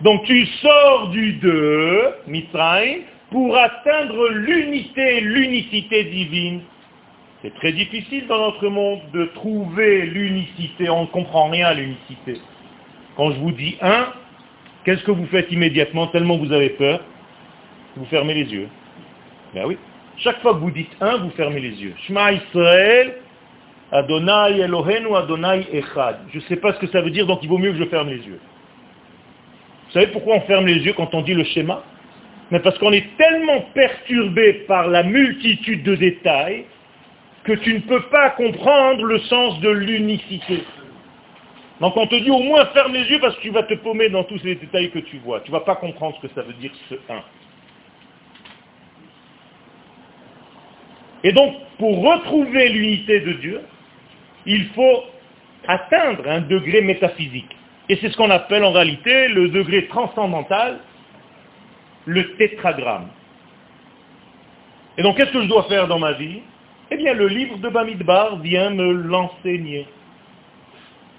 Donc 0.00 0.24
tu 0.24 0.44
sors 0.46 1.08
du 1.08 1.34
2, 1.34 2.14
Mitzrayim, 2.26 3.02
pour 3.30 3.56
atteindre 3.56 4.28
l'unité, 4.28 5.20
l'unicité 5.20 6.04
divine. 6.04 6.60
C'est 7.42 7.54
très 7.54 7.72
difficile 7.72 8.26
dans 8.26 8.38
notre 8.38 8.68
monde 8.68 9.00
de 9.12 9.26
trouver 9.26 10.06
l'unicité. 10.06 10.88
On 10.88 11.02
ne 11.02 11.06
comprend 11.06 11.50
rien 11.50 11.66
à 11.68 11.74
l'unicité. 11.74 12.40
Quand 13.16 13.30
je 13.32 13.38
vous 13.38 13.52
dis 13.52 13.76
1, 13.80 14.06
qu'est-ce 14.84 15.04
que 15.04 15.10
vous 15.10 15.26
faites 15.26 15.50
immédiatement 15.52 16.08
tellement 16.08 16.38
vous 16.38 16.52
avez 16.52 16.70
peur? 16.70 17.00
Vous 17.96 18.06
fermez 18.06 18.34
les 18.34 18.52
yeux. 18.52 18.68
Ben 19.54 19.64
oui. 19.66 19.76
Chaque 20.16 20.40
fois 20.40 20.54
que 20.54 20.58
vous 20.60 20.70
dites 20.70 20.96
1, 21.00 21.18
vous 21.18 21.30
fermez 21.30 21.60
les 21.60 21.82
yeux. 21.82 21.94
Shema 22.06 22.32
Israël, 22.32 23.14
Adonai 23.92 24.60
Elohenu, 24.60 25.14
Adonai 25.14 25.66
Echad. 25.72 26.18
Je 26.32 26.38
ne 26.38 26.42
sais 26.42 26.56
pas 26.56 26.72
ce 26.72 26.78
que 26.78 26.86
ça 26.88 27.00
veut 27.00 27.10
dire, 27.10 27.26
donc 27.26 27.40
il 27.42 27.48
vaut 27.48 27.58
mieux 27.58 27.72
que 27.72 27.78
je 27.78 27.84
ferme 27.84 28.08
les 28.08 28.18
yeux. 28.18 28.40
Vous 29.94 30.00
savez 30.00 30.10
pourquoi 30.10 30.34
on 30.34 30.40
ferme 30.40 30.66
les 30.66 30.80
yeux 30.84 30.92
quand 30.92 31.14
on 31.14 31.22
dit 31.22 31.34
le 31.34 31.44
schéma? 31.44 31.84
Mais 32.50 32.58
parce 32.58 32.76
qu'on 32.78 32.92
est 32.92 33.16
tellement 33.16 33.60
perturbé 33.74 34.64
par 34.66 34.88
la 34.88 35.04
multitude 35.04 35.84
de 35.84 35.94
détails 35.94 36.64
que 37.44 37.52
tu 37.52 37.74
ne 37.74 37.78
peux 37.78 38.02
pas 38.08 38.30
comprendre 38.30 39.04
le 39.04 39.20
sens 39.20 39.60
de 39.60 39.70
l'unicité. 39.70 40.64
Donc 41.80 41.96
on 41.96 42.08
te 42.08 42.16
dit 42.16 42.30
au 42.30 42.40
moins 42.40 42.66
ferme 42.66 42.92
les 42.92 43.08
yeux 43.08 43.20
parce 43.20 43.36
que 43.36 43.42
tu 43.42 43.50
vas 43.50 43.62
te 43.62 43.74
paumer 43.74 44.08
dans 44.08 44.24
tous 44.24 44.42
les 44.42 44.56
détails 44.56 44.90
que 44.90 44.98
tu 44.98 45.18
vois. 45.18 45.38
Tu 45.42 45.52
ne 45.52 45.56
vas 45.58 45.64
pas 45.64 45.76
comprendre 45.76 46.16
ce 46.20 46.26
que 46.26 46.34
ça 46.34 46.42
veut 46.42 46.54
dire 46.54 46.72
ce 46.88 46.94
1. 46.94 46.98
Et 51.22 51.30
donc, 51.30 51.54
pour 51.78 52.02
retrouver 52.02 52.68
l'unité 52.68 53.20
de 53.20 53.32
Dieu, 53.34 53.60
il 54.44 54.66
faut 54.70 55.04
atteindre 55.68 56.28
un 56.28 56.40
degré 56.40 56.80
métaphysique. 56.80 57.56
Et 57.88 57.96
c'est 57.96 58.10
ce 58.10 58.16
qu'on 58.16 58.30
appelle 58.30 58.64
en 58.64 58.72
réalité 58.72 59.28
le 59.28 59.48
degré 59.48 59.86
transcendantal, 59.86 60.78
le 62.06 62.34
tétragramme. 62.36 63.08
Et 64.96 65.02
donc, 65.02 65.16
qu'est-ce 65.16 65.32
que 65.32 65.42
je 65.42 65.48
dois 65.48 65.64
faire 65.64 65.86
dans 65.88 65.98
ma 65.98 66.12
vie? 66.12 66.40
Eh 66.90 66.96
bien, 66.96 67.14
le 67.14 67.28
livre 67.28 67.58
de 67.58 67.68
Bamidbar 67.68 68.36
vient 68.40 68.70
me 68.70 68.92
l'enseigner. 68.92 69.86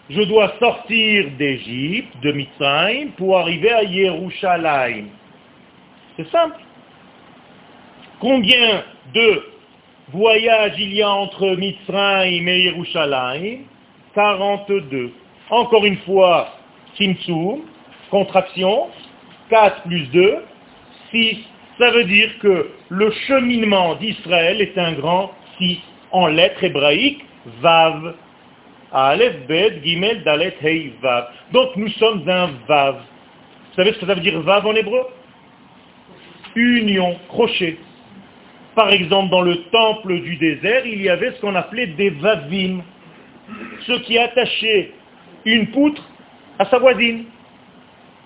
Je 0.09 0.21
dois 0.21 0.53
sortir 0.59 1.31
d'Égypte, 1.37 2.15
de 2.21 2.31
Mitzrayim, 2.31 3.09
pour 3.17 3.37
arriver 3.39 3.71
à 3.71 3.83
Yerushalayim. 3.83 5.07
C'est 6.15 6.29
simple. 6.29 6.59
Combien 8.19 8.83
de 9.13 9.43
voyages 10.09 10.75
il 10.77 10.93
y 10.93 11.01
a 11.01 11.09
entre 11.09 11.55
Mitzrayim 11.55 12.47
et 12.47 12.61
Yerushalayim? 12.61 13.61
42. 14.13 15.11
Encore 15.49 15.85
une 15.85 15.97
fois, 15.97 16.49
Tzimtzum, 16.95 17.61
contraction, 18.09 18.87
4 19.49 19.83
plus 19.83 20.07
2, 20.07 20.37
6. 21.11 21.37
Ça 21.77 21.91
veut 21.91 22.05
dire 22.05 22.29
que 22.39 22.69
le 22.89 23.11
cheminement 23.27 23.95
d'Israël 23.95 24.61
est 24.61 24.77
un 24.77 24.93
grand 24.93 25.31
6 25.57 25.79
en 26.11 26.27
lettres 26.27 26.63
hébraïques, 26.63 27.23
Vav. 27.61 28.15
Aleph, 28.91 29.45
Bet, 29.47 29.81
Gimel, 29.83 30.23
Dalet, 30.23 30.55
Hei, 30.63 30.93
Vav. 31.01 31.27
Donc 31.51 31.75
nous 31.75 31.89
sommes 31.89 32.27
un 32.29 32.51
Vav. 32.67 32.95
Vous 32.95 33.75
savez 33.75 33.93
ce 33.93 33.99
que 33.99 34.05
ça 34.05 34.13
veut 34.13 34.21
dire 34.21 34.39
Vav 34.39 34.65
en 34.65 34.73
hébreu? 34.73 35.01
Union, 36.55 37.19
crochet. 37.27 37.77
Par 38.73 38.89
exemple, 38.89 39.29
dans 39.29 39.41
le 39.41 39.63
temple 39.65 40.21
du 40.21 40.37
désert, 40.37 40.85
il 40.85 41.01
y 41.01 41.09
avait 41.09 41.31
ce 41.31 41.41
qu'on 41.41 41.55
appelait 41.55 41.87
des 41.87 42.09
Vavim, 42.09 42.81
ceux 43.85 43.99
qui 43.99 44.17
attachaient 44.17 44.91
une 45.45 45.67
poutre 45.67 46.03
à 46.59 46.65
sa 46.65 46.79
voisine. 46.79 47.25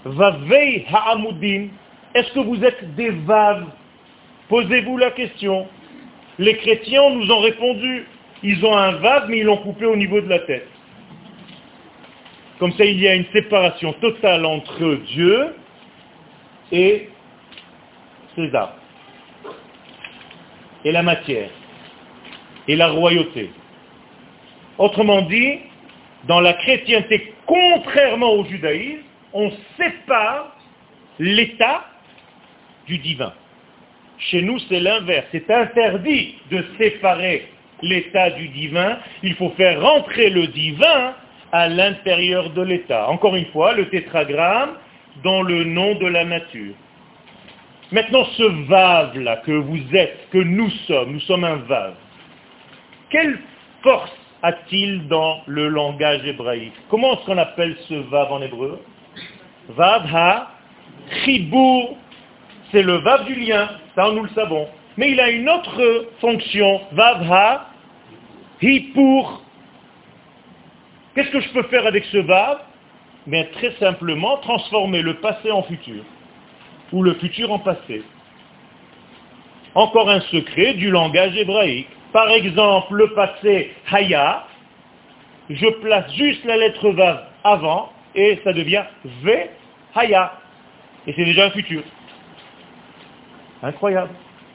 Vavei 0.05 0.85
ha'amudim. 0.91 1.67
Est-ce 2.15 2.31
que 2.31 2.39
vous 2.39 2.63
êtes 2.63 2.95
des 2.95 3.09
vaves? 3.09 3.67
Posez-vous 4.47 4.97
la 4.97 5.11
question. 5.11 5.67
Les 6.39 6.55
chrétiens 6.57 7.09
nous 7.11 7.29
ont 7.29 7.41
répondu. 7.41 8.05
Ils 8.41 8.65
ont 8.65 8.75
un 8.75 8.93
vav, 8.93 9.29
mais 9.29 9.39
ils 9.39 9.43
l'ont 9.43 9.57
coupé 9.57 9.85
au 9.85 9.95
niveau 9.95 10.21
de 10.21 10.29
la 10.29 10.39
tête. 10.39 10.67
Comme 12.57 12.71
ça, 12.73 12.85
il 12.85 12.99
y 12.99 13.07
a 13.07 13.15
une 13.15 13.25
séparation 13.33 13.93
totale 13.93 14.45
entre 14.45 14.95
Dieu 15.13 15.55
et 16.71 17.09
César. 18.35 18.75
Et 20.85 20.91
la 20.91 21.03
matière. 21.03 21.49
Et 22.67 22.75
la 22.75 22.87
royauté. 22.87 23.51
Autrement 24.77 25.21
dit, 25.23 25.59
dans 26.27 26.41
la 26.41 26.53
chrétienté, 26.53 27.33
contrairement 27.45 28.33
au 28.33 28.45
judaïsme, 28.45 29.03
on 29.33 29.51
sépare 29.77 30.55
l'état 31.19 31.85
du 32.87 32.97
divin. 32.97 33.33
Chez 34.17 34.41
nous, 34.41 34.59
c'est 34.67 34.79
l'inverse. 34.79 35.25
C'est 35.31 35.49
interdit 35.49 36.35
de 36.51 36.65
séparer 36.77 37.47
l'état 37.81 38.31
du 38.31 38.49
divin. 38.49 38.97
Il 39.23 39.35
faut 39.35 39.51
faire 39.51 39.81
rentrer 39.81 40.29
le 40.29 40.47
divin 40.47 41.13
à 41.51 41.67
l'intérieur 41.67 42.49
de 42.51 42.61
l'état. 42.61 43.07
Encore 43.09 43.35
une 43.35 43.45
fois, 43.47 43.73
le 43.73 43.89
tétragramme 43.89 44.71
dans 45.23 45.41
le 45.41 45.63
nom 45.63 45.95
de 45.95 46.07
la 46.07 46.25
nature. 46.25 46.75
Maintenant, 47.91 48.25
ce 48.37 48.43
vave-là 48.67 49.37
que 49.37 49.51
vous 49.51 49.79
êtes, 49.95 50.29
que 50.31 50.37
nous 50.37 50.69
sommes, 50.87 51.13
nous 51.13 51.19
sommes 51.21 51.43
un 51.43 51.55
vave. 51.55 51.95
Quelle 53.09 53.39
force 53.81 54.11
a-t-il 54.43 55.07
dans 55.07 55.41
le 55.45 55.67
langage 55.67 56.25
hébraïque 56.25 56.73
Comment 56.89 57.13
est-ce 57.13 57.25
qu'on 57.25 57.37
appelle 57.37 57.75
ce 57.87 57.93
vav 57.93 58.31
en 58.31 58.41
hébreu 58.41 58.79
Vav 59.69 60.05
ha 60.13 60.51
c'est 62.71 62.83
le 62.83 62.95
vav 62.97 63.25
du 63.25 63.35
lien, 63.35 63.69
ça 63.95 64.11
nous 64.11 64.23
le 64.23 64.29
savons. 64.29 64.67
Mais 64.97 65.11
il 65.11 65.19
a 65.19 65.29
une 65.29 65.49
autre 65.49 66.07
fonction, 66.19 66.81
vav 66.91 67.31
ha. 67.31 67.65
Qu'est-ce 68.59 68.91
que 71.31 71.39
je 71.39 71.49
peux 71.49 71.63
faire 71.63 71.87
avec 71.87 72.05
ce 72.05 72.17
vav 72.17 72.59
très 73.53 73.71
simplement 73.79 74.37
transformer 74.37 75.01
le 75.01 75.15
passé 75.15 75.51
en 75.51 75.63
futur, 75.63 76.03
ou 76.91 77.03
le 77.03 77.13
futur 77.15 77.51
en 77.51 77.59
passé. 77.59 78.03
Encore 79.75 80.09
un 80.09 80.21
secret 80.21 80.73
du 80.73 80.89
langage 80.89 81.35
hébraïque. 81.37 81.87
Par 82.11 82.29
exemple, 82.29 82.95
le 82.95 83.13
passé 83.13 83.71
haya, 83.91 84.45
je 85.49 85.67
place 85.81 86.11
juste 86.13 86.43
la 86.45 86.57
lettre 86.57 86.89
vav 86.89 87.23
avant 87.43 87.91
et 88.15 88.39
ça 88.43 88.53
devient 88.53 88.83
ve 89.23 89.47
haya. 89.95 90.33
Et 91.07 91.13
c'est 91.13 91.25
déjà 91.25 91.45
un 91.45 91.51
futur. 91.51 91.81
Incroyable. 93.61 94.11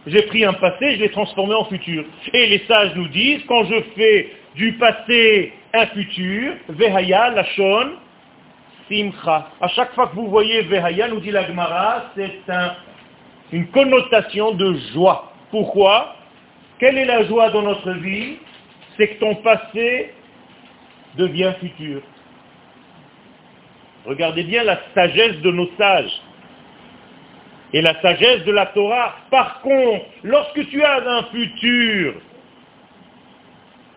J'ai 0.07 0.23
pris 0.23 0.45
un 0.45 0.53
passé, 0.53 0.97
je 0.97 1.01
l'ai 1.01 1.11
transformé 1.11 1.55
en 1.55 1.65
futur. 1.65 2.05
Et 2.33 2.47
les 2.47 2.59
sages 2.67 2.95
nous 2.95 3.09
disent, 3.09 3.43
quand 3.47 3.65
je 3.65 3.81
fais 3.97 4.33
du 4.55 4.75
passé 4.75 5.53
un 5.73 5.87
futur, 5.87 6.55
vehaya, 6.69 7.31
lachon, 7.31 7.93
simcha. 8.89 9.51
À 9.61 9.69
chaque 9.69 9.95
fois 9.95 10.09
que 10.09 10.15
vous 10.15 10.29
voyez 10.29 10.63
vehaya, 10.63 11.09
nous 11.09 11.21
dit 11.21 11.31
la 11.31 11.47
Gemara, 11.47 12.05
c'est 12.15 12.33
une 13.53 13.67
connotation 13.69 14.53
de 14.53 14.77
joie. 14.93 15.33
Pourquoi? 15.51 16.17
Quelle 16.85 16.99
est 16.99 17.07
la 17.07 17.25
joie 17.25 17.49
dans 17.49 17.63
notre 17.63 17.93
vie? 17.93 18.37
C'est 18.99 19.09
que 19.09 19.19
ton 19.19 19.37
passé 19.37 20.13
devient 21.17 21.55
futur. 21.59 22.03
Regardez 24.05 24.43
bien 24.43 24.65
la 24.65 24.79
sagesse 24.93 25.41
de 25.41 25.51
nos 25.51 25.71
sages 25.79 26.21
et 27.73 27.81
la 27.81 27.99
sagesse 28.03 28.45
de 28.45 28.53
la 28.53 28.67
Torah. 28.67 29.15
Par 29.31 29.63
contre, 29.63 30.05
lorsque 30.25 30.69
tu 30.69 30.83
as 30.83 31.09
un 31.09 31.23
futur, 31.33 32.17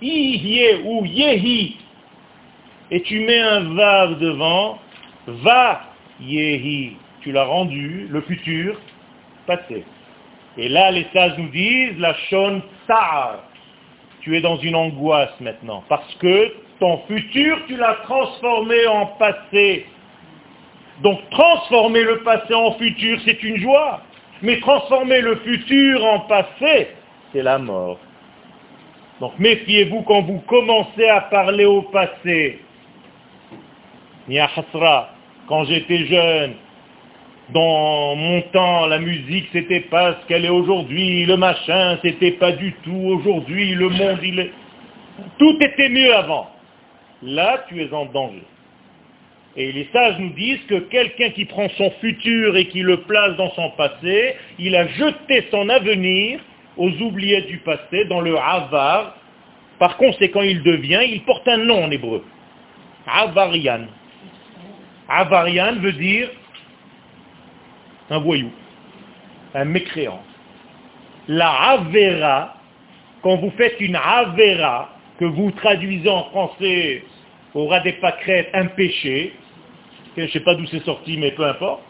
i 0.02 0.66
ou 0.86 1.04
yehi, 1.04 1.76
et 2.90 3.02
tu 3.02 3.20
mets 3.20 3.42
un 3.42 3.74
vav 3.74 4.18
devant, 4.18 4.80
va 5.28 5.82
yehi, 6.22 6.96
tu 7.20 7.34
l'as 7.34 7.44
rendu, 7.44 8.08
le 8.10 8.22
futur, 8.22 8.80
passé. 9.46 9.84
Et 10.58 10.70
là, 10.70 10.92
les 10.92 11.06
sages 11.14 11.38
nous 11.38 11.50
disent, 11.50 11.98
la 12.00 12.14
shon 12.30 12.62
tsar. 12.86 13.44
Tu 14.22 14.36
es 14.36 14.42
dans 14.42 14.58
une 14.58 14.76
angoisse 14.76 15.40
maintenant, 15.40 15.84
parce 15.88 16.14
que 16.16 16.54
ton 16.80 17.00
futur, 17.08 17.60
tu 17.68 17.78
l'as 17.78 17.98
transformé 18.04 18.86
en 18.88 19.06
passé. 19.06 19.86
Donc 21.02 21.20
transformer 21.30 22.04
le 22.04 22.20
passé 22.20 22.54
en 22.54 22.74
futur, 22.74 23.20
c'est 23.24 23.42
une 23.44 23.58
joie. 23.58 24.02
Mais 24.42 24.60
transformer 24.60 25.22
le 25.22 25.38
futur 25.38 26.04
en 26.04 26.22
passé, 26.22 26.90
c'est 27.32 27.42
la 27.42 27.58
mort. 27.58 28.00
Donc 29.20 29.38
méfiez-vous 29.40 30.02
quand 30.04 30.22
vous 30.22 30.40
commencez 30.42 31.08
à 31.08 31.22
parler 31.22 31.66
au 31.66 31.84
passé. 31.84 32.60
quand 35.48 35.64
j'étais 35.66 36.06
jeune, 36.06 36.56
dans 37.54 38.16
mon 38.16 38.42
temps, 38.54 38.88
la 38.88 39.00
musique, 39.00 39.48
c'était 39.54 39.82
pas 39.82 40.18
ce 40.22 40.28
qu'elle 40.28 40.46
est 40.46 40.50
aujourd'hui, 40.50 41.26
le 41.26 41.38
machin, 41.38 41.98
c'était 42.02 42.32
pas 42.32 42.52
du 42.52 42.74
tout 42.84 43.02
aujourd'hui, 43.06 43.74
le 43.74 43.90
monde, 43.90 44.20
il 44.24 44.40
est... 44.40 44.52
Tout 45.40 45.58
était 45.62 45.90
mieux 45.90 46.14
avant. 46.14 46.52
Là, 47.24 47.66
tu 47.70 47.82
es 47.82 47.92
en 47.94 48.06
danger. 48.06 48.44
Et 49.56 49.72
les 49.72 49.90
sages 49.92 50.20
nous 50.20 50.30
disent 50.34 50.64
que 50.68 50.80
quelqu'un 50.82 51.30
qui 51.32 51.46
prend 51.46 51.68
son 51.78 51.90
futur 52.00 52.56
et 52.58 52.68
qui 52.68 52.82
le 52.82 52.98
place 52.98 53.36
dans 53.38 53.50
son 53.52 53.72
passé, 53.72 54.36
il 54.60 54.76
a 54.76 54.88
jeté 54.88 55.48
son 55.50 55.68
avenir 55.70 56.40
aux 56.78 56.92
oubliés 57.02 57.42
du 57.42 57.58
passé, 57.60 58.06
dans 58.06 58.22
le 58.22 58.38
Havar. 58.38 59.16
Par 59.80 59.98
conséquent, 59.98 60.42
il 60.42 60.62
devient, 60.62 61.02
il 61.08 61.22
porte 61.24 61.48
un 61.48 61.58
nom 61.58 61.86
en 61.86 61.90
hébreu. 61.90 62.24
Avarian. 63.08 63.88
Avarian 65.10 65.78
veut 65.78 65.94
dire 65.94 66.30
un 68.10 68.20
voyou, 68.20 68.52
un 69.54 69.66
mécréant. 69.66 70.22
La 71.28 71.50
Avera, 71.50 72.56
quand 73.22 73.36
vous 73.38 73.52
faites 73.58 73.80
une 73.80 73.96
Avera, 73.96 74.90
que 75.20 75.26
vous 75.26 75.52
traduisez 75.52 76.10
en 76.10 76.26
français 76.26 77.04
au 77.54 77.68
ras 77.68 77.80
des 77.80 77.94
pâquerettes, 77.94 78.50
un 78.54 78.68
péché, 78.68 79.34
je 80.16 80.24
ne 80.24 80.28
sais 80.28 80.40
pas 80.42 80.56
d'où 80.56 80.66
c'est 80.68 80.84
sorti, 80.84 81.18
mais 81.18 81.32
peu 81.32 81.46
importe, 81.46 81.82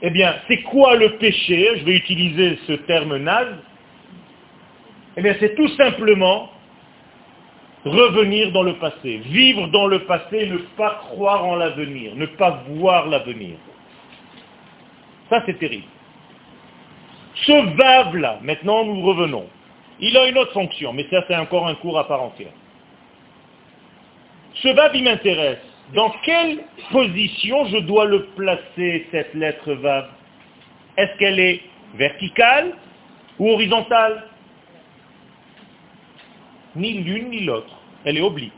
eh 0.00 0.10
bien, 0.10 0.34
c'est 0.46 0.62
quoi 0.62 0.94
le 0.94 1.16
péché? 1.16 1.70
Je 1.78 1.84
vais 1.84 1.96
utiliser 1.96 2.58
ce 2.66 2.72
terme 2.72 3.16
naze. 3.16 3.56
Eh 5.16 5.22
bien, 5.22 5.34
c'est 5.40 5.56
tout 5.56 5.68
simplement 5.70 6.52
revenir 7.84 8.52
dans 8.52 8.62
le 8.62 8.74
passé, 8.74 9.20
vivre 9.24 9.68
dans 9.68 9.86
le 9.86 10.00
passé, 10.00 10.46
ne 10.46 10.58
pas 10.76 11.02
croire 11.08 11.44
en 11.44 11.56
l'avenir, 11.56 12.14
ne 12.14 12.26
pas 12.26 12.62
voir 12.68 13.08
l'avenir. 13.08 13.56
Ça, 15.28 15.42
c'est 15.46 15.58
terrible. 15.58 15.84
Ce 17.46 17.76
vav-là, 17.76 18.38
maintenant 18.42 18.84
nous 18.84 19.00
revenons, 19.02 19.46
il 20.00 20.16
a 20.16 20.28
une 20.28 20.38
autre 20.38 20.52
fonction, 20.52 20.92
mais 20.92 21.06
ça, 21.10 21.24
c'est 21.28 21.36
encore 21.36 21.66
un 21.66 21.74
cours 21.76 21.98
à 21.98 22.06
part 22.06 22.22
entière. 22.22 22.52
Ce 24.54 24.68
vav, 24.68 24.94
il 24.94 25.04
m'intéresse. 25.04 25.58
Dans 25.94 26.10
quelle 26.24 26.60
position 26.90 27.66
je 27.66 27.78
dois 27.78 28.04
le 28.04 28.26
placer, 28.36 29.06
cette 29.10 29.34
lettre 29.34 29.72
vav? 29.72 30.08
Est-ce 30.96 31.16
qu'elle 31.18 31.38
est 31.38 31.62
verticale 31.94 32.72
ou 33.38 33.50
horizontale? 33.50 34.24
Ni 36.76 36.92
l'une 36.94 37.30
ni 37.30 37.40
l'autre. 37.44 37.74
Elle 38.04 38.18
est 38.18 38.22
oblique. 38.22 38.52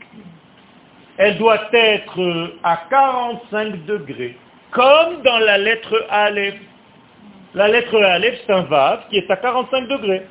Elle 1.17 1.37
doit 1.37 1.69
être 1.73 2.53
à 2.63 2.85
45 2.89 3.85
degrés, 3.85 4.37
comme 4.71 5.21
dans 5.23 5.39
la 5.39 5.57
lettre 5.57 6.05
Aleph. 6.09 6.55
La 7.53 7.67
lettre 7.67 8.01
Aleph, 8.01 8.39
c'est 8.45 8.53
un 8.53 8.63
vav 8.63 9.01
qui 9.09 9.17
est 9.17 9.29
à 9.29 9.35
45 9.35 9.87
degrés. 9.87 10.23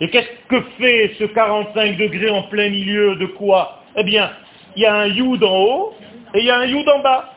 Et 0.00 0.10
qu'est-ce 0.10 0.48
que 0.48 0.60
fait 0.78 1.14
ce 1.18 1.24
45 1.24 1.96
degrés 1.96 2.30
en 2.30 2.42
plein 2.44 2.68
milieu 2.68 3.14
de 3.16 3.26
quoi? 3.26 3.82
Eh 3.96 4.02
bien, 4.02 4.30
il 4.76 4.82
y 4.82 4.86
a 4.86 4.94
un 4.94 5.06
yud 5.06 5.42
en 5.44 5.56
haut 5.56 5.94
et 6.34 6.40
il 6.40 6.44
y 6.44 6.50
a 6.50 6.58
un 6.58 6.66
yud 6.66 6.88
en 6.88 6.98
bas. 6.98 7.32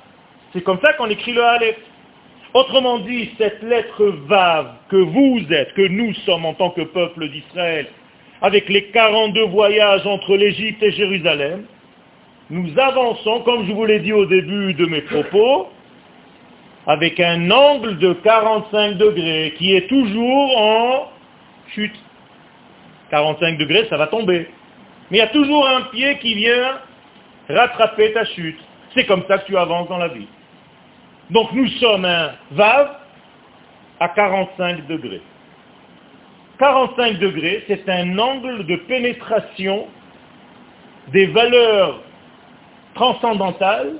C'est 0.54 0.64
comme 0.64 0.80
ça 0.82 0.94
qu'on 0.94 1.10
écrit 1.10 1.34
le 1.34 1.44
Aleph. 1.44 1.78
Autrement 2.54 3.00
dit, 3.00 3.30
cette 3.38 3.62
lettre 3.62 4.04
Vav 4.28 4.68
que 4.90 4.96
vous 4.96 5.46
êtes, 5.52 5.74
que 5.74 5.88
nous 5.88 6.14
sommes 6.26 6.46
en 6.46 6.56
tant 6.56 6.72
que 6.72 6.82
peuple 6.82 7.30
d'Israël, 7.30 7.88
avec 8.42 8.68
les 8.70 8.86
42 8.86 9.46
voyages 9.48 10.08
entre 10.08 10.36
l'Égypte 10.36 10.82
et 10.82 10.92
Jérusalem, 10.92 11.66
nous 12.50 12.80
avançons, 12.80 13.42
comme 13.42 13.66
je 13.66 13.74
vous 13.74 13.86
l'ai 13.86 14.00
dit 14.00 14.14
au 14.14 14.26
début 14.26 14.74
de 14.74 14.86
mes 14.86 15.02
propos, 15.02 15.70
avec 16.86 17.20
un 17.20 17.52
angle 17.52 17.98
de 17.98 18.14
45 18.14 18.98
degrés 18.98 19.54
qui 19.58 19.76
est 19.76 19.88
toujours 19.88 20.58
en 20.58 21.12
chute. 21.70 21.96
45 23.12 23.58
degrés, 23.58 23.88
ça 23.90 23.98
va 23.98 24.08
tomber. 24.08 24.50
Mais 25.12 25.18
il 25.18 25.20
y 25.20 25.24
a 25.24 25.28
toujours 25.28 25.68
un 25.68 25.82
pied 25.92 26.18
qui 26.20 26.36
vient 26.36 26.80
rattraper 27.50 28.14
ta 28.14 28.24
chute. 28.26 28.60
C'est 28.94 29.06
comme 29.06 29.24
ça 29.28 29.40
que 29.40 29.48
tu 29.48 29.58
avances 29.58 29.90
dans 29.90 29.98
la 29.98 30.08
vie. 30.08 30.28
Donc 31.30 31.52
nous 31.52 31.68
sommes 31.80 32.06
un 32.06 32.32
Vav 32.52 32.96
à 34.00 34.10
45 34.10 34.88
degrés. 34.88 35.22
45 36.60 37.20
degrés, 37.20 37.64
c'est 37.68 37.88
un 37.90 38.18
angle 38.18 38.66
de 38.66 38.76
pénétration 38.78 39.88
des 41.10 41.28
valeurs 41.28 42.02
transcendantales 42.98 43.94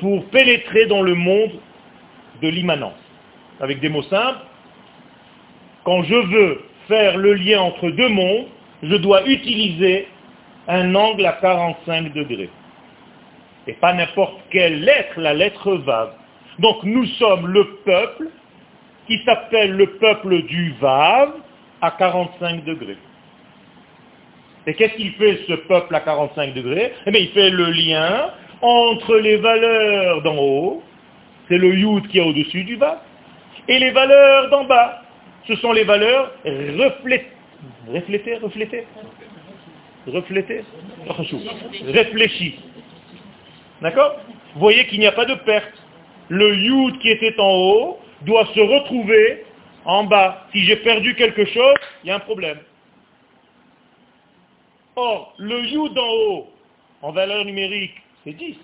pour 0.00 0.24
pénétrer 0.26 0.86
dans 0.86 1.02
le 1.02 1.14
monde 1.14 1.52
de 2.40 2.48
l'immanence. 2.48 2.98
Avec 3.60 3.78
des 3.80 3.88
mots 3.88 4.02
simples, 4.04 4.40
quand 5.84 6.02
je 6.04 6.14
veux 6.14 6.64
faire 6.88 7.18
le 7.18 7.34
lien 7.34 7.60
entre 7.60 7.90
deux 7.90 8.08
mondes, 8.08 8.46
je 8.82 8.96
dois 8.96 9.26
utiliser 9.28 10.08
un 10.66 10.94
angle 10.94 11.26
à 11.26 11.34
45 11.34 12.12
degrés. 12.14 12.50
Et 13.66 13.74
pas 13.74 13.92
n'importe 13.92 14.40
quelle 14.50 14.80
lettre, 14.82 15.20
la 15.20 15.34
lettre 15.34 15.74
Vav. 15.74 16.12
Donc 16.58 16.82
nous 16.84 17.06
sommes 17.20 17.46
le 17.46 17.64
peuple 17.84 18.28
qui 19.06 19.18
s'appelle 19.24 19.72
le 19.76 19.86
peuple 19.98 20.42
du 20.42 20.74
Vav 20.80 21.32
à 21.80 21.90
45 21.92 22.64
degrés. 22.64 22.98
Et 24.66 24.74
qu'est-ce 24.74 24.94
qu'il 24.94 25.12
fait 25.12 25.40
ce 25.48 25.54
peuple 25.54 25.94
à 25.94 26.00
45 26.00 26.54
degrés? 26.54 26.92
Eh 27.06 27.10
bien 27.10 27.20
il 27.20 27.28
fait 27.30 27.50
le 27.50 27.70
lien 27.70 28.30
entre 28.60 29.16
les 29.16 29.36
valeurs 29.36 30.22
d'en 30.22 30.36
haut, 30.36 30.82
c'est 31.48 31.58
le 31.58 31.74
Yud 31.74 32.06
qui 32.08 32.18
est 32.18 32.22
au-dessus 32.22 32.62
du 32.62 32.76
Vav, 32.76 32.98
et 33.68 33.78
les 33.78 33.90
valeurs 33.90 34.50
d'en 34.50 34.64
bas, 34.64 35.02
ce 35.48 35.56
sont 35.56 35.72
les 35.72 35.84
valeurs 35.84 36.32
reflétées, 36.44 37.26
reflétées, 37.88 38.36
reflétées, 38.36 38.84
reflétées, 40.06 40.64
réfléchies. 41.88 42.60
D'accord? 43.80 44.16
Vous 44.54 44.60
voyez 44.60 44.86
qu'il 44.86 45.00
n'y 45.00 45.06
a 45.06 45.12
pas 45.12 45.24
de 45.24 45.34
perte. 45.34 45.72
Le 46.28 46.54
Yud 46.54 46.98
qui 47.00 47.10
était 47.10 47.34
en 47.38 47.52
haut 47.52 47.98
doit 48.22 48.46
se 48.54 48.60
retrouver 48.60 49.44
en 49.84 50.04
bas. 50.04 50.46
Si 50.52 50.64
j'ai 50.64 50.76
perdu 50.76 51.14
quelque 51.16 51.44
chose, 51.46 51.74
il 52.04 52.08
y 52.08 52.10
a 52.12 52.16
un 52.16 52.20
problème. 52.20 52.58
Or, 54.96 55.34
le 55.38 55.60
Yud 55.60 55.98
en 55.98 56.10
haut, 56.10 56.46
en 57.00 57.12
valeur 57.12 57.44
numérique, 57.44 57.94
c'est 58.24 58.32
10. 58.32 58.56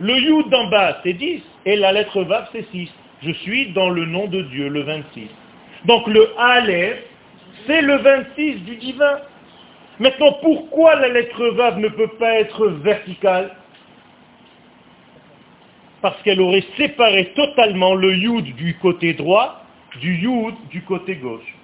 Le 0.00 0.18
Yud 0.18 0.48
d'en 0.50 0.68
bas, 0.68 0.98
c'est 1.02 1.14
10. 1.14 1.42
Et 1.64 1.76
la 1.76 1.92
lettre 1.92 2.22
Vav, 2.22 2.48
c'est 2.52 2.66
6. 2.70 2.90
Je 3.22 3.30
suis 3.32 3.72
dans 3.72 3.88
le 3.88 4.04
nom 4.04 4.26
de 4.26 4.42
Dieu, 4.42 4.68
le 4.68 4.82
26. 4.82 5.28
Donc 5.86 6.06
le 6.06 6.28
Aleph, 6.38 6.98
c'est 7.66 7.82
le 7.82 7.96
26 7.96 8.56
du 8.64 8.76
divin. 8.76 9.20
Maintenant, 9.98 10.32
pourquoi 10.42 10.96
la 10.96 11.08
lettre 11.08 11.46
Vav 11.48 11.78
ne 11.78 11.88
peut 11.88 12.08
pas 12.18 12.40
être 12.40 12.66
verticale? 12.66 13.56
Parce 16.00 16.20
qu'elle 16.22 16.40
aurait 16.40 16.64
séparé 16.76 17.32
totalement 17.34 17.94
le 17.94 18.14
Yud 18.14 18.56
du 18.56 18.76
côté 18.78 19.14
droit 19.14 19.62
du 20.00 20.14
Yud 20.16 20.54
du 20.70 20.82
côté 20.82 21.16
gauche. 21.16 21.56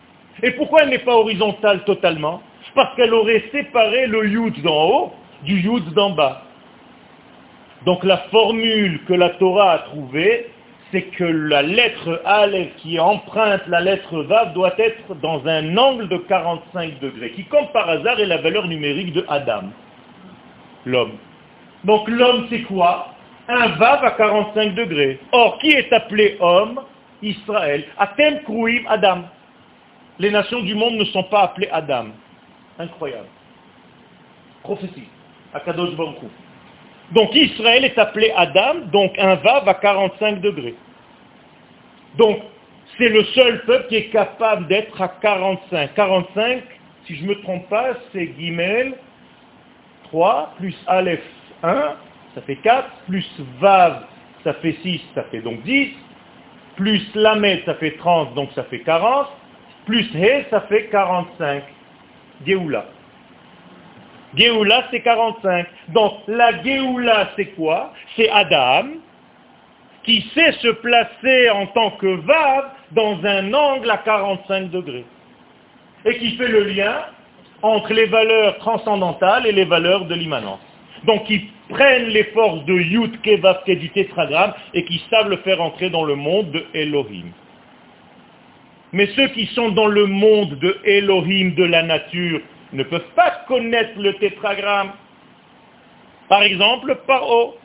Et 0.42 0.52
pourquoi 0.52 0.82
elle 0.82 0.90
n'est 0.90 0.98
pas 0.98 1.16
horizontale 1.16 1.84
totalement? 1.84 2.42
Parce 2.74 2.94
qu'elle 2.96 3.14
aurait 3.14 3.44
séparé 3.52 4.06
le 4.06 4.26
Yud 4.26 4.62
d'en 4.62 4.90
haut 4.90 5.12
du 5.42 5.60
Yud 5.60 5.92
d'en 5.94 6.10
bas. 6.10 6.42
Donc 7.84 8.02
la 8.04 8.18
formule 8.30 9.00
que 9.06 9.14
la 9.14 9.30
Torah 9.30 9.72
a 9.72 9.78
trouvée, 9.78 10.50
c'est 10.90 11.02
que 11.02 11.24
la 11.24 11.62
lettre 11.62 12.20
Aleph 12.24 12.74
qui 12.78 12.98
emprunte 12.98 13.66
la 13.68 13.80
lettre 13.80 14.22
Vav 14.22 14.52
doit 14.54 14.74
être 14.78 15.14
dans 15.22 15.46
un 15.46 15.76
angle 15.76 16.08
de 16.08 16.16
45 16.16 16.98
degrés, 17.00 17.30
qui 17.32 17.44
comme 17.44 17.68
par 17.72 17.88
hasard 17.88 18.18
est 18.20 18.26
la 18.26 18.38
valeur 18.38 18.66
numérique 18.66 19.12
de 19.12 19.24
Adam, 19.28 19.64
l'homme. 20.86 21.12
Donc 21.84 22.08
l'homme 22.08 22.46
c'est 22.50 22.62
quoi? 22.62 23.14
Un 23.48 23.68
Vav 23.76 24.04
à 24.04 24.10
45 24.12 24.74
degrés. 24.74 25.20
Or, 25.32 25.58
qui 25.58 25.72
est 25.72 25.90
appelé 25.92 26.36
homme? 26.40 26.80
Israël. 27.22 27.84
Atem 27.98 28.40
Kruim 28.44 28.82
Adam. 28.88 29.22
Les 30.18 30.30
nations 30.30 30.60
du 30.60 30.74
monde 30.74 30.94
ne 30.94 31.04
sont 31.06 31.24
pas 31.24 31.42
appelées 31.44 31.68
Adam. 31.72 32.06
Incroyable. 32.78 33.28
Prophétie. 34.62 35.08
Akadosh 35.54 35.96
Baruch 35.96 36.18
donc 37.12 37.34
Israël 37.34 37.84
est 37.84 37.98
appelé 37.98 38.32
Adam, 38.36 38.80
donc 38.92 39.18
un 39.18 39.36
Vav 39.36 39.66
à 39.66 39.74
45 39.74 40.40
degrés. 40.40 40.74
Donc 42.16 42.40
c'est 42.98 43.08
le 43.08 43.24
seul 43.24 43.64
peuple 43.64 43.88
qui 43.88 43.96
est 43.96 44.10
capable 44.10 44.66
d'être 44.66 45.00
à 45.00 45.08
45. 45.08 45.94
45, 45.94 46.62
si 47.06 47.16
je 47.16 47.22
ne 47.22 47.28
me 47.28 47.40
trompe 47.42 47.68
pas, 47.68 47.94
c'est 48.12 48.26
Guimel 48.26 48.94
3, 50.04 50.54
plus 50.58 50.74
Aleph 50.86 51.22
1, 51.62 51.96
ça 52.34 52.42
fait 52.42 52.56
4, 52.56 52.88
plus 53.08 53.26
Vav, 53.58 54.04
ça 54.44 54.54
fait 54.54 54.76
6, 54.82 55.00
ça 55.14 55.24
fait 55.24 55.40
donc 55.40 55.62
10, 55.62 55.88
plus 56.76 57.14
Lamed, 57.14 57.62
ça 57.64 57.74
fait 57.74 57.96
30, 57.96 58.34
donc 58.34 58.50
ça 58.54 58.64
fait 58.64 58.80
40, 58.80 59.28
plus 59.86 60.04
He, 60.14 60.44
ça 60.50 60.60
fait 60.62 60.88
45. 60.88 61.62
Géoula. 62.46 62.86
Géoula, 64.34 64.84
c'est 64.90 65.00
45. 65.00 65.66
Donc, 65.88 66.12
la 66.28 66.62
Géoula, 66.62 67.30
c'est 67.36 67.46
quoi? 67.56 67.92
C'est 68.16 68.28
Adam 68.30 68.84
qui 70.04 70.22
sait 70.34 70.52
se 70.52 70.68
placer 70.68 71.50
en 71.50 71.66
tant 71.66 71.90
que 71.92 72.06
Vav 72.06 72.70
dans 72.92 73.22
un 73.24 73.52
angle 73.52 73.90
à 73.90 73.98
45 73.98 74.70
degrés. 74.70 75.04
Et 76.04 76.16
qui 76.18 76.36
fait 76.36 76.48
le 76.48 76.64
lien 76.64 76.94
entre 77.62 77.92
les 77.92 78.06
valeurs 78.06 78.56
transcendantales 78.58 79.46
et 79.46 79.52
les 79.52 79.64
valeurs 79.64 80.06
de 80.06 80.14
l'immanence. 80.14 80.60
Donc, 81.04 81.24
qui 81.24 81.50
prennent 81.68 82.08
les 82.08 82.24
forces 82.24 82.64
de 82.64 82.74
Yud, 82.74 83.20
Kevavke 83.20 83.70
du 83.70 83.90
tétragramme 83.90 84.54
et 84.74 84.84
qui 84.84 85.02
savent 85.10 85.28
le 85.28 85.36
faire 85.38 85.60
entrer 85.60 85.90
dans 85.90 86.04
le 86.04 86.14
monde 86.14 86.50
de 86.52 86.64
Elohim. 86.74 87.32
Mais 88.92 89.06
ceux 89.14 89.28
qui 89.28 89.46
sont 89.46 89.70
dans 89.70 89.86
le 89.86 90.06
monde 90.06 90.58
de 90.58 90.78
Elohim, 90.84 91.54
de 91.54 91.64
la 91.64 91.82
nature, 91.82 92.40
ne 92.72 92.82
peuvent 92.82 93.12
pas 93.14 93.42
connaître 93.46 93.98
le 93.98 94.14
tétragramme. 94.14 94.92
Par 96.28 96.42
exemple, 96.42 96.96
Paro. 97.06 97.56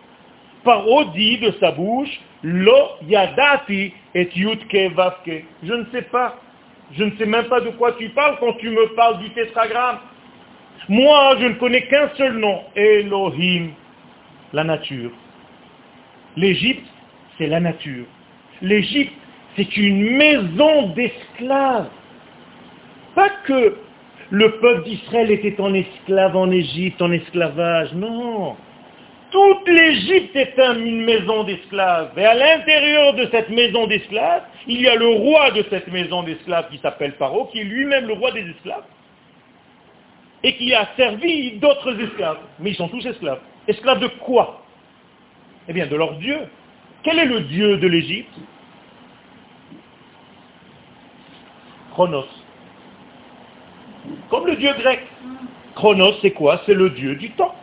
Paro 0.63 1.05
dit 1.15 1.37
de 1.39 1.51
sa 1.59 1.71
bouche, 1.71 2.19
Lo 2.43 2.75
yadati 3.07 3.93
et 4.15 4.29
yutke 4.35 4.93
vavke. 4.93 5.45
Je 5.63 5.73
ne 5.73 5.85
sais 5.91 6.03
pas. 6.03 6.39
Je 6.91 7.03
ne 7.03 7.11
sais 7.17 7.25
même 7.25 7.45
pas 7.45 7.61
de 7.61 7.69
quoi 7.71 7.93
tu 7.93 8.09
parles 8.09 8.37
quand 8.39 8.53
tu 8.53 8.69
me 8.69 8.93
parles 8.95 9.19
du 9.19 9.29
tétragramme. 9.31 9.99
Moi, 10.89 11.37
je 11.39 11.45
ne 11.47 11.53
connais 11.53 11.87
qu'un 11.87 12.09
seul 12.17 12.37
nom, 12.37 12.61
Elohim, 12.75 13.71
la 14.51 14.63
nature. 14.65 15.11
L'Égypte, 16.35 16.85
c'est 17.37 17.47
la 17.47 17.61
nature. 17.61 18.05
L'Égypte, 18.61 19.13
c'est 19.55 19.77
une 19.77 20.17
maison 20.17 20.89
d'esclaves. 20.89 21.89
Pas 23.15 23.29
que 23.45 23.75
le 24.31 24.51
peuple 24.59 24.83
d'Israël 24.83 25.31
était 25.31 25.59
en 25.61 25.73
esclave 25.73 26.35
en 26.35 26.49
Égypte, 26.49 27.01
en 27.01 27.11
esclavage, 27.11 27.93
non. 27.93 28.55
Toute 29.29 29.67
l'Égypte 29.67 30.35
est 30.35 30.57
une 30.59 31.05
maison 31.05 31.43
d'esclaves. 31.43 32.11
Et 32.17 32.25
à 32.25 32.33
l'intérieur 32.33 33.13
de 33.13 33.27
cette 33.31 33.49
maison 33.49 33.87
d'esclaves, 33.87 34.43
il 34.67 34.81
y 34.81 34.87
a 34.87 34.95
le 34.95 35.07
roi 35.07 35.51
de 35.51 35.63
cette 35.69 35.87
maison 35.87 36.23
d'esclaves 36.23 36.69
qui 36.69 36.77
s'appelle 36.79 37.13
Paro, 37.13 37.45
qui 37.45 37.59
est 37.59 37.63
lui-même 37.63 38.07
le 38.07 38.13
roi 38.13 38.31
des 38.31 38.47
esclaves. 38.49 38.85
Et 40.43 40.55
qui 40.55 40.73
a 40.73 40.87
servi 40.97 41.53
d'autres 41.53 41.99
esclaves. 41.99 42.39
Mais 42.59 42.71
ils 42.71 42.75
sont 42.75 42.89
tous 42.89 43.05
esclaves. 43.05 43.39
Esclaves 43.67 43.99
de 43.99 44.07
quoi? 44.07 44.63
Eh 45.67 45.73
bien, 45.73 45.87
de 45.87 45.95
leur 45.95 46.15
Dieu. 46.15 46.37
Quel 47.03 47.19
est 47.19 47.25
le 47.25 47.41
Dieu 47.41 47.77
de 47.77 47.87
l'Égypte? 47.87 48.33
Chronos. 51.93 52.25
Comme 54.29 54.47
le 54.47 54.55
dieu 54.55 54.71
grec. 54.79 55.01
Chronos, 55.75 56.13
c'est 56.21 56.31
quoi? 56.31 56.61
C'est 56.65 56.73
le 56.73 56.89
dieu 56.89 57.15
du 57.15 57.31
temps. 57.31 57.55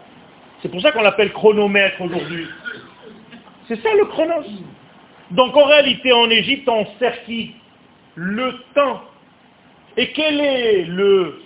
C'est 0.63 0.69
pour 0.69 0.81
ça 0.81 0.93
qu'on 0.93 1.03
l'appelle 1.03 1.33
chronomètre 1.33 2.01
aujourd'hui. 2.01 2.47
C'est 3.67 3.81
ça 3.83 3.89
le 3.95 4.05
chronos. 4.07 4.47
Donc 5.31 5.57
en 5.57 5.65
réalité, 5.65 6.13
en 6.13 6.29
Égypte, 6.31 6.69
on 6.69 6.87
qui 7.27 7.55
Le 8.15 8.55
temps. 8.75 9.03
Et 9.97 10.09
quel 10.13 10.41
est 10.41 10.85
le 10.85 11.43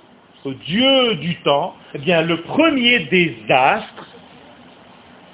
dieu 0.67 1.15
du 1.17 1.37
temps? 1.37 1.75
Eh 1.95 1.99
bien, 1.99 2.23
le 2.23 2.43
premier 2.43 3.01
des 3.01 3.37
astres 3.49 4.09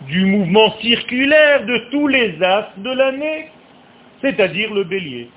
du 0.09 0.24
mouvement 0.24 0.72
circulaire 0.80 1.66
de 1.66 1.78
tous 1.90 2.07
les 2.07 2.42
astres 2.42 2.78
de 2.78 2.90
l'année, 2.90 3.51
c'est-à-dire 4.20 4.72
le 4.72 4.84
bélier. 4.84 5.30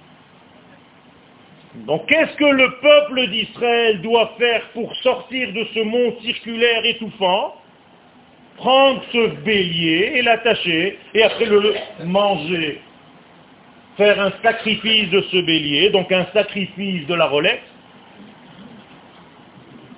Donc 1.76 2.06
qu'est-ce 2.06 2.36
que 2.36 2.46
le 2.46 2.72
peuple 2.82 3.28
d'Israël 3.30 4.02
doit 4.02 4.34
faire 4.38 4.62
pour 4.74 4.96
sortir 4.98 5.52
de 5.54 5.66
ce 5.74 5.80
monde 5.80 6.14
circulaire 6.22 6.86
étouffant? 6.86 7.56
Prendre 8.58 9.02
ce 9.12 9.28
bélier 9.44 10.14
et 10.16 10.22
l'attacher 10.22 11.00
et 11.16 11.24
après 11.24 11.46
le 11.46 11.74
manger. 12.06 12.80
Faire 13.98 14.22
un 14.22 14.32
sacrifice 14.44 15.10
de 15.10 15.22
ce 15.22 15.38
bélier, 15.38 15.90
donc 15.90 16.12
un 16.12 16.26
sacrifice 16.34 17.08
de 17.08 17.16
la 17.16 17.26
Rolex. 17.26 17.62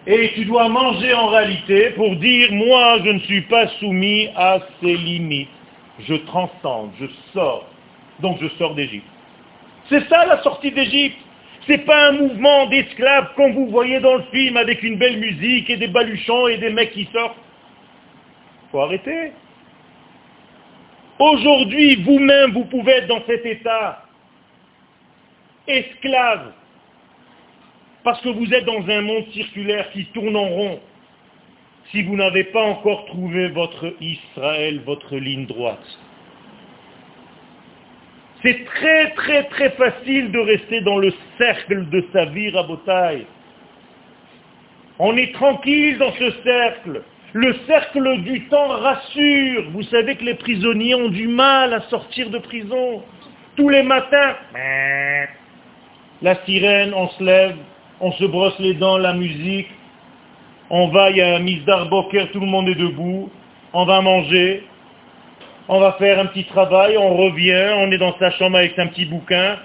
Et 0.07 0.31
tu 0.35 0.45
dois 0.45 0.69
manger 0.69 1.13
en 1.13 1.27
réalité 1.27 1.89
pour 1.91 2.15
dire, 2.15 2.51
moi 2.53 2.99
je 3.03 3.09
ne 3.09 3.19
suis 3.19 3.41
pas 3.41 3.67
soumis 3.79 4.29
à 4.35 4.59
ces 4.81 4.95
limites. 4.95 5.49
Je 6.07 6.15
transcende, 6.15 6.91
je 6.99 7.07
sors. 7.33 7.67
Donc 8.21 8.37
je 8.41 8.47
sors 8.57 8.75
d'Égypte. 8.75 9.07
C'est 9.89 10.07
ça 10.07 10.25
la 10.25 10.41
sortie 10.41 10.71
d'Égypte. 10.71 11.17
C'est 11.67 11.79
pas 11.79 12.09
un 12.09 12.11
mouvement 12.11 12.67
d'esclaves 12.67 13.33
comme 13.35 13.53
vous 13.53 13.67
voyez 13.67 13.99
dans 13.99 14.15
le 14.15 14.23
film 14.31 14.55
avec 14.57 14.83
une 14.83 14.97
belle 14.97 15.19
musique 15.19 15.69
et 15.69 15.77
des 15.77 15.87
baluchons 15.87 16.47
et 16.47 16.57
des 16.57 16.69
mecs 16.69 16.91
qui 16.91 17.07
sortent. 17.11 17.37
Faut 18.71 18.81
arrêter. 18.81 19.31
Aujourd'hui, 21.17 21.95
vous-même, 22.03 22.51
vous 22.51 22.65
pouvez 22.65 22.91
être 22.93 23.07
dans 23.07 23.23
cet 23.25 23.45
état 23.45 24.03
esclave 25.67 26.51
parce 28.03 28.21
que 28.21 28.29
vous 28.29 28.53
êtes 28.53 28.65
dans 28.65 28.87
un 28.87 29.01
monde 29.01 29.25
circulaire 29.33 29.89
qui 29.91 30.05
tourne 30.07 30.35
en 30.35 30.47
rond 30.47 30.79
si 31.91 32.03
vous 32.03 32.15
n'avez 32.15 32.43
pas 32.45 32.61
encore 32.61 33.05
trouvé 33.05 33.47
votre 33.49 33.93
Israël, 33.99 34.81
votre 34.85 35.15
ligne 35.15 35.45
droite. 35.45 35.99
C'est 38.45 38.63
très 38.63 39.09
très 39.15 39.43
très 39.45 39.71
facile 39.71 40.31
de 40.31 40.37
rester 40.37 40.81
dans 40.81 40.99
le 40.99 41.11
cercle 41.39 41.89
de 41.89 42.05
sa 42.13 42.25
vie 42.25 42.51
rabotaille. 42.51 43.25
On 44.99 45.17
est 45.17 45.33
tranquille 45.33 45.97
dans 45.97 46.13
ce 46.13 46.29
cercle. 46.43 47.01
Le 47.33 47.55
cercle 47.65 48.21
du 48.21 48.47
temps 48.47 48.67
rassure. 48.67 49.71
Vous 49.71 49.81
savez 49.83 50.15
que 50.15 50.23
les 50.23 50.35
prisonniers 50.35 50.93
ont 50.93 51.09
du 51.09 51.27
mal 51.27 51.73
à 51.73 51.81
sortir 51.89 52.29
de 52.29 52.37
prison. 52.37 53.01
Tous 53.55 53.69
les 53.69 53.81
matins, 53.81 54.35
la 56.21 56.35
sirène, 56.45 56.93
on 56.93 57.09
se 57.09 57.23
lève, 57.23 57.55
on 57.99 58.11
se 58.11 58.25
brosse 58.25 58.59
les 58.59 58.75
dents, 58.75 58.99
la 58.99 59.13
musique, 59.13 59.69
on 60.69 60.89
va, 60.89 61.09
il 61.09 61.17
y 61.17 61.21
a 61.21 61.39
misdar 61.39 61.89
boker, 61.89 62.29
tout 62.31 62.41
le 62.41 62.45
monde 62.45 62.69
est 62.69 62.75
debout, 62.75 63.31
on 63.73 63.85
va 63.85 64.01
manger, 64.01 64.63
on 65.67 65.79
va 65.79 65.93
faire 65.93 66.19
un 66.19 66.27
petit 66.27 66.45
travail, 66.45 66.97
on 66.97 67.15
revient, 67.15 67.73
on 67.77 67.91
est 67.91 67.97
dans 67.97 68.17
sa 68.17 68.31
chambre 68.31 68.57
avec 68.57 68.77
un 68.77 68.87
petit 68.87 69.05
bouquin, 69.05 69.57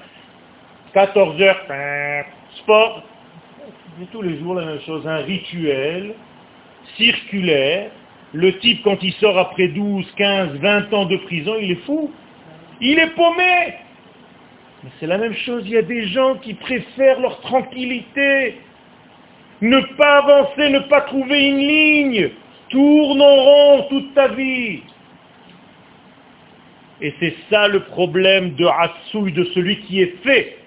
14 0.94 1.40
heures, 1.42 1.61
sport. 2.59 3.03
C'est 3.98 4.11
tous 4.11 4.22
les 4.22 4.38
jours 4.38 4.55
la 4.55 4.64
même 4.64 4.80
chose, 4.80 5.07
un 5.07 5.18
rituel 5.18 6.14
circulaire. 6.96 7.90
Le 8.32 8.59
type, 8.59 8.82
quand 8.84 9.03
il 9.03 9.12
sort 9.14 9.38
après 9.38 9.68
12, 9.68 10.07
15, 10.16 10.55
20 10.55 10.94
ans 10.94 11.05
de 11.07 11.16
prison, 11.16 11.57
il 11.61 11.72
est 11.72 11.84
fou. 11.84 12.11
Il 12.80 12.98
est 12.98 13.14
paumé. 13.14 13.74
Mais 14.82 14.90
c'est 14.98 15.07
la 15.07 15.18
même 15.18 15.34
chose, 15.34 15.64
il 15.66 15.72
y 15.72 15.76
a 15.76 15.82
des 15.82 16.07
gens 16.07 16.36
qui 16.36 16.55
préfèrent 16.55 17.20
leur 17.20 17.40
tranquillité. 17.40 18.59
Ne 19.61 19.80
pas 19.96 20.18
avancer, 20.18 20.70
ne 20.70 20.78
pas 20.78 21.03
trouver 21.03 21.48
une 21.48 21.59
ligne. 21.59 22.30
Tourne 22.70 23.20
en 23.20 23.36
rond 23.36 23.86
toute 23.90 24.14
ta 24.14 24.28
vie. 24.28 24.80
Et 27.03 27.14
c'est 27.18 27.34
ça 27.51 27.68
le 27.68 27.80
problème 27.80 28.55
de 28.57 28.66
Hatsouille, 28.66 29.32
de 29.32 29.44
celui 29.55 29.80
qui 29.80 30.03
est 30.03 30.22
fait. 30.22 30.59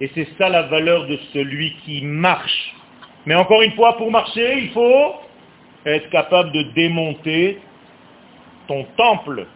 Et 0.00 0.10
c'est 0.14 0.28
ça 0.38 0.48
la 0.48 0.62
valeur 0.62 1.06
de 1.06 1.18
celui 1.32 1.74
qui 1.84 2.02
marche. 2.02 2.74
Mais 3.26 3.34
encore 3.34 3.62
une 3.62 3.72
fois, 3.72 3.96
pour 3.96 4.10
marcher, 4.10 4.58
il 4.58 4.70
faut 4.70 5.14
être 5.84 6.08
capable 6.10 6.52
de 6.52 6.62
démonter 6.74 7.58
ton 8.68 8.86
temple, 8.96 9.46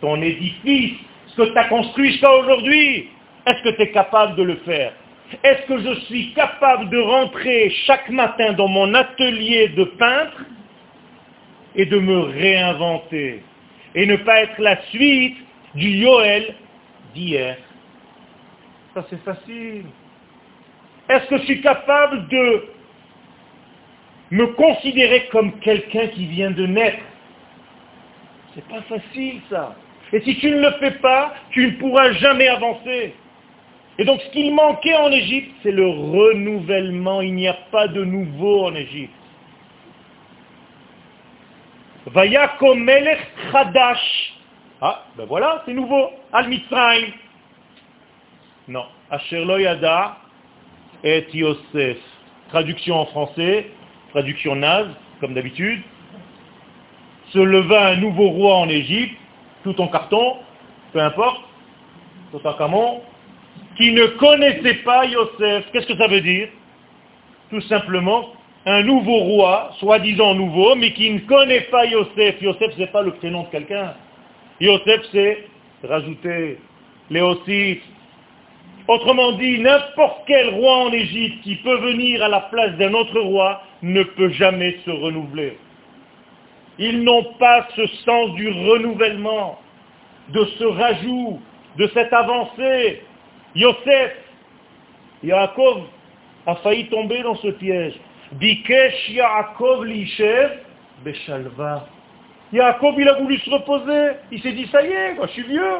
ton 0.00 0.20
édifice, 0.22 0.94
ce 1.26 1.42
que 1.42 1.52
tu 1.52 1.58
as 1.58 1.64
construit 1.64 2.12
jusqu'à 2.12 2.32
aujourd'hui. 2.32 3.08
Est-ce 3.46 3.62
que 3.62 3.76
tu 3.76 3.82
es 3.82 3.90
capable 3.90 4.36
de 4.36 4.42
le 4.44 4.56
faire? 4.56 4.92
Est-ce 5.42 5.66
que 5.66 5.78
je 5.78 6.00
suis 6.06 6.32
capable 6.32 6.88
de 6.88 6.98
rentrer 6.98 7.70
chaque 7.86 8.08
matin 8.10 8.52
dans 8.52 8.68
mon 8.68 8.94
atelier 8.94 9.68
de 9.68 9.84
peintre 9.84 10.44
et 11.74 11.84
de 11.84 11.98
me 11.98 12.20
réinventer? 12.20 13.42
Et 13.96 14.06
ne 14.06 14.16
pas 14.16 14.42
être 14.42 14.60
la 14.60 14.80
suite 14.90 15.38
du 15.74 15.88
Yoel 15.88 16.54
d'hier. 17.14 17.56
Ça 18.94 19.04
c'est 19.10 19.22
facile. 19.24 19.86
Est-ce 21.08 21.26
que 21.28 21.38
je 21.38 21.44
suis 21.44 21.60
capable 21.62 22.28
de 22.28 22.64
me 24.32 24.46
considérer 24.48 25.26
comme 25.32 25.58
quelqu'un 25.60 26.08
qui 26.08 26.26
vient 26.26 26.50
de 26.50 26.66
naître? 26.66 27.04
C'est 28.54 28.68
pas 28.68 28.82
facile 28.82 29.40
ça. 29.50 29.74
Et 30.12 30.20
si 30.20 30.36
tu 30.38 30.50
ne 30.50 30.60
le 30.60 30.70
fais 30.78 30.98
pas, 30.98 31.34
tu 31.50 31.66
ne 31.66 31.72
pourras 31.72 32.12
jamais 32.12 32.48
avancer. 32.48 33.14
Et 33.98 34.04
donc 34.04 34.20
ce 34.20 34.30
qu'il 34.30 34.54
manquait 34.54 34.94
en 34.94 35.10
Égypte, 35.10 35.52
c'est 35.62 35.72
le 35.72 35.88
renouvellement. 35.88 37.22
Il 37.22 37.34
n'y 37.34 37.48
a 37.48 37.56
pas 37.72 37.88
de 37.88 38.04
nouveau 38.04 38.66
en 38.66 38.74
Égypte. 38.74 39.14
Vayakom 42.06 42.84
Melech 42.84 43.20
Chadash. 43.50 44.34
Ah, 44.80 45.04
ben 45.16 45.26
voilà, 45.26 45.62
c'est 45.66 45.74
nouveau. 45.74 46.10
Al 46.32 46.48
Mitzrayim. 46.48 47.12
Non. 48.68 48.86
Asher 49.10 49.44
lo 49.44 49.58
et 51.04 51.26
Yosef. 51.32 51.98
Traduction 52.48 53.00
en 53.00 53.06
français. 53.06 53.70
traduction 54.10 54.56
naze, 54.56 54.88
comme 55.20 55.34
d'habitude, 55.34 55.82
se 57.32 57.38
leva 57.38 57.88
un 57.88 57.96
nouveau 57.96 58.30
roi 58.30 58.56
en 58.56 58.68
Égypte, 58.70 59.18
tout 59.62 59.78
en 59.78 59.88
carton, 59.88 60.38
peu 60.92 61.00
importe, 61.00 61.42
tout 62.32 62.40
en 62.46 62.54
camon, 62.54 63.02
qui 63.76 63.92
ne 63.92 64.06
connaissait 64.06 64.82
pas 64.84 65.04
Yosef. 65.04 65.70
Qu'est-ce 65.70 65.86
que 65.86 65.96
ça 65.96 66.08
veut 66.08 66.22
dire? 66.22 66.48
Tout 67.50 67.60
simplement, 67.62 68.32
un 68.66 68.82
nouveau 68.82 69.18
roi, 69.18 69.70
soi-disant 69.78 70.34
nouveau, 70.34 70.74
mais 70.74 70.92
qui 70.92 71.10
ne 71.12 71.20
connaît 71.20 71.62
pas 71.62 71.86
Yosef. 71.86 72.42
Yosef, 72.42 72.74
ce 72.74 72.80
n'est 72.80 72.88
pas 72.88 73.02
le 73.02 73.12
prénom 73.12 73.44
de 73.44 73.48
quelqu'un. 73.48 73.94
Yosef, 74.60 75.02
c'est 75.12 75.46
rajouter 75.84 76.58
Léosis. 77.08 77.78
Autrement 78.88 79.32
dit, 79.32 79.60
n'importe 79.60 80.22
quel 80.26 80.48
roi 80.50 80.78
en 80.78 80.92
Égypte 80.92 81.42
qui 81.42 81.56
peut 81.56 81.78
venir 81.78 82.22
à 82.24 82.28
la 82.28 82.40
place 82.40 82.76
d'un 82.76 82.92
autre 82.94 83.20
roi 83.20 83.62
ne 83.82 84.02
peut 84.02 84.30
jamais 84.30 84.76
se 84.84 84.90
renouveler. 84.90 85.58
Ils 86.78 87.02
n'ont 87.04 87.24
pas 87.38 87.68
ce 87.76 87.86
sens 88.04 88.34
du 88.34 88.48
renouvellement, 88.48 89.60
de 90.30 90.44
ce 90.58 90.64
rajout, 90.64 91.40
de 91.78 91.88
cette 91.94 92.12
avancée. 92.12 93.02
Yosef, 93.54 94.12
Yaakov 95.22 95.82
a 96.46 96.56
failli 96.56 96.88
tomber 96.88 97.22
dans 97.22 97.36
ce 97.36 97.48
piège. 97.48 97.94
Bikesh 98.32 99.10
Yaakov 99.10 99.84
Lishev 99.84 100.50
Beshalva. 101.04 101.88
Yaakov, 102.52 102.94
il 102.98 103.08
a 103.08 103.14
voulu 103.14 103.38
se 103.38 103.50
reposer. 103.50 104.16
Il 104.30 104.40
s'est 104.42 104.52
dit, 104.52 104.66
ça 104.70 104.82
y 104.82 104.90
est, 104.90 105.16
je 105.20 105.26
suis 105.28 105.42
vieux. 105.42 105.76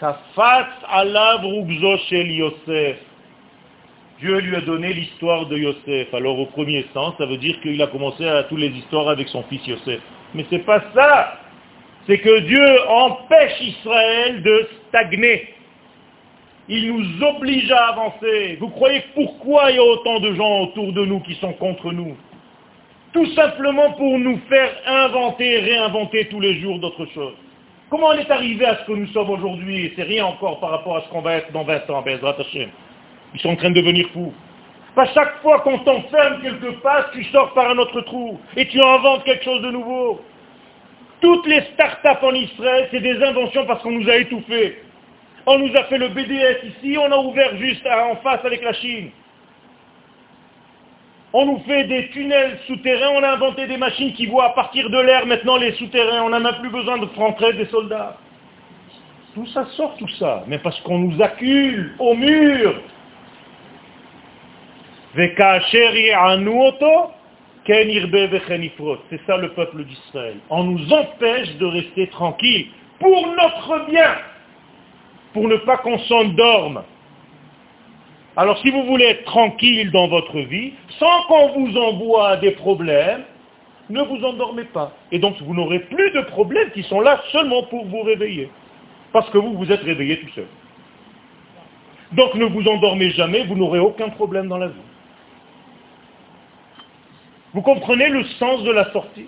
Kafat 0.00 0.68
alav 0.88 1.42
shel 2.08 2.30
Yosef. 2.30 2.96
Dieu 4.20 4.38
lui 4.38 4.56
a 4.56 4.60
donné 4.60 4.92
l'histoire 4.92 5.46
de 5.46 5.56
Yosef. 5.56 6.12
Alors 6.12 6.38
au 6.38 6.46
premier 6.46 6.86
sens, 6.92 7.14
ça 7.18 7.26
veut 7.26 7.36
dire 7.36 7.60
qu'il 7.60 7.80
a 7.80 7.86
commencé 7.86 8.26
à 8.26 8.44
toutes 8.44 8.58
les 8.58 8.70
histoires 8.70 9.08
avec 9.08 9.28
son 9.28 9.42
fils 9.44 9.64
Yosef. 9.66 10.00
Mais 10.34 10.44
c'est 10.50 10.64
pas 10.64 10.82
ça. 10.94 11.38
C'est 12.06 12.18
que 12.18 12.40
Dieu 12.40 12.88
empêche 12.88 13.60
Israël 13.60 14.42
de 14.42 14.68
stagner. 14.88 15.54
Il 16.68 16.92
nous 16.92 17.24
oblige 17.24 17.70
à 17.72 17.88
avancer. 17.88 18.58
Vous 18.60 18.68
croyez 18.68 19.02
pourquoi 19.14 19.70
il 19.70 19.76
y 19.76 19.78
a 19.78 19.84
autant 19.84 20.20
de 20.20 20.34
gens 20.34 20.60
autour 20.64 20.92
de 20.92 21.04
nous 21.06 21.20
qui 21.20 21.34
sont 21.36 21.54
contre 21.54 21.92
nous? 21.92 22.16
Tout 23.12 23.26
simplement 23.32 23.92
pour 23.92 24.18
nous 24.18 24.38
faire 24.50 24.70
inventer 24.86 25.60
réinventer 25.60 26.26
tous 26.26 26.40
les 26.40 26.60
jours 26.60 26.78
d'autres 26.78 27.06
choses. 27.06 27.34
Comment 27.88 28.08
on 28.08 28.18
est 28.18 28.30
arrivé 28.30 28.66
à 28.66 28.76
ce 28.76 28.84
que 28.84 28.92
nous 28.92 29.06
sommes 29.08 29.30
aujourd'hui? 29.30 29.92
C'est 29.96 30.02
rien 30.02 30.26
encore 30.26 30.60
par 30.60 30.70
rapport 30.70 30.98
à 30.98 31.00
ce 31.02 31.08
qu'on 31.08 31.22
va 31.22 31.36
être 31.36 31.50
dans 31.52 31.64
20 31.64 31.88
ans, 31.88 32.02
Bezrat 32.02 32.36
Hashem. 32.38 32.68
Ils 33.34 33.40
sont 33.40 33.48
en 33.48 33.56
train 33.56 33.70
de 33.70 33.80
devenir 33.80 34.06
fous. 34.12 34.34
Pas 34.94 35.06
chaque 35.14 35.40
fois 35.40 35.60
qu'on 35.60 35.78
t'enferme 35.78 36.42
quelque 36.42 36.80
part, 36.82 37.10
tu 37.12 37.24
sors 37.24 37.54
par 37.54 37.70
un 37.70 37.78
autre 37.78 38.02
trou 38.02 38.38
et 38.56 38.66
tu 38.66 38.78
inventes 38.78 39.24
quelque 39.24 39.44
chose 39.44 39.62
de 39.62 39.70
nouveau. 39.70 40.20
Toutes 41.22 41.46
les 41.46 41.62
start-up 41.72 42.18
en 42.22 42.34
Israël, 42.34 42.88
c'est 42.90 43.00
des 43.00 43.22
inventions 43.22 43.64
parce 43.64 43.82
qu'on 43.82 43.92
nous 43.92 44.08
a 44.08 44.16
étouffés. 44.16 44.82
On 45.50 45.58
nous 45.60 45.74
a 45.74 45.84
fait 45.84 45.96
le 45.96 46.08
BDS 46.08 46.58
ici, 46.76 46.98
on 46.98 47.10
a 47.10 47.16
ouvert 47.16 47.56
juste 47.56 47.86
en 47.86 48.16
face 48.16 48.44
avec 48.44 48.62
la 48.62 48.74
Chine. 48.74 49.08
On 51.32 51.46
nous 51.46 51.60
fait 51.60 51.84
des 51.84 52.10
tunnels 52.10 52.58
souterrains, 52.66 53.12
on 53.14 53.22
a 53.22 53.30
inventé 53.30 53.66
des 53.66 53.78
machines 53.78 54.12
qui 54.12 54.26
voient 54.26 54.50
à 54.50 54.50
partir 54.50 54.90
de 54.90 55.00
l'air 55.00 55.24
maintenant 55.24 55.56
les 55.56 55.72
souterrains, 55.72 56.22
on 56.24 56.28
n'a 56.28 56.38
même 56.38 56.56
plus 56.60 56.68
besoin 56.68 56.98
de 56.98 57.06
rentrer 57.16 57.54
des 57.54 57.64
soldats. 57.64 58.18
Tout 59.34 59.46
ça 59.46 59.64
sort, 59.74 59.96
tout 59.96 60.08
ça, 60.18 60.44
mais 60.48 60.58
parce 60.58 60.78
qu'on 60.80 60.98
nous 60.98 61.22
accule 61.22 61.94
au 61.98 62.12
mur. 62.14 62.82
C'est 65.16 65.34
ça 69.26 69.36
le 69.38 69.48
peuple 69.54 69.84
d'Israël. 69.84 70.36
On 70.50 70.64
nous 70.64 70.92
empêche 70.92 71.56
de 71.56 71.64
rester 71.64 72.06
tranquille 72.08 72.66
pour 73.00 73.26
notre 73.28 73.86
bien, 73.90 74.14
pour 75.32 75.48
ne 75.48 75.56
pas 75.56 75.78
qu'on 75.78 75.98
s'endorme. 75.98 76.82
Alors 78.36 78.58
si 78.58 78.70
vous 78.70 78.84
voulez 78.84 79.06
être 79.06 79.24
tranquille 79.24 79.90
dans 79.90 80.08
votre 80.08 80.38
vie, 80.38 80.72
sans 80.98 81.22
qu'on 81.26 81.48
vous 81.58 81.76
envoie 81.76 82.36
des 82.36 82.52
problèmes, 82.52 83.24
ne 83.90 84.02
vous 84.02 84.24
endormez 84.24 84.64
pas. 84.64 84.92
Et 85.10 85.18
donc 85.18 85.40
vous 85.40 85.54
n'aurez 85.54 85.80
plus 85.80 86.10
de 86.12 86.20
problèmes 86.20 86.70
qui 86.70 86.82
sont 86.84 87.00
là 87.00 87.20
seulement 87.32 87.64
pour 87.64 87.86
vous 87.86 88.02
réveiller. 88.02 88.50
Parce 89.12 89.28
que 89.30 89.38
vous 89.38 89.54
vous 89.54 89.72
êtes 89.72 89.82
réveillé 89.82 90.20
tout 90.20 90.30
seul. 90.34 90.46
Donc 92.12 92.34
ne 92.34 92.44
vous 92.44 92.66
endormez 92.68 93.10
jamais, 93.10 93.44
vous 93.44 93.56
n'aurez 93.56 93.78
aucun 93.80 94.08
problème 94.10 94.48
dans 94.48 94.58
la 94.58 94.68
vie. 94.68 94.74
Vous 97.54 97.62
comprenez 97.62 98.08
le 98.08 98.24
sens 98.38 98.62
de 98.62 98.70
la 98.70 98.92
sortie? 98.92 99.26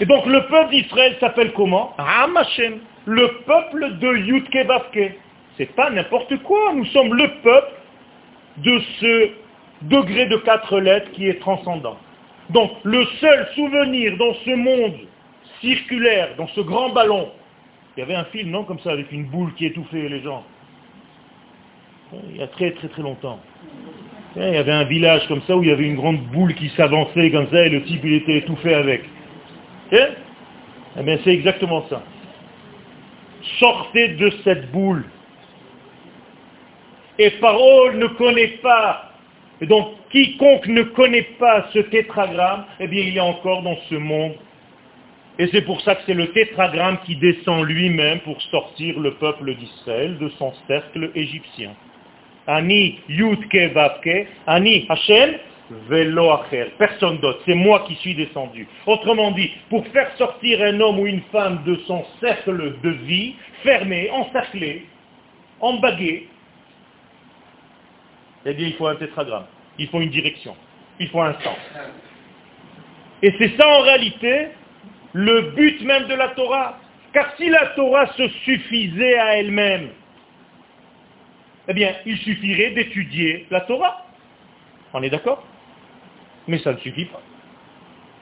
Et 0.00 0.06
donc 0.06 0.26
le 0.26 0.46
peuple 0.46 0.70
d'Israël 0.70 1.16
s'appelle 1.18 1.52
comment? 1.52 1.94
Hashem, 1.98 2.78
le 3.06 3.28
peuple 3.46 3.98
de 3.98 4.16
Yutke 4.16 4.66
Bavke. 4.66 5.14
C'est 5.56 5.74
pas 5.74 5.90
n'importe 5.90 6.36
quoi, 6.42 6.72
nous 6.74 6.84
sommes 6.86 7.14
le 7.14 7.28
peuple 7.42 7.72
de 8.58 8.80
ce 9.00 9.30
degré 9.82 10.26
de 10.26 10.36
quatre 10.36 10.78
lettres 10.78 11.10
qui 11.12 11.28
est 11.28 11.40
transcendant. 11.40 11.98
Donc 12.50 12.70
le 12.84 13.04
seul 13.20 13.48
souvenir 13.54 14.16
dans 14.16 14.34
ce 14.44 14.50
monde 14.50 14.94
circulaire, 15.60 16.30
dans 16.36 16.48
ce 16.48 16.60
grand 16.60 16.90
ballon, 16.90 17.30
il 17.96 18.00
y 18.00 18.02
avait 18.02 18.14
un 18.14 18.24
film, 18.24 18.50
non, 18.50 18.64
comme 18.64 18.78
ça, 18.80 18.92
avec 18.92 19.10
une 19.10 19.24
boule 19.24 19.52
qui 19.54 19.66
étouffait 19.66 20.08
les 20.08 20.20
gens. 20.20 20.44
Il 22.30 22.36
y 22.36 22.42
a 22.42 22.46
très 22.46 22.70
très 22.70 22.88
très 22.88 23.02
longtemps. 23.02 23.38
Il 24.36 24.54
y 24.54 24.56
avait 24.56 24.72
un 24.72 24.84
village 24.84 25.26
comme 25.26 25.42
ça 25.42 25.56
où 25.56 25.62
il 25.62 25.68
y 25.68 25.72
avait 25.72 25.84
une 25.84 25.96
grande 25.96 26.20
boule 26.28 26.54
qui 26.54 26.68
s'avançait 26.70 27.30
comme 27.30 27.48
ça 27.50 27.66
et 27.66 27.68
le 27.68 27.82
type 27.82 28.00
il 28.04 28.14
était 28.14 28.38
étouffé 28.38 28.72
avec. 28.74 29.02
Eh 29.92 31.02
bien 31.02 31.18
c'est 31.24 31.32
exactement 31.32 31.84
ça. 31.88 32.02
Sortez 33.58 34.08
de 34.08 34.32
cette 34.44 34.70
boule. 34.72 35.04
Et 37.18 37.30
parole 37.30 37.98
ne 37.98 38.06
connaît 38.06 38.58
pas. 38.62 39.12
Et 39.60 39.66
donc 39.66 39.94
quiconque 40.10 40.66
ne 40.68 40.82
connaît 40.82 41.28
pas 41.38 41.66
ce 41.72 41.80
tétragramme, 41.80 42.64
eh 42.80 42.86
bien 42.86 43.02
il 43.02 43.16
est 43.16 43.20
encore 43.20 43.62
dans 43.62 43.76
ce 43.88 43.96
monde. 43.96 44.34
Et 45.38 45.48
c'est 45.52 45.62
pour 45.62 45.80
ça 45.82 45.94
que 45.94 46.02
c'est 46.06 46.14
le 46.14 46.28
tétragramme 46.32 46.98
qui 47.04 47.16
descend 47.16 47.64
lui-même 47.64 48.20
pour 48.20 48.40
sortir 48.42 48.98
le 48.98 49.14
peuple 49.14 49.54
d'Israël 49.54 50.18
de 50.18 50.28
son 50.30 50.52
cercle 50.66 51.10
égyptien. 51.14 51.74
Ani 52.46 52.98
Vavke, 53.74 54.26
Ani 54.46 54.86
Hashem, 54.88 55.34
Velo 55.70 56.30
Acher. 56.30 56.72
Personne 56.78 57.18
d'autre. 57.18 57.40
C'est 57.44 57.54
moi 57.54 57.84
qui 57.86 57.94
suis 57.96 58.14
descendu. 58.14 58.66
Autrement 58.86 59.32
dit, 59.32 59.50
pour 59.68 59.86
faire 59.88 60.10
sortir 60.16 60.62
un 60.62 60.80
homme 60.80 60.98
ou 61.00 61.06
une 61.06 61.22
femme 61.32 61.62
de 61.64 61.76
son 61.86 62.04
cercle 62.20 62.80
de 62.82 62.90
vie, 62.90 63.34
fermé, 63.62 64.10
encerclé, 64.10 64.86
embagué, 65.60 66.28
eh 68.46 68.54
bien, 68.54 68.68
il 68.68 68.74
faut 68.74 68.86
un 68.86 68.96
tétragramme. 68.96 69.46
Il 69.78 69.88
faut 69.88 70.00
une 70.00 70.10
direction. 70.10 70.56
Il 70.98 71.08
faut 71.08 71.20
un 71.20 71.34
sens. 71.34 71.58
Et 73.22 73.34
c'est 73.38 73.56
ça 73.56 73.68
en 73.68 73.80
réalité 73.80 74.48
le 75.12 75.52
but 75.52 75.82
même 75.82 76.06
de 76.06 76.14
la 76.14 76.28
Torah. 76.28 76.78
Car 77.12 77.34
si 77.36 77.48
la 77.48 77.66
Torah 77.68 78.06
se 78.14 78.28
suffisait 78.44 79.18
à 79.18 79.36
elle-même, 79.38 79.90
eh 81.68 81.74
bien, 81.74 81.94
il 82.06 82.16
suffirait 82.18 82.70
d'étudier 82.70 83.46
la 83.50 83.62
Torah. 83.62 84.06
On 84.92 85.02
est 85.02 85.10
d'accord? 85.10 85.44
Mais 86.48 86.58
ça 86.58 86.72
ne 86.72 86.78
suffit 86.78 87.04
pas. 87.04 87.20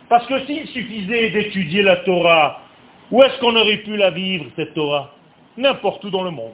Parce 0.08 0.26
que 0.26 0.44
s'il 0.46 0.66
suffisait 0.68 1.30
d'étudier 1.30 1.82
la 1.82 1.96
Torah, 1.96 2.60
où 3.10 3.22
est-ce 3.22 3.38
qu'on 3.38 3.56
aurait 3.56 3.78
pu 3.78 3.96
la 3.96 4.10
vivre, 4.10 4.46
cette 4.56 4.74
Torah? 4.74 5.14
N'importe 5.56 6.04
où 6.04 6.10
dans 6.10 6.22
le 6.22 6.30
monde. 6.30 6.52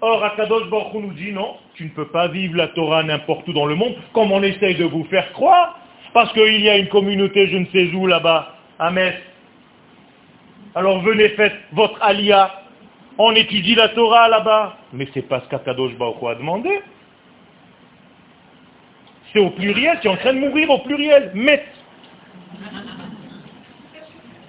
Or, 0.00 0.24
Akadosh 0.24 0.68
Baruch 0.68 0.94
nous 0.94 1.12
dit 1.12 1.32
non, 1.32 1.56
tu 1.74 1.84
ne 1.84 1.88
peux 1.90 2.08
pas 2.08 2.28
vivre 2.28 2.56
la 2.56 2.68
Torah 2.68 3.02
n'importe 3.02 3.48
où 3.48 3.52
dans 3.52 3.66
le 3.66 3.74
monde, 3.74 3.94
comme 4.12 4.32
on 4.32 4.42
essaye 4.42 4.74
de 4.74 4.84
vous 4.84 5.04
faire 5.04 5.32
croire, 5.32 5.78
parce 6.12 6.32
qu'il 6.32 6.60
y 6.60 6.68
a 6.68 6.76
une 6.76 6.88
communauté 6.88 7.46
je 7.46 7.56
ne 7.56 7.66
sais 7.66 7.94
où 7.94 8.06
là-bas, 8.06 8.56
à 8.78 8.90
Metz. 8.90 9.16
Alors 10.74 11.00
venez, 11.00 11.30
faites 11.30 11.56
votre 11.72 12.02
alia, 12.02 12.62
on 13.16 13.32
étudie 13.34 13.74
la 13.74 13.88
Torah 13.90 14.28
là-bas. 14.28 14.76
Mais 14.92 15.08
c'est 15.14 15.26
pas 15.26 15.40
ce 15.40 15.48
qu'Akadosh 15.48 15.94
Baruch 15.94 16.22
a 16.28 16.34
demandé. 16.34 16.80
Au 19.38 19.50
pluriel, 19.50 19.98
tu 20.00 20.08
es 20.08 20.10
en 20.10 20.16
train 20.16 20.32
de 20.32 20.38
mourir 20.38 20.70
au 20.70 20.78
pluriel. 20.78 21.30
Mais, 21.34 21.64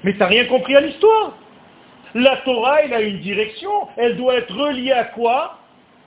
mais 0.03 0.13
tu 0.13 0.19
n'as 0.19 0.27
rien 0.27 0.45
compris 0.45 0.75
à 0.75 0.81
l'histoire. 0.81 1.33
La 2.15 2.37
Torah, 2.37 2.81
elle 2.83 2.93
a 2.93 3.01
une 3.01 3.19
direction. 3.19 3.69
Elle 3.97 4.15
doit 4.15 4.35
être 4.35 4.55
reliée 4.55 4.93
à 4.93 5.05
quoi? 5.05 5.59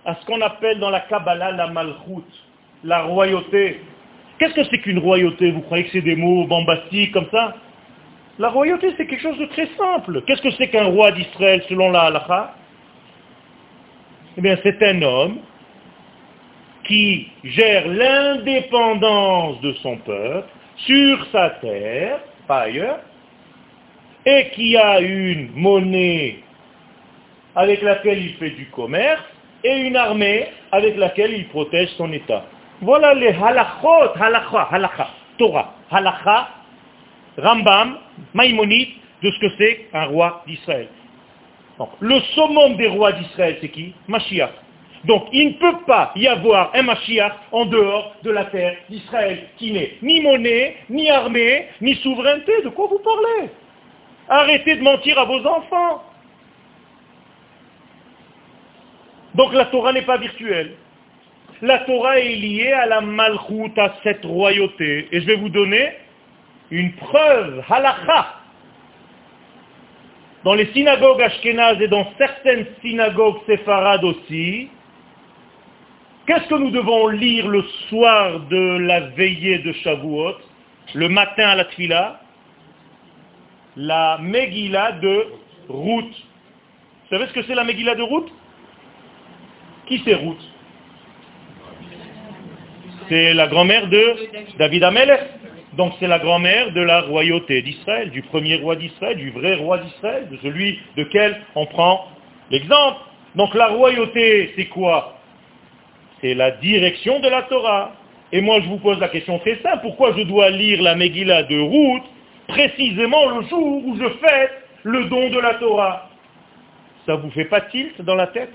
À 0.05 0.15
ce 0.15 0.25
qu'on 0.25 0.41
appelle 0.41 0.79
dans 0.79 0.91
la 0.91 1.01
Kabbalah 1.01 1.53
la 1.53 1.67
malchut, 1.67 2.25
la 2.85 3.03
royauté. 3.03 3.81
Qu'est-ce 4.39 4.55
que 4.55 4.65
c'est 4.65 4.79
qu'une 4.79 4.99
royauté? 4.99 5.51
Vous 5.51 5.61
croyez 5.61 5.85
que 5.85 5.91
c'est 5.93 6.01
des 6.01 6.17
mots 6.17 6.47
bombastiques 6.47 7.13
comme 7.13 7.29
ça? 7.31 7.55
La 8.39 8.49
royauté, 8.49 8.95
c'est 8.97 9.07
quelque 9.07 9.21
chose 9.23 9.39
de 9.39 9.45
très 9.47 9.69
simple. 9.77 10.23
Qu'est-ce 10.27 10.41
que 10.41 10.51
c'est 10.53 10.69
qu'un 10.69 10.87
roi 10.87 11.13
d'Israël 11.13 11.63
selon 11.69 11.91
la 11.91 12.05
halakha? 12.05 12.55
Eh 14.39 14.41
bien, 14.41 14.57
c'est 14.63 14.83
un 14.83 15.03
homme 15.03 15.41
qui 16.91 17.29
gère 17.45 17.87
l'indépendance 17.87 19.61
de 19.61 19.73
son 19.75 19.97
peuple 19.99 20.49
sur 20.75 21.25
sa 21.31 21.51
terre, 21.51 22.19
pas 22.49 22.63
ailleurs, 22.63 22.99
et 24.27 24.49
qui 24.51 24.77
a 24.77 24.99
une 25.01 25.53
monnaie 25.55 26.41
avec 27.55 27.81
laquelle 27.83 28.21
il 28.21 28.35
fait 28.35 28.51
du 28.51 28.67
commerce, 28.71 29.23
et 29.63 29.83
une 29.83 29.95
armée 29.95 30.49
avec 30.73 30.97
laquelle 30.97 31.33
il 31.33 31.47
protège 31.49 31.91
son 31.91 32.13
État. 32.13 32.45
Voilà 32.81 33.15
les 33.15 33.29
halachot, 33.29 34.17
halakha, 34.21 34.69
halakha, 34.73 35.09
Torah, 35.39 35.75
halakha, 35.93 36.49
Rambam, 37.39 37.99
Maïmonide, 38.35 38.89
de 39.23 39.31
ce 39.31 39.39
que 39.39 39.53
c'est 39.59 39.87
un 39.93 40.07
roi 40.07 40.43
d'Israël. 40.47 40.89
Le 42.01 42.21
summum 42.35 42.77
des 42.77 42.89
rois 42.89 43.13
d'Israël, 43.13 43.59
c'est 43.61 43.69
qui? 43.69 43.95
Mashiach. 44.09 44.51
Donc, 45.05 45.29
il 45.33 45.49
ne 45.49 45.53
peut 45.55 45.79
pas 45.87 46.13
y 46.15 46.27
avoir 46.27 46.73
un 46.75 46.83
Mashiach 46.83 47.33
en 47.53 47.65
dehors 47.65 48.17
de 48.23 48.31
la 48.31 48.45
terre 48.47 48.77
d'Israël, 48.91 49.49
qui 49.57 49.73
n'est 49.73 49.97
ni 50.03 50.21
monnaie, 50.21 50.77
ni 50.91 51.11
armée, 51.11 51.69
ni 51.81 51.95
souveraineté. 51.97 52.53
De 52.63 52.69
quoi 52.69 52.87
vous 52.89 52.99
parlez? 52.99 53.49
Arrêtez 54.29 54.77
de 54.77 54.83
mentir 54.83 55.19
à 55.19 55.25
vos 55.25 55.45
enfants. 55.47 56.05
Donc 59.35 59.55
la 59.55 59.67
Torah 59.67 59.93
n'est 59.93 60.03
pas 60.03 60.19
virtuelle. 60.19 60.73
La 61.63 61.79
Torah 61.81 62.19
est 62.19 62.37
liée 62.37 62.73
à 62.73 62.87
la 62.87 63.01
malchoute, 63.01 63.79
à 63.79 63.95
cette 64.03 64.25
royauté. 64.25 65.09
Et 65.13 65.21
je 65.21 65.27
vais 65.27 65.37
vous 65.37 65.49
donner 65.49 65.93
une 66.71 66.93
preuve, 66.93 67.65
halakha. 67.69 68.35
Dans 70.45 70.55
les 70.55 70.67
synagogues 70.73 71.23
ashkénazes 71.23 71.81
et 71.81 71.89
dans 71.89 72.07
certaines 72.17 72.67
synagogues 72.81 73.39
séfarades 73.47 74.05
aussi, 74.05 74.71
qu'est-ce 76.27 76.49
que 76.49 76.55
nous 76.55 76.71
devons 76.71 77.09
lire 77.09 77.49
le 77.49 77.63
soir 77.89 78.41
de 78.41 78.79
la 78.79 79.01
veillée 79.01 79.59
de 79.59 79.73
Shavuot, 79.73 80.37
le 80.95 81.09
matin 81.09 81.49
à 81.49 81.57
la 81.57 81.65
tfila? 81.67 82.21
La 83.77 84.19
Megillah 84.21 84.93
de 84.93 85.27
Ruth. 85.69 86.15
Vous 86.15 87.17
savez 87.17 87.27
ce 87.29 87.33
que 87.33 87.43
c'est 87.45 87.55
la 87.55 87.65
Megillah 87.65 87.95
de 87.95 88.03
Ruth? 88.03 88.29
Qui 89.87 90.03
c'est 90.05 90.15
Ruth? 90.15 90.43
C'est 93.09 93.35
la 93.35 93.47
grand-mère 93.47 93.89
de 93.89 94.17
David 94.59 94.85
Amelech. 94.85 95.21
Donc 95.75 95.93
c'est 96.01 96.09
la 96.09 96.19
grand-mère 96.19 96.73
de 96.73 96.81
la 96.81 97.03
royauté 97.03 97.63
d'Israël, 97.63 98.11
du 98.11 98.23
premier 98.23 98.57
roi 98.57 98.75
d'Israël, 98.75 99.17
du 99.17 99.31
vrai 99.31 99.55
roi 99.55 99.79
d'Israël, 99.79 100.29
de 100.29 100.37
celui 100.39 100.81
de 100.97 101.05
quel 101.05 101.41
on 101.55 101.67
prend 101.67 102.09
l'exemple. 102.51 102.99
Donc 103.37 103.55
la 103.55 103.69
royauté, 103.69 104.53
c'est 104.57 104.67
quoi? 104.67 105.20
C'est 106.21 106.35
la 106.35 106.53
direction 106.53 107.21
de 107.21 107.29
la 107.29 107.43
Torah. 107.43 107.93
Et 108.33 108.41
moi 108.41 108.61
je 108.61 108.69
vous 108.69 108.79
pose 108.79 108.99
la 109.01 109.09
question 109.09 109.39
très 109.41 109.57
simple, 109.57 109.81
pourquoi 109.83 110.15
je 110.17 110.23
dois 110.23 110.51
lire 110.51 110.83
la 110.83 110.95
Megillah 110.95 111.43
de 111.45 111.59
Ruth 111.59 112.05
précisément 112.47 113.29
le 113.29 113.47
jour 113.47 113.87
où 113.87 113.97
je 113.97 114.09
fête 114.19 114.53
le 114.85 115.05
don 115.05 115.31
de 115.31 115.39
la 115.39 115.55
Torah? 115.55 116.09
Ça 117.07 117.17
vous 117.17 117.31
fait 117.31 117.47
pas 117.47 117.63
tilt 117.63 118.01
dans 118.03 118.15
la 118.15 118.29
tête? 118.29 118.53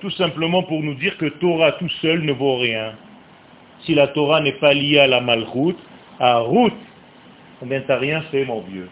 Tout 0.00 0.10
simplement 0.12 0.62
pour 0.62 0.82
nous 0.82 0.94
dire 0.94 1.16
que 1.18 1.26
Torah 1.26 1.72
tout 1.72 1.90
seul 2.00 2.22
ne 2.22 2.32
vaut 2.32 2.56
rien. 2.56 2.94
Si 3.80 3.94
la 3.94 4.08
Torah 4.08 4.40
n'est 4.40 4.52
pas 4.52 4.72
liée 4.72 4.98
à 4.98 5.06
la 5.06 5.20
malchoute, 5.20 5.78
à 6.18 6.38
route, 6.38 6.72
eh 7.62 7.66
bien, 7.66 7.82
t'as 7.86 7.98
rien 7.98 8.22
fait, 8.30 8.46
mon 8.46 8.60
vieux. 8.60 8.88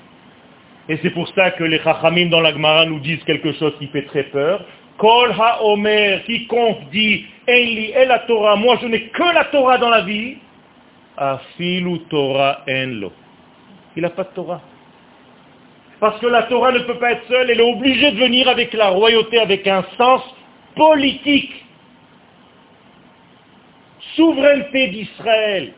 Et 0.88 0.98
c'est 1.02 1.10
pour 1.10 1.28
ça 1.28 1.50
que 1.52 1.64
les 1.64 1.78
chachamim 1.78 2.26
dans 2.26 2.40
la 2.40 2.52
Gemara 2.52 2.84
nous 2.84 3.00
disent 3.00 3.22
quelque 3.24 3.52
chose 3.52 3.72
qui 3.78 3.86
fait 3.86 4.02
très 4.02 4.24
peur. 4.24 4.64
Kol 5.02 5.32
ha-omer, 5.32 6.22
quiconque 6.26 6.88
dit, 6.92 7.26
Enli 7.48 7.90
et 7.90 8.04
la 8.04 8.20
Torah, 8.20 8.54
moi 8.54 8.78
je 8.80 8.86
n'ai 8.86 9.08
que 9.08 9.34
la 9.34 9.46
Torah 9.46 9.76
dans 9.76 9.88
la 9.88 10.02
vie, 10.02 10.36
afilu 11.16 11.98
Torah 12.08 12.60
enlo. 12.68 13.12
Il 13.96 14.02
n'a 14.02 14.10
pas 14.10 14.22
de 14.22 14.28
Torah. 14.28 14.60
Parce 15.98 16.20
que 16.20 16.26
la 16.28 16.44
Torah 16.44 16.70
ne 16.70 16.78
peut 16.80 16.98
pas 16.98 17.12
être 17.12 17.26
seule, 17.26 17.50
elle 17.50 17.58
est 17.58 17.72
obligée 17.72 18.12
de 18.12 18.18
venir 18.18 18.48
avec 18.48 18.72
la 18.74 18.90
royauté, 18.90 19.40
avec 19.40 19.66
un 19.66 19.84
sens 19.98 20.22
politique. 20.76 21.64
Souveraineté 24.14 24.86
d'Israël, 24.86 25.72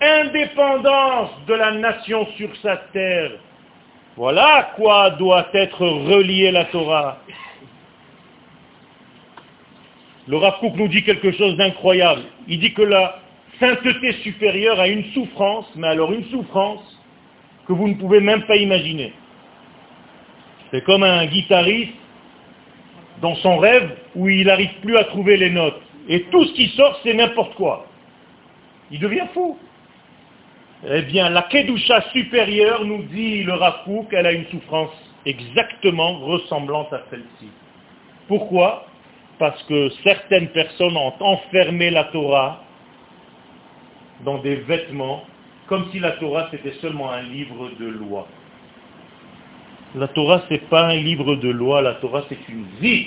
indépendance 0.00 1.30
de 1.46 1.54
la 1.54 1.70
nation 1.70 2.26
sur 2.36 2.48
sa 2.56 2.78
terre. 2.92 3.30
Voilà 4.16 4.56
à 4.56 4.62
quoi 4.76 5.10
doit 5.10 5.46
être 5.54 5.86
reliée 5.86 6.50
la 6.50 6.64
Torah. 6.64 7.18
Le 10.26 10.36
Rav 10.36 10.54
nous 10.62 10.88
dit 10.88 11.02
quelque 11.02 11.32
chose 11.32 11.56
d'incroyable. 11.56 12.22
Il 12.48 12.58
dit 12.60 12.72
que 12.72 12.82
la 12.82 13.20
sainteté 13.60 14.12
supérieure 14.22 14.80
a 14.80 14.88
une 14.88 15.04
souffrance, 15.12 15.66
mais 15.76 15.88
alors 15.88 16.12
une 16.12 16.24
souffrance 16.26 16.82
que 17.66 17.72
vous 17.72 17.88
ne 17.88 17.94
pouvez 17.94 18.20
même 18.20 18.42
pas 18.44 18.56
imaginer. 18.56 19.12
C'est 20.70 20.82
comme 20.82 21.02
un 21.02 21.26
guitariste 21.26 21.92
dans 23.20 23.34
son 23.36 23.58
rêve 23.58 23.96
où 24.14 24.28
il 24.28 24.46
n'arrive 24.46 24.74
plus 24.82 24.96
à 24.96 25.04
trouver 25.04 25.36
les 25.36 25.50
notes. 25.50 25.80
Et 26.08 26.22
tout 26.24 26.44
ce 26.44 26.52
qui 26.54 26.68
sort, 26.70 26.98
c'est 27.02 27.14
n'importe 27.14 27.54
quoi. 27.54 27.86
Il 28.90 28.98
devient 29.00 29.26
fou. 29.32 29.58
Eh 30.86 31.02
bien, 31.02 31.30
la 31.30 31.42
Kedusha 31.42 32.02
supérieure 32.12 32.84
nous 32.84 33.04
dit 33.04 33.42
le 33.42 33.54
Rafouk 33.54 34.10
qu'elle 34.10 34.26
a 34.26 34.32
une 34.32 34.46
souffrance 34.46 34.90
exactement 35.24 36.18
ressemblante 36.18 36.92
à 36.92 37.02
celle-ci. 37.10 37.48
Pourquoi? 38.28 38.86
Parce 39.38 39.62
que 39.64 39.90
certaines 40.04 40.48
personnes 40.48 40.96
ont 40.96 41.12
enfermé 41.20 41.90
la 41.90 42.04
Torah 42.04 42.62
dans 44.24 44.38
des 44.38 44.56
vêtements, 44.56 45.24
comme 45.66 45.86
si 45.90 45.98
la 45.98 46.12
Torah 46.12 46.48
c'était 46.50 46.74
seulement 46.80 47.10
un 47.10 47.22
livre 47.22 47.70
de 47.78 47.86
loi. 47.86 48.28
La 49.96 50.08
Torah 50.08 50.42
c'est 50.48 50.68
pas 50.68 50.86
un 50.86 50.96
livre 50.96 51.36
de 51.36 51.48
loi, 51.48 51.82
la 51.82 51.94
Torah 51.94 52.24
c'est 52.28 52.48
une 52.48 52.66
vie. 52.80 53.06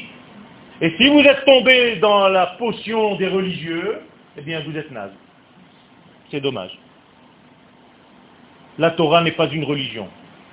Et 0.81 0.93
si 0.97 1.09
vous 1.09 1.21
êtes 1.21 1.43
tombé 1.45 1.95
dans 1.97 2.27
la 2.27 2.47
potion 2.57 3.15
des 3.15 3.27
religieux, 3.27 3.99
eh 4.37 4.41
bien 4.41 4.61
vous 4.61 4.77
êtes 4.77 4.91
naze. 4.91 5.13
C'est 6.29 6.41
dommage 6.41 6.77
la 8.77 8.91
Torah 8.91 9.23
n'est 9.23 9.31
pas 9.31 9.49
une 9.49 9.63
religion. 9.63 10.07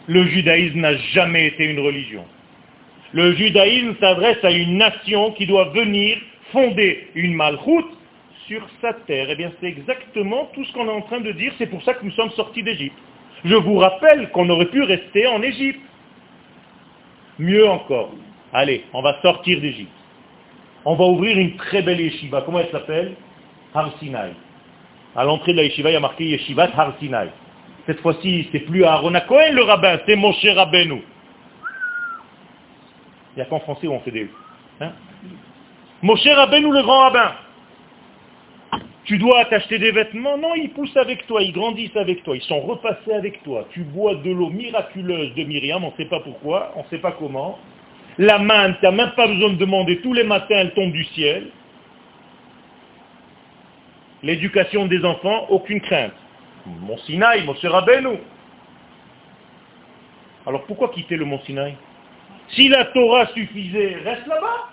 Le 0.06 0.26
judaïsme 0.26 0.80
n'a 0.80 0.96
jamais 0.96 1.46
été 1.46 1.64
une 1.64 1.80
religion. 1.80 2.24
Le 3.14 3.32
judaïsme 3.36 3.94
s'adresse 4.00 4.42
à 4.42 4.50
une 4.50 4.76
nation 4.76 5.30
qui 5.32 5.46
doit 5.46 5.66
venir 5.66 6.18
fonder 6.50 7.08
une 7.14 7.34
malchoute 7.34 7.96
sur 8.48 8.60
sa 8.80 8.92
terre. 8.92 9.28
Eh 9.30 9.36
bien, 9.36 9.52
c'est 9.60 9.68
exactement 9.68 10.50
tout 10.52 10.64
ce 10.64 10.72
qu'on 10.72 10.86
est 10.86 10.92
en 10.92 11.02
train 11.02 11.20
de 11.20 11.30
dire. 11.30 11.52
C'est 11.56 11.68
pour 11.68 11.80
ça 11.84 11.94
que 11.94 12.04
nous 12.04 12.10
sommes 12.10 12.32
sortis 12.32 12.64
d'Égypte. 12.64 12.98
Je 13.44 13.54
vous 13.54 13.76
rappelle 13.76 14.30
qu'on 14.30 14.50
aurait 14.50 14.66
pu 14.66 14.82
rester 14.82 15.28
en 15.28 15.42
Égypte. 15.42 15.80
Mieux 17.38 17.68
encore. 17.68 18.10
Allez, 18.52 18.82
on 18.92 19.00
va 19.00 19.20
sortir 19.22 19.60
d'Égypte. 19.60 19.92
On 20.84 20.96
va 20.96 21.04
ouvrir 21.04 21.38
une 21.38 21.54
très 21.54 21.82
belle 21.82 22.00
yeshiva. 22.00 22.42
Comment 22.42 22.58
elle 22.58 22.70
s'appelle? 22.72 23.14
Har 23.74 23.96
Sinai. 24.00 24.32
À 25.14 25.24
l'entrée 25.24 25.52
de 25.52 25.58
la 25.58 25.64
yeshiva, 25.64 25.90
il 25.90 25.94
y 25.94 25.96
a 25.96 26.00
marqué 26.00 26.24
Yeshivat 26.24 26.70
Har 26.76 26.94
Sinai. 26.98 27.28
Cette 27.86 28.00
fois-ci, 28.00 28.48
c'est 28.50 28.60
plus 28.60 28.84
Aaron 28.84 29.12
Cohen 29.28 29.52
le 29.52 29.62
rabbin, 29.62 30.00
c'est 30.04 30.16
Moshe 30.16 30.44
Rabbeinu. 30.44 31.02
Il 33.34 33.40
n'y 33.40 33.42
a 33.42 33.46
qu'en 33.46 33.60
français 33.60 33.86
où 33.86 33.92
on 33.92 34.00
fait 34.00 34.12
des... 34.12 34.30
Hein? 34.80 34.92
Moshe 36.02 36.26
Rabbeinu 36.26 36.72
le 36.72 36.82
grand 36.82 37.00
rabbin. 37.00 37.32
Tu 39.04 39.18
dois 39.18 39.44
t'acheter 39.46 39.78
des 39.78 39.90
vêtements 39.90 40.38
Non, 40.38 40.54
ils 40.54 40.70
poussent 40.70 40.96
avec 40.96 41.26
toi, 41.26 41.42
ils 41.42 41.52
grandissent 41.52 41.96
avec 41.96 42.22
toi, 42.22 42.36
ils 42.36 42.42
sont 42.42 42.60
repassés 42.60 43.12
avec 43.12 43.42
toi. 43.42 43.66
Tu 43.70 43.82
bois 43.82 44.14
de 44.14 44.30
l'eau 44.30 44.48
miraculeuse 44.50 45.34
de 45.34 45.44
Myriam, 45.44 45.84
on 45.84 45.90
ne 45.90 45.96
sait 45.96 46.08
pas 46.08 46.20
pourquoi, 46.20 46.72
on 46.76 46.84
ne 46.84 46.88
sait 46.88 46.98
pas 46.98 47.12
comment. 47.12 47.58
La 48.16 48.38
manne, 48.38 48.76
tu 48.78 48.84
n'as 48.84 48.92
même 48.92 49.12
pas 49.16 49.26
besoin 49.26 49.50
de 49.50 49.56
demander, 49.56 50.00
tous 50.00 50.12
les 50.12 50.24
matins 50.24 50.56
elle 50.56 50.72
tombe 50.72 50.92
du 50.92 51.04
ciel. 51.04 51.48
L'éducation 54.22 54.86
des 54.86 55.04
enfants, 55.04 55.46
aucune 55.50 55.80
crainte. 55.80 56.14
Mont 56.64 56.96
Sinaï, 56.98 57.44
Moshe 57.44 57.64
Rabbeinu. 57.64 58.18
Alors 60.46 60.64
pourquoi 60.64 60.88
quitter 60.90 61.16
le 61.16 61.26
Mont 61.26 61.40
Sinaï 61.40 61.74
Si 62.50 62.68
la 62.68 62.84
Torah 62.86 63.26
suffisait, 63.28 63.96
reste 64.04 64.26
là-bas. 64.26 64.70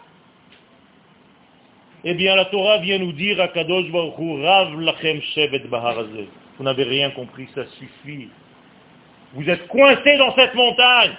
Eh 2.03 2.13
bien, 2.15 2.35
la 2.35 2.45
Torah 2.45 2.79
vient 2.79 2.97
nous 2.97 3.11
dire 3.11 3.39
à 3.39 3.47
Kadosh 3.49 3.89
Baruch 3.91 4.15
Rav 4.43 4.79
Lachem 4.79 5.21
Shevet 5.21 5.63
Vous 6.57 6.63
n'avez 6.63 6.83
rien 6.83 7.11
compris, 7.11 7.47
ça 7.53 7.65
suffit. 7.77 8.29
Vous 9.33 9.49
êtes 9.49 9.67
coincés 9.67 10.17
dans 10.17 10.33
cette 10.35 10.55
montagne. 10.55 11.11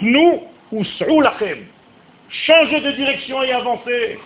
Nous 0.00 0.42
ou 0.70 1.20
Lachem. 1.20 1.66
Changez 2.46 2.80
de 2.80 2.92
direction 2.92 3.42
et 3.42 3.52
avancez. 3.52 4.18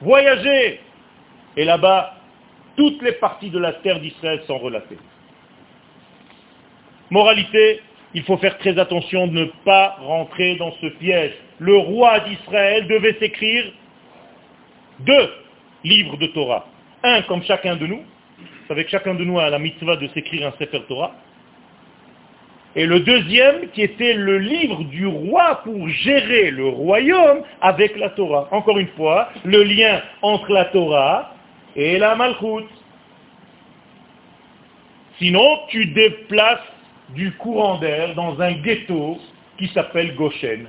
Voyagez. 0.00 0.80
Et 1.56 1.64
là-bas, 1.64 2.14
toutes 2.76 3.02
les 3.02 3.12
parties 3.12 3.50
de 3.50 3.58
la 3.58 3.72
terre 3.74 4.00
d'Israël 4.00 4.42
sont 4.46 4.58
relatées. 4.58 4.98
Moralité, 7.10 7.80
il 8.14 8.22
faut 8.22 8.36
faire 8.36 8.56
très 8.58 8.78
attention 8.78 9.26
de 9.26 9.32
ne 9.32 9.44
pas 9.64 9.96
rentrer 10.00 10.54
dans 10.56 10.72
ce 10.80 10.86
piège. 10.86 11.32
Le 11.58 11.76
roi 11.76 12.20
d'Israël 12.20 12.86
devait 12.86 13.16
s'écrire 13.18 13.64
deux 15.00 15.30
livres 15.82 16.16
de 16.16 16.26
Torah. 16.28 16.66
Un 17.02 17.22
comme 17.22 17.42
chacun 17.42 17.76
de 17.76 17.86
nous, 17.86 18.02
Vous 18.38 18.68
savez 18.68 18.84
que 18.84 18.90
chacun 18.90 19.14
de 19.14 19.24
nous 19.24 19.38
a 19.38 19.50
la 19.50 19.58
mitzvah 19.58 19.96
de 19.96 20.06
s'écrire 20.08 20.46
un 20.46 20.52
Sefer 20.58 20.82
Torah. 20.88 21.12
Et 22.76 22.86
le 22.86 23.00
deuxième 23.00 23.68
qui 23.70 23.82
était 23.82 24.14
le 24.14 24.38
livre 24.38 24.84
du 24.84 25.06
roi 25.06 25.60
pour 25.62 25.88
gérer 25.88 26.50
le 26.50 26.66
royaume 26.68 27.42
avec 27.60 27.96
la 27.96 28.10
Torah. 28.10 28.48
Encore 28.50 28.78
une 28.78 28.88
fois, 28.96 29.28
le 29.44 29.62
lien 29.62 30.02
entre 30.22 30.52
la 30.52 30.64
Torah 30.66 31.34
et 31.76 31.98
la 31.98 32.14
Malchut. 32.16 32.66
Sinon, 35.18 35.60
tu 35.68 35.86
déplaces 35.86 36.73
du 37.10 37.32
courant 37.32 37.78
d'air 37.78 38.14
dans 38.14 38.40
un 38.40 38.52
ghetto 38.52 39.18
qui 39.58 39.68
s'appelle 39.68 40.14
Goshen. 40.14 40.68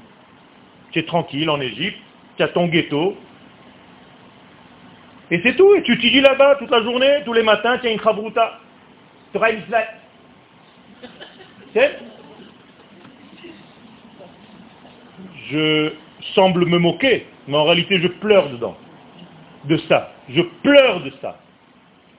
Tu 0.92 1.00
es 1.00 1.04
tranquille 1.04 1.50
en 1.50 1.60
Égypte, 1.60 1.98
tu 2.38 2.44
as 2.44 2.50
ton 2.50 2.68
ghetto, 2.68 3.18
et 5.32 5.42
c'est 5.42 5.56
tout, 5.56 5.74
et 5.76 5.82
tu 5.84 5.94
étudies 5.94 6.22
là-bas 6.22 6.56
toute 6.56 6.70
la 6.70 6.84
journée, 6.84 7.22
tous 7.26 7.34
les 7.34 7.44
matins, 7.44 7.78
tu 7.80 7.88
as 7.88 7.92
une 7.92 8.00
chabruta. 8.00 8.60
Tu 9.32 9.38
auras 9.38 9.52
une 9.52 9.64
Je 15.50 15.94
semble 16.34 16.66
me 16.66 16.78
moquer, 16.78 17.26
mais 17.48 17.58
en 17.58 17.66
réalité 17.66 18.00
je 18.02 18.08
pleure 18.08 18.50
dedans. 18.50 18.78
De 19.66 19.78
ça. 19.90 20.12
Je 20.30 20.42
pleure 20.42 21.02
de 21.02 21.12
ça. 21.22 21.40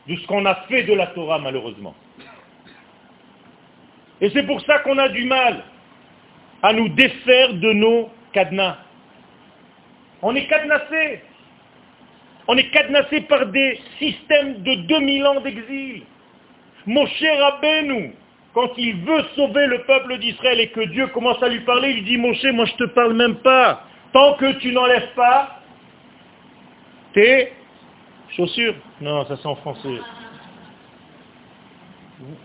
De 0.08 0.16
ce 0.16 0.26
qu'on 0.26 0.44
a 0.44 0.54
fait 0.68 0.82
de 0.82 0.94
la 0.94 1.06
Torah 1.08 1.38
malheureusement. 1.38 1.94
Et 4.20 4.30
c'est 4.30 4.44
pour 4.44 4.60
ça 4.62 4.78
qu'on 4.80 4.98
a 4.98 5.08
du 5.08 5.24
mal 5.24 5.62
à 6.62 6.72
nous 6.72 6.88
défaire 6.88 7.54
de 7.54 7.72
nos 7.72 8.10
cadenas. 8.32 8.78
On 10.22 10.34
est 10.34 10.46
cadenassé. 10.46 11.22
On 12.48 12.56
est 12.56 12.70
cadenassé 12.70 13.22
par 13.22 13.46
des 13.46 13.80
systèmes 13.98 14.62
de 14.62 14.74
2000 14.86 15.26
ans 15.26 15.40
d'exil. 15.40 16.02
Moshe 16.86 17.24
Rabbeinu, 17.40 18.14
quand 18.54 18.70
il 18.78 18.96
veut 19.04 19.24
sauver 19.34 19.66
le 19.66 19.82
peuple 19.82 20.18
d'Israël 20.18 20.60
et 20.60 20.68
que 20.68 20.80
Dieu 20.80 21.08
commence 21.08 21.42
à 21.42 21.48
lui 21.48 21.60
parler, 21.60 21.90
il 21.90 22.04
dit 22.04 22.16
Moshe, 22.16 22.44
moi 22.52 22.64
je 22.64 22.74
te 22.74 22.84
parle 22.84 23.14
même 23.14 23.36
pas. 23.36 23.82
Tant 24.12 24.34
que 24.34 24.52
tu 24.52 24.72
n'enlèves 24.72 25.12
pas 25.14 25.60
tes 27.12 27.52
chaussures. 28.36 28.74
Non, 29.00 29.26
ça 29.26 29.36
c'est 29.36 29.48
en 29.48 29.56
français. 29.56 29.98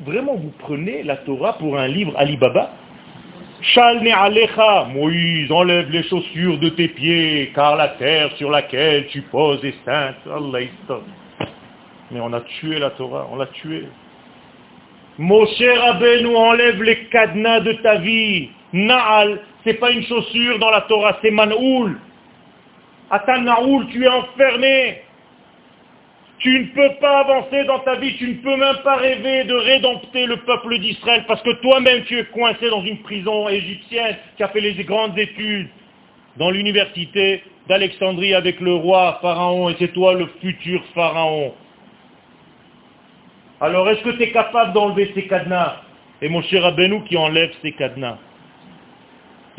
Vraiment, 0.06 0.36
vous 0.36 0.52
prenez 0.60 1.02
la 1.04 1.18
Torah 1.18 1.54
pour 1.54 1.78
un 1.78 1.88
livre 1.88 2.14
Alibaba 2.18 2.72
Shalne 3.62 4.08
alecha, 4.08 4.86
Moïse, 4.92 5.52
enlève 5.52 5.90
les 5.92 6.04
chaussures 6.04 6.58
de 6.58 6.70
tes 6.70 6.88
pieds, 6.88 7.52
car 7.54 7.76
la 7.76 7.90
terre 7.90 8.32
sur 8.38 8.50
laquelle 8.50 9.08
tu 9.08 9.22
poses 9.22 9.64
est 9.64 9.76
sainte. 9.86 10.16
Allah 10.26 10.60
Mais 12.10 12.20
on 12.20 12.34
a 12.34 12.42
tué 12.42 12.80
la 12.80 12.90
Torah, 12.90 13.28
on 13.32 13.36
l'a 13.38 13.46
tué. 13.46 13.86
Moshe 15.20 15.62
nous 16.24 16.36
enlève 16.36 16.82
les 16.82 17.06
cadenas 17.06 17.60
de 17.60 17.74
ta 17.74 17.98
vie. 17.98 18.50
Naal, 18.74 19.40
c'est 19.64 19.76
pas 19.76 19.92
une 19.92 20.04
chaussure 20.04 20.58
dans 20.58 20.72
la 20.72 20.82
Torah, 20.82 21.20
c'est 21.22 21.32
manoul. 21.32 22.00
Atanaoul, 23.12 23.88
tu 23.90 24.04
es 24.04 24.10
enfermé. 24.10 25.04
Tu 26.42 26.60
ne 26.60 26.66
peux 26.74 26.96
pas 27.00 27.20
avancer 27.20 27.64
dans 27.66 27.80
ta 27.80 27.96
vie, 27.96 28.16
tu 28.18 28.28
ne 28.28 28.34
peux 28.36 28.58
même 28.58 28.78
pas 28.84 28.96
rêver 28.96 29.44
de 29.44 29.54
rédempter 29.54 30.26
le 30.26 30.38
peuple 30.38 30.80
d'Israël 30.80 31.24
parce 31.28 31.42
que 31.44 31.52
toi-même 31.62 32.04
tu 32.06 32.18
es 32.18 32.26
coincé 32.26 32.68
dans 32.70 32.84
une 32.84 32.98
prison 33.04 33.48
égyptienne 33.48 34.18
qui 34.38 34.44
a 34.44 34.48
fait 34.48 34.60
les 34.60 34.74
grandes 34.84 35.18
études 35.20 35.70
dans 36.38 36.50
l'université 36.50 37.44
d'Alexandrie 37.68 38.34
avec 38.34 38.60
le 38.60 38.74
roi 38.74 39.20
Pharaon 39.22 39.70
et 39.70 39.76
c'est 39.78 39.94
toi 39.94 40.16
le 40.16 40.28
futur 40.42 40.84
Pharaon. 40.96 41.54
Alors 43.60 43.88
est-ce 43.90 44.02
que 44.02 44.10
tu 44.10 44.24
es 44.24 44.32
capable 44.32 44.74
d'enlever 44.74 45.12
ces 45.14 45.28
cadenas? 45.28 45.84
Et 46.24 46.30
mon 46.30 46.42
cher 46.42 46.66
Abenou 46.66 47.02
qui 47.02 47.18
enlève 47.18 47.52
ces 47.62 47.74
cadenas. 47.74 48.18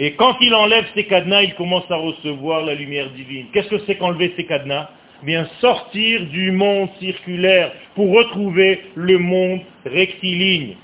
Et 0.01 0.15
quand 0.15 0.37
il 0.41 0.53
enlève 0.53 0.87
ces 0.95 1.05
cadenas, 1.05 1.43
il 1.43 1.55
commence 1.55 1.89
à 1.91 1.97
recevoir 1.97 2.65
la 2.65 2.75
lumière 2.75 3.11
divine. 3.11 3.47
Qu'est-ce 3.53 3.69
que 3.69 3.79
c'est 3.87 3.95
qu'enlever 3.95 4.35
ces 4.37 4.47
cadenas? 4.47 4.89
Bien 5.23 5.49
sortir 5.61 6.27
du 6.27 6.51
monde 6.51 6.91
circulaire 6.99 7.73
pour 7.95 8.13
retrouver 8.13 8.83
le 8.95 9.19
monde 9.19 9.61
rectiligne. 9.85 10.77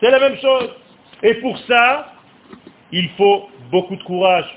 C'est 0.00 0.10
la 0.10 0.20
même 0.20 0.38
chose. 0.38 0.70
Et 1.22 1.34
pour 1.34 1.58
ça, 1.60 2.12
il 2.92 3.08
faut 3.10 3.48
beaucoup 3.70 3.96
de 3.96 4.02
courage. 4.02 4.48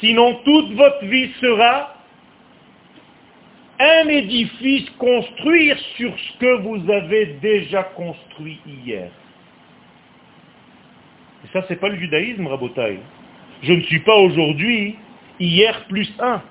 Sinon, 0.00 0.40
toute 0.44 0.72
votre 0.72 1.04
vie 1.04 1.30
sera 1.40 1.94
un 3.78 4.08
édifice 4.08 4.88
construire 4.98 5.78
sur 5.96 6.12
ce 6.18 6.38
que 6.38 6.60
vous 6.62 6.90
avez 6.90 7.38
déjà 7.42 7.82
construit 7.82 8.58
hier. 8.66 9.10
Et 11.44 11.48
ça, 11.52 11.64
c'est 11.68 11.80
pas 11.80 11.88
le 11.88 11.98
judaïsme, 11.98 12.46
Rabotai. 12.46 13.00
Je 13.62 13.72
ne 13.72 13.82
suis 13.82 14.00
pas 14.00 14.16
aujourd'hui 14.16 14.96
hier 15.38 15.84
plus 15.88 16.10
un. 16.18 16.42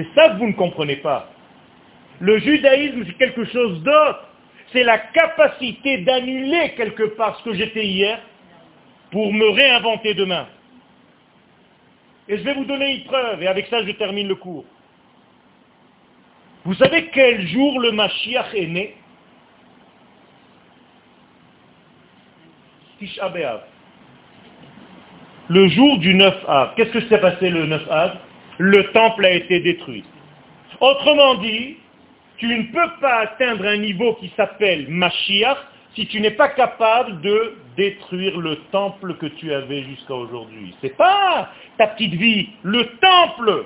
C'est 0.00 0.14
ça 0.14 0.30
que 0.30 0.38
vous 0.38 0.46
ne 0.46 0.52
comprenez 0.52 0.96
pas. 0.96 1.28
Le 2.20 2.38
judaïsme, 2.38 3.04
c'est 3.06 3.18
quelque 3.18 3.44
chose 3.44 3.82
d'autre. 3.82 4.28
C'est 4.72 4.84
la 4.84 4.98
capacité 4.98 5.98
d'annuler 5.98 6.74
quelque 6.76 7.02
part 7.16 7.38
ce 7.38 7.44
que 7.44 7.54
j'étais 7.54 7.84
hier 7.84 8.20
pour 9.10 9.32
me 9.32 9.50
réinventer 9.50 10.14
demain. 10.14 10.46
Et 12.28 12.38
je 12.38 12.42
vais 12.44 12.54
vous 12.54 12.64
donner 12.64 12.94
une 12.94 13.04
preuve, 13.04 13.42
et 13.42 13.48
avec 13.48 13.66
ça 13.66 13.84
je 13.84 13.90
termine 13.92 14.28
le 14.28 14.36
cours. 14.36 14.64
Vous 16.64 16.74
savez 16.74 17.08
quel 17.12 17.46
jour 17.48 17.80
le 17.80 17.90
Mashiach 17.90 18.54
est 18.54 18.66
né? 18.66 18.94
Tisha 23.00 23.32
Le 25.48 25.68
jour 25.68 25.98
du 25.98 26.14
9 26.14 26.44
Av. 26.46 26.74
Qu'est-ce 26.76 26.90
que 26.90 27.00
s'est 27.08 27.20
passé 27.20 27.50
le 27.50 27.66
9 27.66 27.90
Av? 27.90 28.18
Le 28.60 28.84
temple 28.92 29.24
a 29.24 29.30
été 29.30 29.60
détruit. 29.60 30.04
Autrement 30.82 31.36
dit, 31.36 31.78
tu 32.36 32.46
ne 32.46 32.64
peux 32.64 32.90
pas 33.00 33.20
atteindre 33.20 33.66
un 33.66 33.78
niveau 33.78 34.14
qui 34.16 34.30
s'appelle 34.36 34.86
Mashiach 34.86 35.56
si 35.94 36.06
tu 36.06 36.20
n'es 36.20 36.32
pas 36.32 36.50
capable 36.50 37.22
de 37.22 37.56
détruire 37.78 38.38
le 38.38 38.56
temple 38.70 39.14
que 39.14 39.26
tu 39.26 39.50
avais 39.50 39.82
jusqu'à 39.84 40.12
aujourd'hui. 40.12 40.74
C'est 40.82 40.94
pas 40.94 41.48
ta 41.78 41.86
petite 41.86 42.12
vie, 42.12 42.50
le 42.62 42.84
temple 42.98 43.64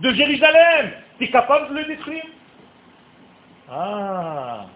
de 0.00 0.12
Jérusalem. 0.12 0.92
Tu 1.18 1.24
es 1.24 1.28
capable 1.28 1.70
de 1.70 1.80
le 1.80 1.84
détruire? 1.86 2.26
Ah, 3.70 4.66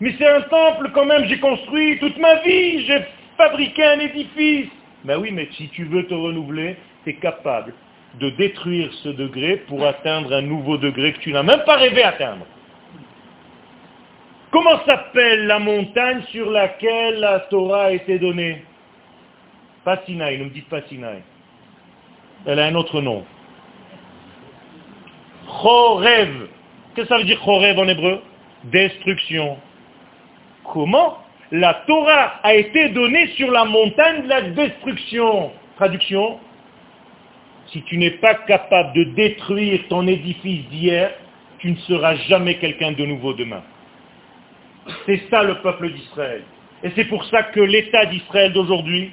mais 0.00 0.16
c'est 0.18 0.26
un 0.26 0.40
temple 0.42 0.90
quand 0.92 1.04
même, 1.04 1.26
j'ai 1.26 1.38
construit 1.38 1.96
toute 2.00 2.18
ma 2.18 2.42
vie, 2.42 2.84
j'ai 2.86 3.04
fabriqué 3.36 3.84
un 3.84 4.00
édifice. 4.00 4.68
Ben 5.04 5.16
oui, 5.16 5.30
mais 5.30 5.48
si 5.52 5.68
tu 5.68 5.84
veux 5.84 6.04
te 6.08 6.14
renouveler, 6.14 6.76
tu 7.04 7.10
es 7.10 7.14
capable 7.14 7.72
de 8.18 8.30
détruire 8.30 8.92
ce 9.02 9.08
degré 9.10 9.56
pour 9.68 9.84
atteindre 9.86 10.32
un 10.32 10.42
nouveau 10.42 10.78
degré 10.78 11.12
que 11.12 11.20
tu 11.20 11.32
n'as 11.32 11.42
même 11.42 11.62
pas 11.64 11.76
rêvé 11.76 12.02
atteindre. 12.02 12.46
Comment 14.50 14.84
s'appelle 14.84 15.46
la 15.46 15.60
montagne 15.60 16.22
sur 16.32 16.50
laquelle 16.50 17.20
la 17.20 17.40
Torah 17.40 17.84
a 17.84 17.90
été 17.92 18.18
donnée? 18.18 18.64
Pas 19.84 19.98
Sinaï, 20.04 20.38
ne 20.38 20.44
me 20.44 20.50
dites 20.50 20.68
pas 20.68 20.82
Sinaï. 20.82 21.22
Elle 22.46 22.58
a 22.58 22.66
un 22.66 22.74
autre 22.74 23.00
nom. 23.00 23.24
Chorev. 25.46 26.48
Qu'est-ce 26.94 27.06
que 27.06 27.14
ça 27.14 27.18
veut 27.18 27.24
dire 27.24 27.40
Chorev 27.40 27.78
en 27.78 27.86
hébreu? 27.86 28.20
Destruction. 28.64 29.56
Comment 30.64 31.18
La 31.52 31.74
Torah 31.86 32.40
a 32.42 32.54
été 32.54 32.88
donnée 32.88 33.28
sur 33.36 33.50
la 33.50 33.64
montagne 33.64 34.24
de 34.24 34.28
la 34.28 34.42
destruction? 34.42 35.52
Traduction 35.76 36.40
si 37.72 37.82
tu 37.82 37.98
n'es 37.98 38.10
pas 38.10 38.34
capable 38.34 38.92
de 38.94 39.04
détruire 39.04 39.80
ton 39.88 40.06
édifice 40.06 40.68
d'hier, 40.68 41.12
tu 41.58 41.70
ne 41.70 41.76
seras 41.76 42.14
jamais 42.16 42.56
quelqu'un 42.56 42.92
de 42.92 43.04
nouveau 43.04 43.32
demain. 43.34 43.62
C'est 45.06 45.22
ça 45.30 45.42
le 45.42 45.60
peuple 45.60 45.90
d'Israël. 45.92 46.42
Et 46.82 46.90
c'est 46.96 47.04
pour 47.04 47.24
ça 47.26 47.42
que 47.44 47.60
l'État 47.60 48.06
d'Israël 48.06 48.52
d'aujourd'hui 48.52 49.12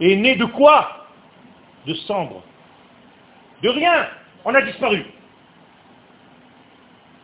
est 0.00 0.16
né 0.16 0.36
de 0.36 0.44
quoi? 0.44 1.06
De 1.86 1.94
cendres. 1.94 2.42
De 3.62 3.68
rien. 3.70 4.06
On 4.44 4.54
a 4.54 4.62
disparu. 4.62 5.04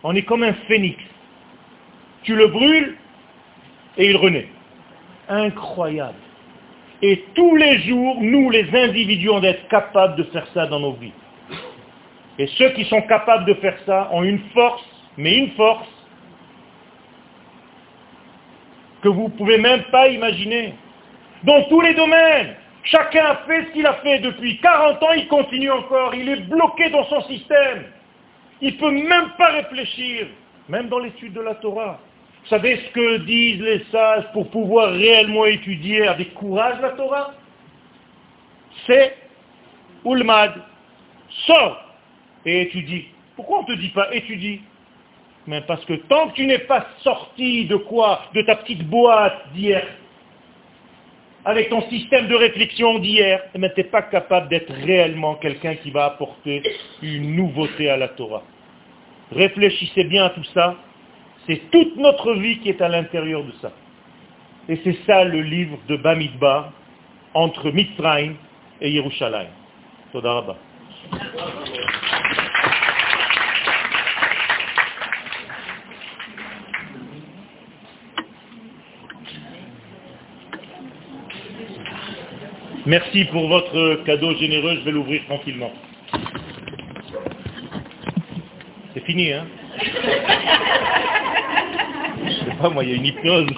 On 0.02 0.14
est 0.14 0.22
comme 0.22 0.42
un 0.42 0.54
phénix. 0.68 0.98
Tu 2.22 2.34
le 2.34 2.46
brûles 2.48 2.96
et 3.98 4.10
il 4.10 4.16
renaît. 4.16 4.48
Incroyable. 5.28 6.18
Et 7.03 7.24
tous 7.34 7.57
les 7.57 7.80
jours, 7.80 8.16
nous, 8.20 8.51
les 8.51 8.74
individus, 8.74 9.28
on 9.28 9.40
doit 9.40 9.51
être 9.51 9.68
capables 9.68 10.16
de 10.16 10.24
faire 10.24 10.47
ça 10.55 10.66
dans 10.66 10.80
nos 10.80 10.92
vies. 10.92 11.12
Et 12.38 12.47
ceux 12.59 12.70
qui 12.70 12.84
sont 12.84 13.03
capables 13.03 13.44
de 13.44 13.55
faire 13.55 13.76
ça 13.84 14.09
ont 14.12 14.22
une 14.22 14.40
force, 14.55 14.84
mais 15.16 15.36
une 15.36 15.51
force 15.53 15.88
que 19.03 19.09
vous 19.09 19.24
ne 19.24 19.36
pouvez 19.36 19.59
même 19.59 19.84
pas 19.84 20.09
imaginer. 20.09 20.74
Dans 21.44 21.62
tous 21.64 21.80
les 21.80 21.94
domaines, 21.94 22.57
chacun 22.84 23.24
a 23.24 23.36
fait 23.47 23.66
ce 23.66 23.70
qu'il 23.72 23.86
a 23.86 23.94
fait 23.94 24.18
depuis 24.20 24.59
40 24.59 25.03
ans, 25.03 25.12
il 25.16 25.28
continue 25.28 25.70
encore, 25.70 26.14
il 26.14 26.28
est 26.28 26.49
bloqué 26.49 26.90
dans 26.90 27.05
son 27.05 27.22
système. 27.22 27.84
Il 28.61 28.74
ne 28.74 28.78
peut 28.78 28.90
même 28.90 29.30
pas 29.38 29.51
réfléchir. 29.51 30.28
même 30.68 30.88
dans 30.88 30.99
l'étude 30.99 31.32
de 31.32 31.40
la 31.40 31.55
Torah. 31.57 32.01
Vous 32.47 32.51
savez 32.51 32.76
ce 32.76 32.92
que 32.92 33.16
disent 33.24 33.61
les 33.61 33.84
sages 33.90 34.30
pour 34.32 34.49
pouvoir 34.51 34.92
réellement 34.92 35.47
étudier 35.47 36.07
avec 36.07 36.32
courage 36.32 36.80
la 36.80 36.90
Torah? 36.90 37.34
C'est 38.86 39.16
Ulmad, 40.05 40.53
sors 41.44 41.82
et 42.44 42.62
étudie. 42.62 43.07
Pourquoi 43.34 43.59
on 43.59 43.62
ne 43.62 43.74
te 43.74 43.80
dit 43.80 43.88
pas 43.88 44.14
étudie? 44.14 44.61
Mais 45.49 45.61
parce 45.62 45.84
que 45.86 45.94
tant 45.94 46.28
que 46.28 46.34
tu 46.34 46.47
n'es 46.47 46.61
pas 46.61 46.86
sorti 47.03 47.64
de 47.64 47.74
quoi? 47.74 48.22
De 48.32 48.42
ta 48.42 48.55
petite 48.55 48.84
boîte 48.84 49.53
d'hier, 49.53 49.84
avec 51.44 51.68
ton 51.68 51.82
système 51.90 52.28
de 52.28 52.36
réflexion 52.36 53.01
d'hier, 53.01 53.42
eh 53.57 53.59
ben, 53.59 53.72
tu 53.74 53.80
n'es 53.80 53.88
pas 53.88 54.03
capable 54.03 54.49
d'être 54.51 54.72
réellement 54.72 55.34
quelqu'un 55.34 55.74
qui 55.74 55.90
va 55.90 56.05
apporter 56.05 56.62
une 57.03 57.34
nouveauté 57.34 57.90
à 57.90 57.97
la 57.97 58.07
Torah. 58.07 58.44
Réfléchissez 59.32 60.05
bien 60.05 60.26
à 60.26 60.30
tout 60.30 60.44
ça. 60.55 60.76
C'est 61.47 61.70
toute 61.70 61.97
notre 61.97 62.34
vie 62.34 62.59
qui 62.59 62.70
est 62.70 62.82
à 62.82 62.88
l'intérieur 62.88 63.44
de 63.44 63.53
ça. 63.62 63.70
Et 64.68 64.80
c'est 64.82 64.97
ça 65.07 65.24
le 65.24 65.42
livre 65.42 65.78
de 65.88 65.97
Bamidbar 65.97 66.72
entre 67.34 67.70
Mitzrayim 67.70 68.34
et 68.80 68.90
Yerushalayim. 68.90 69.51
Toda 70.12 70.32
Rabba. 70.32 70.57
Merci 82.86 83.24
pour 83.26 83.49
votre 83.49 84.05
cadeau 84.05 84.34
généreux, 84.36 84.76
je 84.76 84.84
vais 84.84 84.92
l'ouvrir 84.92 85.24
tranquillement. 85.26 85.72
C'est 88.94 89.05
fini, 89.05 89.32
hein? 89.32 89.47
Pas, 92.57 92.70
moi, 92.70 92.84
il 92.84 92.90
y 92.90 92.92
a 92.92 92.96
une 92.96 93.07
hypnose. 93.07 93.46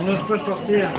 On 0.00 0.04
n'ose 0.04 0.26
pas 0.28 0.44
sortir. 0.44 0.90